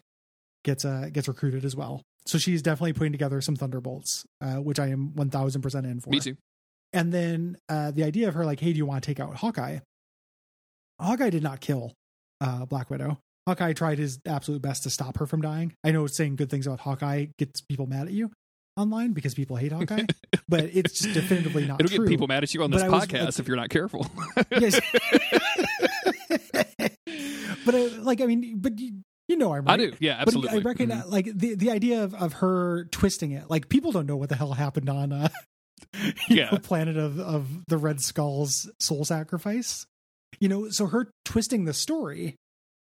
gets 0.63 0.85
uh, 0.85 1.09
gets 1.11 1.27
recruited 1.27 1.65
as 1.65 1.75
well. 1.75 2.03
So 2.25 2.37
she's 2.37 2.61
definitely 2.61 2.93
putting 2.93 3.11
together 3.11 3.41
some 3.41 3.55
thunderbolts, 3.55 4.25
uh, 4.41 4.55
which 4.55 4.79
I 4.79 4.87
am 4.87 5.15
one 5.15 5.29
thousand 5.29 5.61
percent 5.61 5.85
in 5.85 5.99
for. 5.99 6.09
Me 6.09 6.19
too. 6.19 6.37
And 6.93 7.11
then 7.11 7.57
uh, 7.69 7.91
the 7.91 8.03
idea 8.03 8.27
of 8.27 8.33
her 8.35 8.45
like, 8.45 8.59
hey, 8.59 8.71
do 8.73 8.77
you 8.77 8.85
want 8.85 9.03
to 9.03 9.07
take 9.07 9.19
out 9.19 9.35
Hawkeye? 9.35 9.79
Hawkeye 10.99 11.29
did 11.29 11.43
not 11.43 11.59
kill 11.61 11.93
uh, 12.41 12.65
Black 12.65 12.89
Widow. 12.89 13.19
Hawkeye 13.47 13.73
tried 13.73 13.97
his 13.99 14.19
absolute 14.27 14.61
best 14.61 14.83
to 14.83 14.89
stop 14.89 15.17
her 15.17 15.25
from 15.25 15.41
dying. 15.41 15.73
I 15.83 15.91
know 15.91 16.05
saying 16.07 16.35
good 16.35 16.49
things 16.49 16.67
about 16.67 16.79
Hawkeye 16.81 17.27
gets 17.37 17.61
people 17.61 17.87
mad 17.87 18.07
at 18.07 18.13
you 18.13 18.31
online 18.77 19.13
because 19.13 19.33
people 19.33 19.55
hate 19.55 19.71
Hawkeye, 19.71 20.03
but 20.49 20.65
it's 20.73 20.99
just 20.99 21.13
definitively 21.13 21.65
not 21.65 21.79
true. 21.79 21.85
It'll 21.85 21.97
true. 21.97 22.05
get 22.05 22.11
people 22.11 22.27
mad 22.27 22.43
at 22.43 22.53
you 22.53 22.63
on 22.63 22.69
But 22.71 22.77
this 22.77 22.83
I 22.85 22.89
was, 22.89 23.05
podcast 23.05 23.25
like- 23.25 23.39
if 23.39 23.47
you're 23.47 23.57
not 23.57 23.69
careful. 23.69 24.07
Yes. 24.51 24.79
but 27.65 27.75
uh, 27.75 27.89
like, 28.01 28.21
I 28.21 28.25
mean, 28.25 28.59
but 28.59 28.73
you, 29.29 29.37
know, 29.37 29.53
I'm 29.53 29.63
right. 29.65 29.79
I 29.79 29.85
do. 29.85 29.93
Yeah, 29.99 30.17
But 30.25 30.27
absolutely. 30.35 30.59
I 30.59 30.61
reckon 30.63 30.89
Mhm. 30.89 31.09
like 31.09 31.25
the 31.33 31.55
the 31.55 31.71
idea 31.71 32.03
of 32.03 32.13
of 32.15 32.33
her 32.33 32.85
twisting 32.91 33.31
it, 33.31 33.49
like 33.49 33.69
people 33.69 33.91
don't 33.93 34.05
know 34.07 34.17
what 34.17 34.27
the 34.29 34.35
hell 34.35 34.53
happened 34.53 34.89
on 34.89 35.13
uh, 35.13 35.29
Yeah. 36.29 36.49
the 36.51 36.59
planet 36.59 36.97
of 36.97 37.19
of 37.19 37.47
the 37.67 37.77
Red 37.77 38.01
Skull's 38.01 38.69
soul 38.79 39.05
sacrifice. 39.05 39.85
You 40.39 40.49
know, 40.49 40.69
so 40.69 40.87
her 40.87 41.09
twisting 41.25 41.65
the 41.65 41.73
story, 41.73 42.35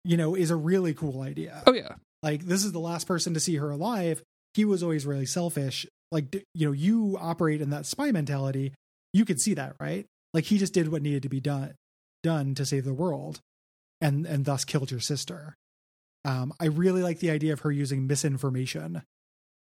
you 0.05 0.17
know, 0.17 0.35
is 0.35 0.51
a 0.51 0.57
really 0.57 0.95
cool 0.95 1.21
idea. 1.23 1.63
Oh 1.67 1.73
yeah. 1.73 1.95
Like 2.23 2.45
this 2.47 2.65
is 2.65 2.73
the 2.73 2.81
last 2.81 3.07
person 3.07 3.35
to 3.35 3.41
see 3.41 3.57
her 3.57 3.71
alive. 3.71 4.23
He 4.55 4.65
was 4.65 4.83
always 4.83 5.07
really 5.07 5.27
selfish. 5.27 5.87
Like 6.11 6.45
you 6.55 6.67
know, 6.67 6.73
you 6.73 7.17
operate 7.21 7.61
in 7.61 7.71
that 7.71 7.87
spy 7.87 8.13
mentality. 8.13 8.73
You 9.13 9.25
could 9.25 9.41
see 9.41 9.55
that, 9.55 9.77
right? 9.81 10.07
Like 10.35 10.45
he 10.45 10.59
just 10.59 10.73
did 10.75 10.91
what 10.91 11.03
needed 11.03 11.23
to 11.25 11.29
be 11.29 11.41
done 11.41 11.75
done 12.23 12.55
to 12.55 12.65
save 12.65 12.85
the 12.85 12.95
world, 12.95 13.41
and 14.01 14.27
and 14.27 14.45
thus 14.45 14.65
killed 14.65 14.91
your 14.91 15.01
sister. 15.01 15.55
Um, 16.25 16.53
I 16.61 16.67
really 16.67 17.03
like 17.03 17.19
the 17.19 17.31
idea 17.31 17.53
of 17.53 17.61
her 17.61 17.73
using 17.73 18.07
misinformation 18.07 19.03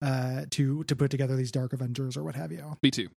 uh, 0.02 0.46
to 0.52 0.84
to 0.86 0.96
put 0.96 1.12
together 1.12 1.36
these 1.36 1.52
Dark 1.52 1.74
Avengers 1.74 2.18
or 2.18 2.24
what 2.24 2.36
have 2.36 2.52
you. 2.52 2.78
Me 2.82 2.92
too. 2.92 3.08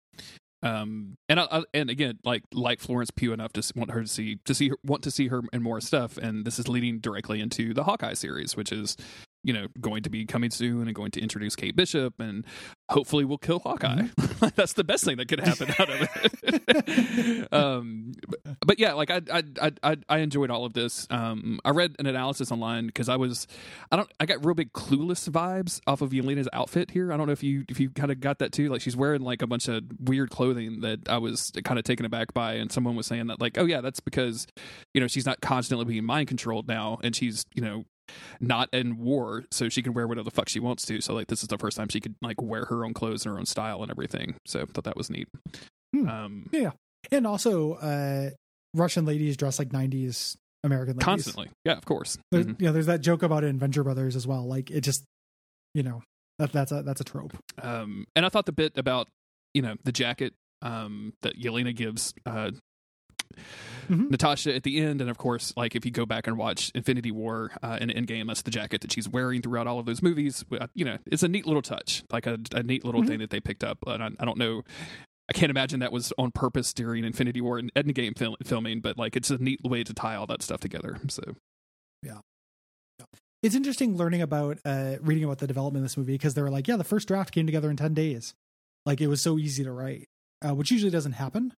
Um, 0.64 1.16
and 1.28 1.40
I, 1.40 1.48
I, 1.50 1.62
and 1.74 1.90
again, 1.90 2.18
like 2.24 2.44
like 2.52 2.80
Florence 2.80 3.10
Pugh 3.10 3.32
enough 3.32 3.52
to 3.54 3.72
want 3.74 3.90
her 3.90 4.02
to 4.02 4.08
see 4.08 4.38
to 4.44 4.54
see 4.54 4.68
her, 4.68 4.76
want 4.84 5.02
to 5.02 5.10
see 5.10 5.28
her 5.28 5.42
in 5.52 5.62
more 5.62 5.80
stuff, 5.80 6.16
and 6.16 6.44
this 6.44 6.58
is 6.58 6.68
leading 6.68 7.00
directly 7.00 7.40
into 7.40 7.74
the 7.74 7.84
Hawkeye 7.84 8.14
series, 8.14 8.56
which 8.56 8.70
is 8.70 8.96
you 9.42 9.52
know 9.52 9.66
going 9.80 10.04
to 10.04 10.10
be 10.10 10.24
coming 10.24 10.50
soon 10.50 10.82
and 10.86 10.94
going 10.94 11.10
to 11.12 11.20
introduce 11.20 11.56
Kate 11.56 11.74
Bishop, 11.74 12.14
and 12.20 12.46
hopefully 12.90 13.24
we'll 13.24 13.38
kill 13.38 13.58
Hawkeye. 13.58 14.06
That's 14.56 14.72
the 14.72 14.82
best 14.82 15.04
thing 15.04 15.18
that 15.18 15.28
could 15.28 15.40
happen 15.40 15.68
out 15.78 15.88
of 15.88 16.08
it. 16.42 17.52
um, 17.52 18.12
but, 18.28 18.40
but 18.66 18.78
yeah, 18.78 18.94
like 18.94 19.10
I, 19.10 19.20
I 19.32 19.72
I 19.82 19.96
I 20.08 20.18
enjoyed 20.18 20.50
all 20.50 20.64
of 20.64 20.72
this. 20.72 21.06
Um, 21.10 21.60
I 21.64 21.70
read 21.70 21.94
an 22.00 22.06
analysis 22.06 22.50
online 22.50 22.86
because 22.86 23.08
I 23.08 23.16
was 23.16 23.46
I 23.92 23.96
don't 23.96 24.10
I 24.18 24.26
got 24.26 24.44
real 24.44 24.54
big 24.54 24.72
clueless 24.72 25.28
vibes 25.28 25.80
off 25.86 26.02
of 26.02 26.10
Yelena's 26.10 26.48
outfit 26.52 26.90
here. 26.90 27.12
I 27.12 27.16
don't 27.16 27.26
know 27.26 27.32
if 27.32 27.44
you 27.44 27.64
if 27.68 27.78
you 27.78 27.90
kind 27.90 28.10
of 28.10 28.20
got 28.20 28.40
that 28.40 28.52
too. 28.52 28.68
Like 28.68 28.80
she's 28.80 28.96
wearing 28.96 29.22
like 29.22 29.42
a 29.42 29.46
bunch 29.46 29.68
of 29.68 29.84
weird 30.00 30.30
clothing 30.30 30.80
that 30.80 31.08
I 31.08 31.18
was 31.18 31.52
kind 31.64 31.78
of 31.78 31.84
taken 31.84 32.04
aback 32.04 32.34
by, 32.34 32.54
and 32.54 32.72
someone 32.72 32.96
was 32.96 33.06
saying 33.06 33.28
that 33.28 33.40
like, 33.40 33.58
oh 33.58 33.64
yeah, 33.64 33.80
that's 33.80 34.00
because 34.00 34.48
you 34.92 35.00
know 35.00 35.06
she's 35.06 35.26
not 35.26 35.40
constantly 35.40 35.84
being 35.84 36.04
mind 36.04 36.26
controlled 36.26 36.66
now, 36.66 36.98
and 37.04 37.14
she's 37.14 37.46
you 37.54 37.62
know 37.62 37.84
not 38.40 38.68
in 38.72 38.98
war, 38.98 39.44
so 39.50 39.68
she 39.68 39.82
can 39.82 39.94
wear 39.94 40.06
whatever 40.06 40.24
the 40.24 40.30
fuck 40.30 40.48
she 40.48 40.60
wants 40.60 40.84
to. 40.86 41.00
So 41.00 41.14
like 41.14 41.26
this 41.28 41.42
is 41.42 41.48
the 41.48 41.58
first 41.58 41.76
time 41.76 41.88
she 41.88 42.00
could 42.00 42.14
like 42.22 42.40
wear 42.40 42.64
her 42.66 42.84
own 42.84 42.94
clothes 42.94 43.24
and 43.24 43.32
her 43.34 43.38
own 43.38 43.46
style 43.46 43.82
and 43.82 43.90
everything. 43.90 44.36
So 44.46 44.60
I 44.60 44.64
thought 44.64 44.84
that 44.84 44.96
was 44.96 45.10
neat. 45.10 45.28
Hmm. 45.94 46.08
Um, 46.08 46.50
And 47.10 47.26
also, 47.26 47.74
uh, 47.74 48.30
Russian 48.74 49.04
ladies 49.04 49.36
dress 49.36 49.58
like 49.58 49.70
'90s 49.70 50.36
American 50.64 50.94
ladies. 50.94 51.04
constantly, 51.04 51.50
yeah, 51.64 51.72
of 51.76 51.84
course. 51.84 52.16
There's, 52.30 52.46
Mhm. 52.46 52.60
You 52.60 52.66
know, 52.68 52.72
there's 52.72 52.86
that 52.86 53.00
joke 53.00 53.22
about 53.22 53.42
it 53.44 53.48
in 53.48 53.58
Venture 53.58 53.82
Brothers 53.84 54.14
as 54.16 54.26
well. 54.26 54.46
Like 54.46 54.70
it 54.70 54.82
just, 54.82 55.04
you 55.74 55.82
know, 55.82 56.02
that 56.38 56.52
that's 56.52 56.70
a 56.72 56.82
that's 56.82 57.00
a 57.00 57.04
trope. 57.04 57.36
Um, 57.60 58.06
and 58.16 58.24
I 58.24 58.28
thought 58.28 58.46
the 58.46 58.52
bit 58.52 58.72
about 58.78 59.08
you 59.54 59.62
know 59.62 59.74
the 59.84 59.92
jacket 59.92 60.32
um, 60.62 61.12
that 61.22 61.36
Yelena 61.38 61.74
gives 61.74 62.14
uh, 62.24 62.52
Mhm. 63.88 64.10
Natasha 64.10 64.54
at 64.54 64.62
the 64.62 64.80
end, 64.80 65.00
and 65.00 65.10
of 65.10 65.18
course, 65.18 65.52
like 65.56 65.74
if 65.74 65.84
you 65.84 65.90
go 65.90 66.06
back 66.06 66.26
and 66.26 66.36
watch 66.38 66.70
Infinity 66.74 67.10
War 67.10 67.50
uh, 67.62 67.78
and 67.80 67.90
Endgame, 67.90 68.26
that's 68.28 68.42
the 68.42 68.50
jacket 68.50 68.80
that 68.82 68.92
she's 68.92 69.08
wearing 69.08 69.42
throughout 69.42 69.66
all 69.66 69.78
of 69.78 69.86
those 69.86 70.02
movies. 70.02 70.44
Uh, 70.52 70.66
You 70.74 70.84
know, 70.84 70.98
it's 71.06 71.22
a 71.22 71.28
neat 71.28 71.46
little 71.46 71.62
touch, 71.62 72.02
like 72.10 72.26
a, 72.26 72.38
a 72.54 72.62
neat 72.62 72.84
little 72.84 73.02
Mhm. 73.02 73.06
thing 73.08 73.18
that 73.20 73.30
they 73.30 73.40
picked 73.40 73.64
up. 73.64 73.78
And 73.86 74.02
I, 74.02 74.10
I 74.20 74.24
don't 74.24 74.38
know. 74.38 74.62
I 75.28 75.32
can't 75.32 75.50
imagine 75.50 75.80
that 75.80 75.92
was 75.92 76.12
on 76.18 76.30
purpose 76.32 76.72
during 76.74 77.04
Infinity 77.04 77.40
War 77.40 77.58
and 77.58 77.72
Endgame 77.74 78.16
film, 78.18 78.36
filming, 78.44 78.80
but 78.80 78.98
like 78.98 79.16
it's 79.16 79.30
a 79.30 79.38
neat 79.38 79.60
way 79.64 79.82
to 79.84 79.94
tie 79.94 80.14
all 80.16 80.26
that 80.26 80.42
stuff 80.42 80.60
together. 80.60 80.98
So 81.08 81.22
yeah, 82.02 82.18
It's 83.42 83.54
interesting 83.54 83.96
learning 83.96 84.22
about 84.22 84.58
uh 84.64 84.96
reading 85.00 85.24
about 85.24 85.38
the 85.38 85.46
development 85.46 85.84
of 85.84 85.90
this 85.90 85.96
movie 85.96 86.12
because 86.12 86.34
they 86.34 86.42
were 86.42 86.50
like, 86.50 86.68
yeah, 86.68 86.76
the 86.76 86.84
first 86.84 87.08
draft 87.08 87.32
came 87.32 87.46
together 87.46 87.70
in 87.70 87.76
ten 87.76 87.94
days. 87.94 88.34
Like 88.84 89.00
it 89.00 89.06
was 89.06 89.22
so 89.22 89.38
easy 89.38 89.62
to 89.64 89.72
write, 89.72 90.08
uh, 90.46 90.54
which 90.54 90.70
usually 90.70 90.90
doesn't 90.90 91.12
happen. 91.12 91.54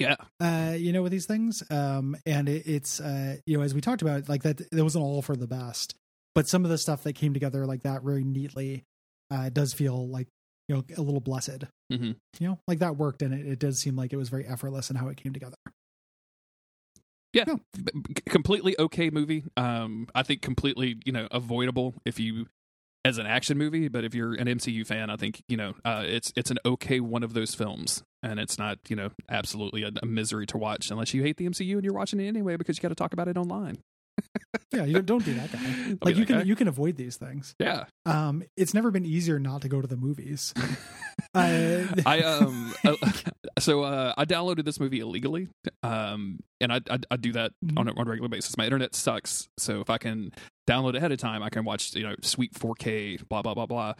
Yeah, 0.00 0.16
uh, 0.40 0.74
you 0.76 0.92
know, 0.92 1.02
with 1.02 1.12
these 1.12 1.26
things. 1.26 1.62
Um, 1.70 2.16
and 2.26 2.48
it, 2.48 2.66
it's, 2.66 2.98
uh, 3.00 3.36
you 3.46 3.56
know, 3.56 3.62
as 3.62 3.74
we 3.74 3.80
talked 3.80 4.02
about, 4.02 4.28
like 4.28 4.42
that, 4.42 4.60
it 4.60 4.82
wasn't 4.82 5.04
all 5.04 5.22
for 5.22 5.36
the 5.36 5.46
best, 5.46 5.94
but 6.34 6.48
some 6.48 6.64
of 6.64 6.70
the 6.70 6.78
stuff 6.78 7.02
that 7.04 7.12
came 7.12 7.34
together 7.34 7.66
like 7.66 7.82
that 7.82 8.02
very 8.02 8.24
neatly, 8.24 8.84
uh, 9.30 9.50
does 9.50 9.72
feel 9.74 10.08
like, 10.08 10.26
you 10.68 10.74
know, 10.76 10.84
a 10.96 11.02
little 11.02 11.20
blessed, 11.20 11.64
Mhm. 11.92 12.16
you 12.40 12.48
know, 12.48 12.58
like 12.66 12.78
that 12.80 12.96
worked. 12.96 13.22
And 13.22 13.34
it, 13.34 13.46
it 13.46 13.58
does 13.58 13.78
seem 13.78 13.94
like 13.96 14.12
it 14.12 14.16
was 14.16 14.28
very 14.30 14.46
effortless 14.46 14.90
in 14.90 14.96
how 14.96 15.08
it 15.08 15.16
came 15.16 15.32
together. 15.32 15.56
yeah, 17.32 17.44
Yeah. 17.46 17.54
B- 17.76 17.92
b- 17.94 18.14
completely 18.26 18.76
okay 18.78 19.10
movie. 19.10 19.44
Um, 19.56 20.08
I 20.14 20.22
think 20.22 20.42
completely 20.42 20.98
you 21.04 21.12
know 21.12 21.28
avoidable 21.30 21.94
if 22.04 22.18
you 22.18 22.46
as 23.04 23.18
an 23.18 23.26
action 23.26 23.56
movie, 23.56 23.88
but 23.88 24.04
if 24.04 24.14
you're 24.14 24.34
an 24.34 24.46
MCU 24.46 24.86
fan, 24.86 25.10
I 25.10 25.16
think 25.16 25.42
you 25.48 25.56
know 25.56 25.74
uh, 25.84 26.04
it's 26.06 26.32
it's 26.36 26.50
an 26.50 26.58
okay 26.64 27.00
one 27.00 27.22
of 27.22 27.34
those 27.34 27.54
films, 27.54 28.02
and 28.22 28.38
it's 28.38 28.58
not 28.58 28.78
you 28.88 28.96
know 28.96 29.10
absolutely 29.28 29.82
a, 29.82 29.90
a 30.02 30.06
misery 30.06 30.46
to 30.46 30.58
watch 30.58 30.90
unless 30.90 31.14
you 31.14 31.22
hate 31.22 31.36
the 31.36 31.48
MCU 31.48 31.74
and 31.74 31.84
you're 31.84 31.94
watching 31.94 32.20
it 32.20 32.26
anyway 32.28 32.56
because 32.56 32.76
you 32.76 32.82
got 32.82 32.88
to 32.88 32.94
talk 32.94 33.12
about 33.12 33.28
it 33.28 33.36
online. 33.36 33.78
yeah, 34.72 34.84
you 34.84 34.94
don't, 34.94 35.06
don't 35.06 35.24
do 35.24 35.34
that 35.34 35.50
guy. 35.50 35.58
I'll 35.90 35.96
Like 36.02 36.16
you 36.16 36.26
can 36.26 36.40
"Eh." 36.40 36.44
you 36.44 36.54
can 36.56 36.68
avoid 36.68 36.96
these 36.96 37.16
things. 37.16 37.54
yeah. 37.58 37.84
Um, 38.04 38.42
it's 38.56 38.74
never 38.74 38.90
been 38.90 39.06
easier 39.06 39.38
not 39.38 39.62
to 39.62 39.68
go 39.68 39.80
to 39.80 39.86
the 39.86 39.96
movies. 39.96 40.52
uh, 41.34 41.86
I 42.06 42.20
um 42.22 42.74
uh, 42.84 42.96
so 43.58 43.82
uh 43.82 44.12
I 44.16 44.26
downloaded 44.26 44.64
this 44.64 44.78
movie 44.78 45.00
illegally 45.00 45.48
um 45.82 46.40
and 46.60 46.72
I 46.72 46.80
I, 46.90 46.98
I 47.10 47.16
do 47.16 47.32
that 47.32 47.52
on 47.76 47.88
a, 47.88 47.92
on 47.92 48.06
a 48.06 48.10
regular 48.10 48.28
basis. 48.28 48.56
My 48.58 48.64
internet 48.64 48.94
sucks, 48.94 49.48
so 49.56 49.80
if 49.80 49.88
I 49.88 49.96
can 49.96 50.32
download 50.70 50.96
ahead 50.96 51.12
of 51.12 51.18
time, 51.18 51.42
I 51.42 51.50
can 51.50 51.64
watch 51.64 51.94
you 51.94 52.02
know 52.02 52.14
sweet 52.22 52.54
4K 52.54 53.28
blah 53.28 53.42
blah 53.42 53.54
blah 53.54 53.66
blah. 53.66 53.94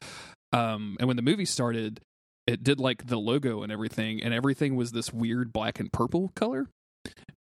Um 0.52 0.96
and 0.98 1.08
when 1.08 1.16
the 1.16 1.22
movie 1.22 1.44
started, 1.44 2.00
it 2.46 2.62
did 2.62 2.80
like 2.80 3.06
the 3.06 3.18
logo 3.18 3.62
and 3.62 3.72
everything, 3.72 4.22
and 4.22 4.32
everything 4.34 4.76
was 4.76 4.92
this 4.92 5.12
weird 5.12 5.52
black 5.52 5.80
and 5.80 5.92
purple 5.92 6.30
color. 6.34 6.68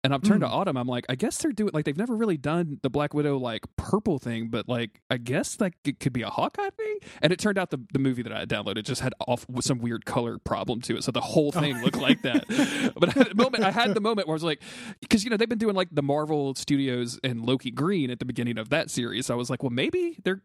And 0.04 0.14
I've 0.14 0.22
turned 0.22 0.40
to 0.40 0.48
mm. 0.48 0.52
Autumn. 0.52 0.78
I'm 0.78 0.88
like, 0.88 1.06
I 1.10 1.16
guess 1.16 1.38
they're 1.38 1.52
doing 1.52 1.72
like 1.74 1.84
they've 1.84 1.98
never 1.98 2.16
really 2.16 2.38
done 2.38 2.80
the 2.82 2.90
Black 2.90 3.14
Widow 3.14 3.38
like 3.38 3.64
purple 3.76 4.20
thing, 4.20 4.48
but 4.48 4.70
like 4.70 5.02
I 5.10 5.18
guess 5.18 5.60
like 5.60 5.74
it 5.84 6.00
could 6.00 6.14
be 6.14 6.22
a 6.22 6.30
Hawkeye 6.30 6.70
thing. 6.70 7.00
And 7.22 7.34
it 7.34 7.40
turned 7.40 7.58
out 7.58 7.72
the, 7.72 7.80
the 7.92 8.00
movie 8.00 8.22
that 8.22 8.32
I 8.32 8.40
had 8.40 8.50
downloaded 8.50 8.84
just 8.84 9.02
had 9.02 9.14
off 9.28 9.46
with 9.50 9.66
some 9.66 9.80
weird 9.80 10.06
color 10.06 10.38
problem 10.38 10.80
to 10.84 10.96
it, 10.96 11.04
so 11.04 11.12
the 11.12 11.20
whole 11.20 11.52
oh. 11.54 11.60
thing 11.60 11.82
looked 11.82 11.98
like 11.98 12.22
that. 12.22 12.46
but 12.96 13.18
at 13.18 13.30
the 13.30 13.36
moment, 13.36 13.66
I 13.66 13.72
had 13.72 13.96
the 13.96 14.00
moment 14.00 14.28
where 14.28 14.34
I 14.34 14.36
was 14.36 14.44
like, 14.44 14.62
because 15.02 15.26
you 15.26 15.30
know 15.30 15.36
they've 15.36 15.50
been 15.50 15.58
doing 15.58 15.76
like 15.76 15.90
the 15.92 16.04
Marvel 16.04 16.56
Studios 16.56 17.20
and 17.24 17.46
Loki 17.46 17.72
Green 17.72 18.10
at 18.10 18.20
the 18.20 18.26
beginning 18.26 18.58
of 18.58 18.70
that 18.70 18.90
series. 18.90 19.26
So 19.26 19.34
I 19.34 19.38
was 19.38 19.50
like, 19.50 19.62
well, 19.64 19.72
maybe 19.72 20.18
they're. 20.24 20.42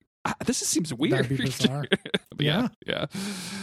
This 0.46 0.60
just 0.60 0.70
seems 0.70 0.94
weird. 0.94 1.12
That'd 1.14 1.28
be 1.28 1.36
bizarre. 1.44 1.84
Yeah, 2.38 2.68
yeah. 2.86 3.06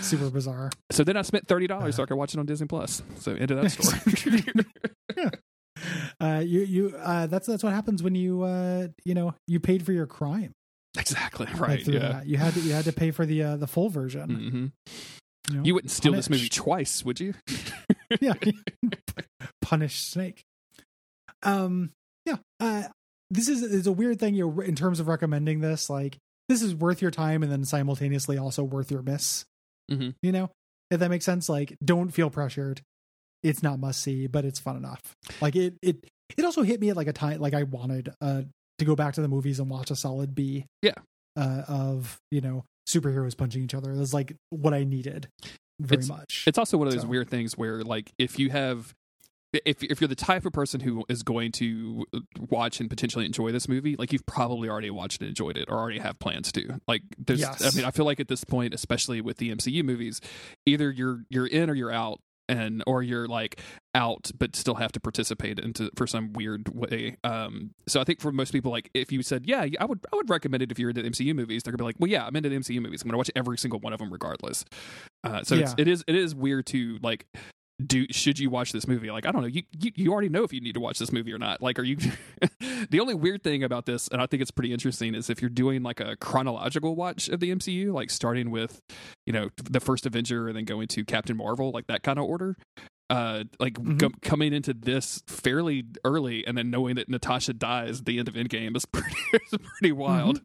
super 0.02 0.30
bizarre. 0.30 0.70
So 0.92 1.04
then 1.04 1.18
I 1.18 1.22
spent 1.24 1.48
thirty 1.48 1.68
dollars 1.68 1.96
so 1.96 2.04
I 2.04 2.06
could 2.06 2.16
watch 2.18 2.34
it 2.34 2.40
on 2.40 2.46
Disney 2.46 2.68
Plus. 2.68 3.02
So 3.18 3.34
into 3.34 3.56
that 3.56 3.70
story. 3.72 4.44
Uh, 6.20 6.44
you 6.46 6.62
you 6.62 6.94
uh, 6.98 7.26
that's 7.28 7.48
that's 7.48 7.64
what 7.64 7.72
happens 7.72 8.04
when 8.04 8.14
you 8.14 8.44
uh, 8.44 8.88
you 9.06 9.14
know 9.14 9.34
you 9.48 9.60
paid 9.62 9.86
for 9.86 9.94
your 9.94 10.06
crime. 10.06 10.52
exactly 10.98 11.48
right. 11.58 11.86
Yeah. 11.88 12.00
that. 12.00 12.28
you 12.28 12.36
had 12.38 12.54
to 12.54 12.60
you 12.60 12.74
had 12.74 12.84
to 12.86 12.92
pay 12.92 13.12
for 13.12 13.26
the 13.26 13.42
uh, 13.44 13.56
the 13.58 13.68
full 13.68 13.90
version. 13.90 14.30
hmm 14.30 14.66
You, 15.54 15.58
know? 15.58 15.64
You 15.64 15.74
wouldn't 15.74 15.92
steal 15.92 16.12
this 16.12 16.30
movie 16.30 16.50
twice, 16.50 17.06
would 17.06 17.20
you? 17.22 17.34
yeah, 18.20 18.34
punish 19.62 20.00
Snake. 20.02 20.44
Um, 21.44 21.92
yeah. 22.26 22.38
Uh, 22.60 22.84
this 23.32 23.48
is 23.48 23.64
is 23.64 23.88
a 23.88 23.92
weird 23.94 24.20
thing. 24.20 24.36
You 24.36 24.60
in 24.62 24.76
terms 24.76 25.00
of 25.00 25.08
recommending 25.08 25.62
this, 25.62 25.90
like 25.90 26.18
this 26.50 26.62
is 26.62 26.76
worth 26.76 27.02
your 27.02 27.12
time, 27.12 27.44
and 27.44 27.52
then 27.52 27.64
simultaneously 27.64 28.38
also 28.38 28.64
worth 28.64 28.92
your 28.92 29.02
miss. 29.02 29.46
Mhm. 29.90 30.16
You 30.22 30.32
know, 30.34 30.52
if 30.92 31.00
that 31.00 31.10
makes 31.10 31.24
sense. 31.26 31.48
Like, 31.48 31.78
don't 31.84 32.10
feel 32.10 32.30
pressured. 32.30 32.82
It's 33.44 33.64
not 33.64 33.80
must 33.80 34.02
see, 34.02 34.28
but 34.28 34.44
it's 34.44 34.60
fun 34.60 34.76
enough. 34.76 35.00
Like 35.40 35.56
it 35.56 35.76
it 35.82 36.06
it 36.38 36.44
also 36.44 36.62
hit 36.64 36.82
me 36.82 36.90
at 36.90 36.98
like 36.98 37.08
a 37.08 37.14
time 37.14 37.40
like 37.40 37.54
I 37.54 37.64
wanted 37.64 38.12
uh 38.22 38.42
to 38.80 38.86
go 38.86 38.96
back 38.96 39.14
to 39.14 39.22
the 39.22 39.28
movies 39.30 39.60
and 39.60 39.70
watch 39.70 39.92
a 39.92 39.96
solid 39.96 40.36
B. 40.36 40.66
Yeah. 40.82 40.96
Uh, 41.38 41.64
of 41.70 42.18
you 42.32 42.42
know 42.42 42.66
superheroes 42.90 43.38
punching 43.38 43.64
each 43.64 43.74
other. 43.74 43.96
That's 43.96 44.14
like 44.14 44.36
what 44.50 44.74
I 44.74 44.84
needed 44.84 45.28
very 45.80 46.00
It's- 46.04 46.10
much. 46.10 46.44
It's 46.48 46.58
also 46.58 46.78
one 46.78 46.88
of 46.88 46.94
those 46.94 47.04
So- 47.04 47.08
weird 47.08 47.30
things 47.30 47.58
where, 47.58 47.82
like, 47.84 48.12
if 48.18 48.38
you 48.40 48.50
have, 48.50 48.94
if 49.52 49.84
if 49.84 50.00
you're 50.00 50.08
the 50.08 50.16
type 50.16 50.46
of 50.46 50.54
person 50.54 50.80
who 50.80 51.06
is 51.10 51.24
going 51.24 51.52
to 51.54 52.06
watch 52.50 52.80
and 52.80 52.90
potentially 52.90 53.26
enjoy 53.26 53.52
this 53.52 53.68
movie, 53.68 53.96
like 53.96 54.14
you've 54.14 54.26
probably 54.26 54.70
already 54.70 54.90
watched 54.90 55.22
and 55.22 55.30
enjoyed 55.30 55.58
it, 55.58 55.66
or 55.70 55.78
already 55.78 56.00
have 56.00 56.20
plans 56.20 56.52
to. 56.52 56.80
Like, 56.88 57.02
there's, 57.18 57.40
Yes. 57.40 57.64
I 57.64 57.76
mean, 57.76 57.86
I 57.86 57.92
feel 57.92 58.06
like 58.06 58.20
at 58.20 58.28
this 58.28 58.44
point, 58.44 58.74
especially 58.74 59.22
with 59.22 59.38
the 59.38 59.50
MCU 59.54 59.84
movies, 59.84 60.22
either 60.66 60.92
you're 60.92 61.24
you're 61.30 61.48
in 61.48 61.70
or 61.70 61.74
you're 61.74 61.92
out. 61.92 62.20
And 62.48 62.84
or 62.88 63.04
you're 63.04 63.28
like 63.28 63.62
out, 63.94 64.32
but 64.36 64.56
still 64.56 64.74
have 64.74 64.92
to 64.94 65.00
participate 65.00 65.60
into 65.60 65.92
for 65.96 66.08
some 66.08 66.34
weird 66.34 66.68
way. 66.70 67.16
Um, 67.24 67.76
so 67.88 68.02
I 68.02 68.04
think 68.06 68.22
for 68.22 68.32
most 68.32 68.50
people, 68.54 68.72
like 68.72 68.90
if 68.96 69.12
you 69.12 69.22
said, 69.22 69.46
yeah, 69.46 69.68
I 69.80 69.86
would, 69.86 70.00
I 70.12 70.16
would 70.16 70.32
recommend 70.32 70.64
it 70.64 70.72
if 70.72 70.80
you're 70.80 70.90
into 70.90 71.04
MCU 71.04 71.36
movies. 71.36 71.62
They're 71.62 71.72
gonna 71.72 71.78
be 71.78 71.84
like, 71.84 71.98
well, 72.00 72.10
yeah, 72.10 72.26
I'm 72.26 72.36
into 72.36 72.50
the 72.50 72.56
MCU 72.56 72.82
movies. 72.82 73.04
I'm 73.04 73.08
gonna 73.08 73.20
watch 73.20 73.30
every 73.36 73.60
single 73.60 73.80
one 73.80 73.94
of 73.94 74.00
them 74.00 74.12
regardless. 74.12 74.66
Uh, 75.24 75.44
so 75.44 75.58
it's, 75.58 75.76
it 75.78 75.88
is 75.88 76.04
it 76.08 76.16
is 76.16 76.34
weird 76.34 76.66
to 76.68 76.98
like 77.04 77.28
do 77.86 78.06
should 78.12 78.40
you 78.40 78.50
watch 78.50 78.72
this 78.72 78.88
movie? 78.88 79.10
Like 79.12 79.26
i 79.26 79.32
don't 79.32 79.42
know. 79.42 79.48
You, 79.48 79.64
you 79.80 79.92
you 79.96 80.12
already 80.12 80.30
know 80.30 80.44
if 80.44 80.52
you 80.54 80.62
need 80.62 80.74
to 80.74 80.80
watch 80.80 81.00
this 81.00 81.12
movie 81.12 81.32
or 81.34 81.38
not. 81.38 81.62
Like 81.62 81.80
are 81.80 81.84
you 81.84 81.96
the 82.90 83.00
only 83.00 83.14
weird 83.14 83.44
thing 83.44 83.64
about 83.64 83.86
this 83.86 84.08
and 84.10 84.22
i 84.22 84.26
think 84.26 84.42
it's 84.42 84.52
pretty 84.52 84.72
interesting 84.74 85.14
is 85.16 85.30
if 85.30 85.42
you're 85.42 85.50
doing 85.50 85.84
like 85.84 86.00
a 86.00 86.16
chronological 86.18 86.96
watch 86.96 87.28
of 87.30 87.40
the 87.40 87.54
mcu 87.56 87.94
like 87.94 88.10
starting 88.10 88.52
with 88.52 88.80
you 89.26 89.34
know 89.34 89.50
the 89.70 89.80
first 89.80 90.06
avenger 90.06 90.48
and 90.48 90.56
then 90.58 90.66
going 90.66 90.88
to 90.88 91.04
captain 91.06 91.36
marvel 91.38 91.72
like 91.72 91.88
that 91.88 92.04
kind 92.04 92.18
of 92.20 92.26
order 92.26 92.56
uh 93.10 93.44
like 93.60 93.74
Mhm. 93.74 93.98
go- 93.98 94.12
coming 94.22 94.54
into 94.54 94.74
this 94.74 95.24
fairly 95.28 95.86
early 96.06 96.46
and 96.46 96.58
then 96.58 96.70
knowing 96.70 96.96
that 96.96 97.10
natasha 97.10 97.54
dies 97.54 98.00
at 98.00 98.06
the 98.06 98.20
end 98.20 98.28
of 98.28 98.36
endgame 98.36 98.76
is 98.78 98.86
pretty 98.92 99.16
is 99.34 99.58
pretty 99.80 99.92
wild. 99.92 100.42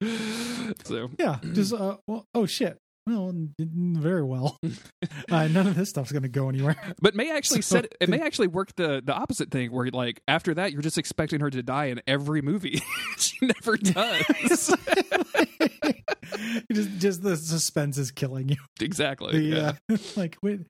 So 0.85 1.11
Yeah, 1.19 1.39
just 1.53 1.73
uh, 1.75 1.99
well, 2.07 2.27
oh 2.35 2.47
shit. 2.47 2.79
Well, 3.07 3.35
very 3.59 4.23
well. 4.23 4.59
uh, 5.31 5.49
none 5.49 5.67
of 5.67 5.75
this 5.75 5.91
stuff's 5.91 6.11
going 6.11 6.23
to 6.23 6.29
go 6.29 6.49
anywhere. 6.49 6.77
But 7.03 7.15
may 7.15 7.31
actually 7.31 7.61
So- 7.63 7.77
set 7.77 7.95
it 8.01 8.09
may 8.09 8.21
actually 8.21 8.47
work 8.49 8.75
the 8.77 9.03
the 9.05 9.13
opposite 9.13 9.51
thing 9.51 9.73
where 9.73 9.89
like 9.91 10.21
after 10.27 10.55
that 10.55 10.73
you're 10.73 10.81
just 10.83 10.97
expecting 10.97 11.41
her 11.41 11.51
to 11.51 11.63
die 11.63 11.87
in 11.87 12.01
every 12.07 12.41
movie. 12.41 12.81
she 13.19 13.37
never 13.43 13.77
does. 13.77 14.25
just, 16.73 16.99
just 16.99 17.23
the 17.23 17.37
suspense 17.37 17.99
is 17.99 18.11
killing 18.11 18.49
you. 18.49 18.57
exactly. 18.81 19.51
The, 19.51 19.57
yeah. 19.57 19.73
uh, 19.95 19.99
like, 20.17 20.37
wait. 20.43 20.61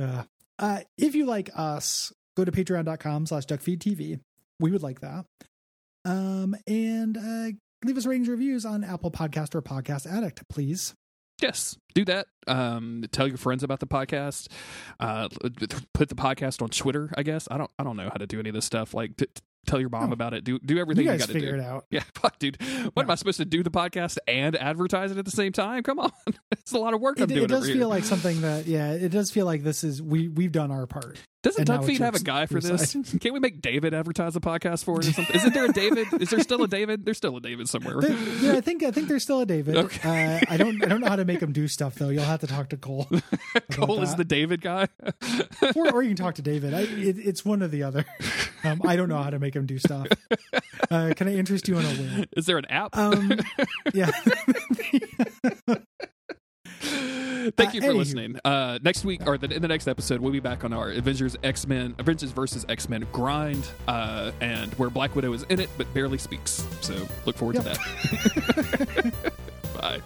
Uh, 0.00 0.24
uh, 0.58 0.80
if 0.98 1.14
you 1.14 1.24
like 1.26 1.50
us, 1.54 2.12
go 2.36 2.44
to 2.44 2.50
patreon.com 2.50 3.26
slash 3.26 3.46
duckfeedtv. 3.46 4.18
We 4.58 4.70
would 4.70 4.82
like 4.82 5.00
that. 5.00 5.24
Um, 6.04 6.56
and 6.66 7.16
uh, 7.16 7.50
leave 7.84 7.96
us 7.96 8.06
ratings 8.06 8.28
reviews 8.28 8.64
on 8.64 8.82
Apple 8.84 9.10
Podcast 9.10 9.54
or 9.54 9.62
Podcast 9.62 10.10
Addict, 10.10 10.42
please. 10.48 10.94
Yes, 11.40 11.76
do 11.94 12.04
that. 12.06 12.26
Um, 12.46 13.04
tell 13.12 13.26
your 13.28 13.36
friends 13.36 13.62
about 13.62 13.80
the 13.80 13.86
podcast. 13.86 14.48
Uh, 14.98 15.28
put 15.94 16.08
the 16.08 16.14
podcast 16.14 16.60
on 16.62 16.68
Twitter. 16.68 17.10
I 17.16 17.22
guess 17.22 17.48
I 17.50 17.58
don't. 17.58 17.70
I 17.78 17.84
don't 17.84 17.96
know 17.96 18.08
how 18.10 18.16
to 18.18 18.26
do 18.26 18.38
any 18.40 18.48
of 18.50 18.54
this 18.54 18.64
stuff. 18.64 18.92
Like, 18.94 19.16
t- 19.16 19.26
t- 19.26 19.42
tell 19.66 19.78
your 19.80 19.88
mom 19.90 20.10
Oh. 20.10 20.12
about 20.12 20.34
it. 20.34 20.44
Do 20.44 20.58
do 20.58 20.78
everything 20.78 21.04
you 21.06 21.12
you, 21.12 21.18
got 21.18 21.26
to 21.28 21.32
figure 21.32 21.56
do. 21.56 21.62
it 21.62 21.64
out. 21.64 21.86
Yeah, 21.90 22.02
fuck, 22.14 22.38
dude. 22.38 22.60
What 22.94 23.04
am 23.04 23.10
I 23.10 23.14
supposed 23.14 23.38
to 23.38 23.44
do? 23.44 23.62
The 23.62 23.70
podcast 23.70 24.18
and 24.28 24.56
advertise 24.56 25.10
it 25.12 25.18
at 25.18 25.24
the 25.24 25.30
same 25.30 25.52
time? 25.52 25.82
Come 25.82 25.98
on, 25.98 26.12
it's 26.52 26.72
a 26.72 26.78
lot 26.78 26.94
of 26.94 27.00
work 27.00 27.18
I'm 27.18 27.24
It, 27.24 27.28
doing. 27.28 27.44
it 27.44 27.48
does 27.48 27.66
feel 27.66 27.74
here. 27.76 27.86
like 27.86 28.04
something 28.04 28.40
that, 28.42 28.66
yeah, 28.66 28.92
it 28.92 29.10
does 29.10 29.30
feel 29.30 29.46
like 29.46 29.62
this 29.62 29.82
is, 29.84 30.02
we, 30.02 30.28
we've 30.28 30.52
done 30.52 30.70
our 30.70 30.86
part. 30.86 31.18
Doesn't 31.42 31.60
And 31.62 31.68
now 31.68 31.74
Duck 31.76 31.84
it's 31.84 31.90
Feed 31.98 32.04
have 32.04 32.14
a 32.14 32.18
guy 32.22 32.44
for 32.44 32.60
this? 32.60 32.90
side. 32.92 33.20
Can't 33.20 33.32
we 33.32 33.40
make 33.40 33.62
David 33.62 33.94
advertise 33.94 34.34
the 34.34 34.42
podcast 34.42 34.84
for 34.84 35.00
it 35.00 35.08
or 35.08 35.12
something? 35.14 35.34
Isn't 35.34 35.54
there 35.54 35.64
a 35.64 35.72
David? 35.72 36.06
Is 36.20 36.28
there 36.28 36.40
still 36.40 36.62
a 36.62 36.68
David? 36.68 37.06
There's 37.06 37.16
still 37.16 37.34
a 37.36 37.40
David 37.40 37.66
somewhere. 37.68 37.98
There- 38.00 38.12
yeah, 38.42 38.52
I 38.56 38.60
think 38.60 38.82
I 38.82 38.90
think 38.90 39.08
there's 39.08 39.22
still 39.22 39.40
a 39.40 39.46
David. 39.46 39.76
Okay. 39.76 40.36
Uh, 40.36 40.52
I 40.52 40.56
don't 40.58 40.84
I 40.84 40.86
don't 40.88 41.00
know 41.00 41.08
how 41.08 41.16
to 41.16 41.24
make 41.24 41.40
him 41.40 41.52
do 41.52 41.66
stuff 41.66 41.94
though. 41.94 42.10
You'll 42.10 42.24
have 42.24 42.40
to 42.40 42.46
talk 42.46 42.68
to 42.70 42.76
Cole, 42.76 43.08
Cole 43.72 44.02
is 44.02 44.14
the 44.16 44.24
David 44.24 44.60
guy. 44.60 44.88
or 45.76 45.90
or 45.94 46.02
you 46.02 46.10
can 46.10 46.16
talk 46.16 46.34
to 46.34 46.42
David. 46.42 46.74
I, 46.74 46.80
it, 46.82 47.16
it's 47.18 47.42
one 47.44 47.62
or 47.62 47.68
the 47.68 47.84
other. 47.84 48.04
Um, 48.62 48.82
I 48.84 48.96
don't 48.96 49.08
know 49.08 49.22
how 49.22 49.30
to 49.30 49.38
make 49.38 49.56
him 49.56 49.64
do 49.64 49.78
stuff. 49.78 50.08
Uh, 50.90 51.14
can 51.16 51.26
I 51.28 51.34
interest 51.36 51.68
you 51.68 51.78
in 51.78 51.84
a 51.86 51.88
win? 51.88 52.26
is 52.36 52.44
there 52.44 52.58
an 52.58 52.66
app? 52.66 52.94
Um, 52.98 53.32
yeah. 53.94 54.10
Thank 57.56 57.70
uh, 57.70 57.72
you 57.72 57.80
for 57.80 57.88
anywho. 57.88 57.96
listening. 57.96 58.36
Uh, 58.44 58.78
next 58.82 59.04
week, 59.04 59.26
or 59.26 59.38
the, 59.38 59.52
in 59.54 59.62
the 59.62 59.68
next 59.68 59.88
episode, 59.88 60.20
we'll 60.20 60.32
be 60.32 60.40
back 60.40 60.64
on 60.64 60.72
our 60.72 60.90
Avengers 60.90 61.36
X 61.42 61.66
Men, 61.66 61.94
Avengers 61.98 62.32
versus 62.32 62.66
X 62.68 62.88
Men 62.88 63.06
grind, 63.12 63.66
uh, 63.88 64.32
and 64.40 64.72
where 64.74 64.90
Black 64.90 65.14
Widow 65.16 65.32
is 65.32 65.44
in 65.44 65.60
it 65.60 65.70
but 65.76 65.92
barely 65.94 66.18
speaks. 66.18 66.66
So 66.80 66.94
look 67.24 67.36
forward 67.36 67.56
to 67.56 67.62
that. 67.62 69.32
Bye. 69.80 70.00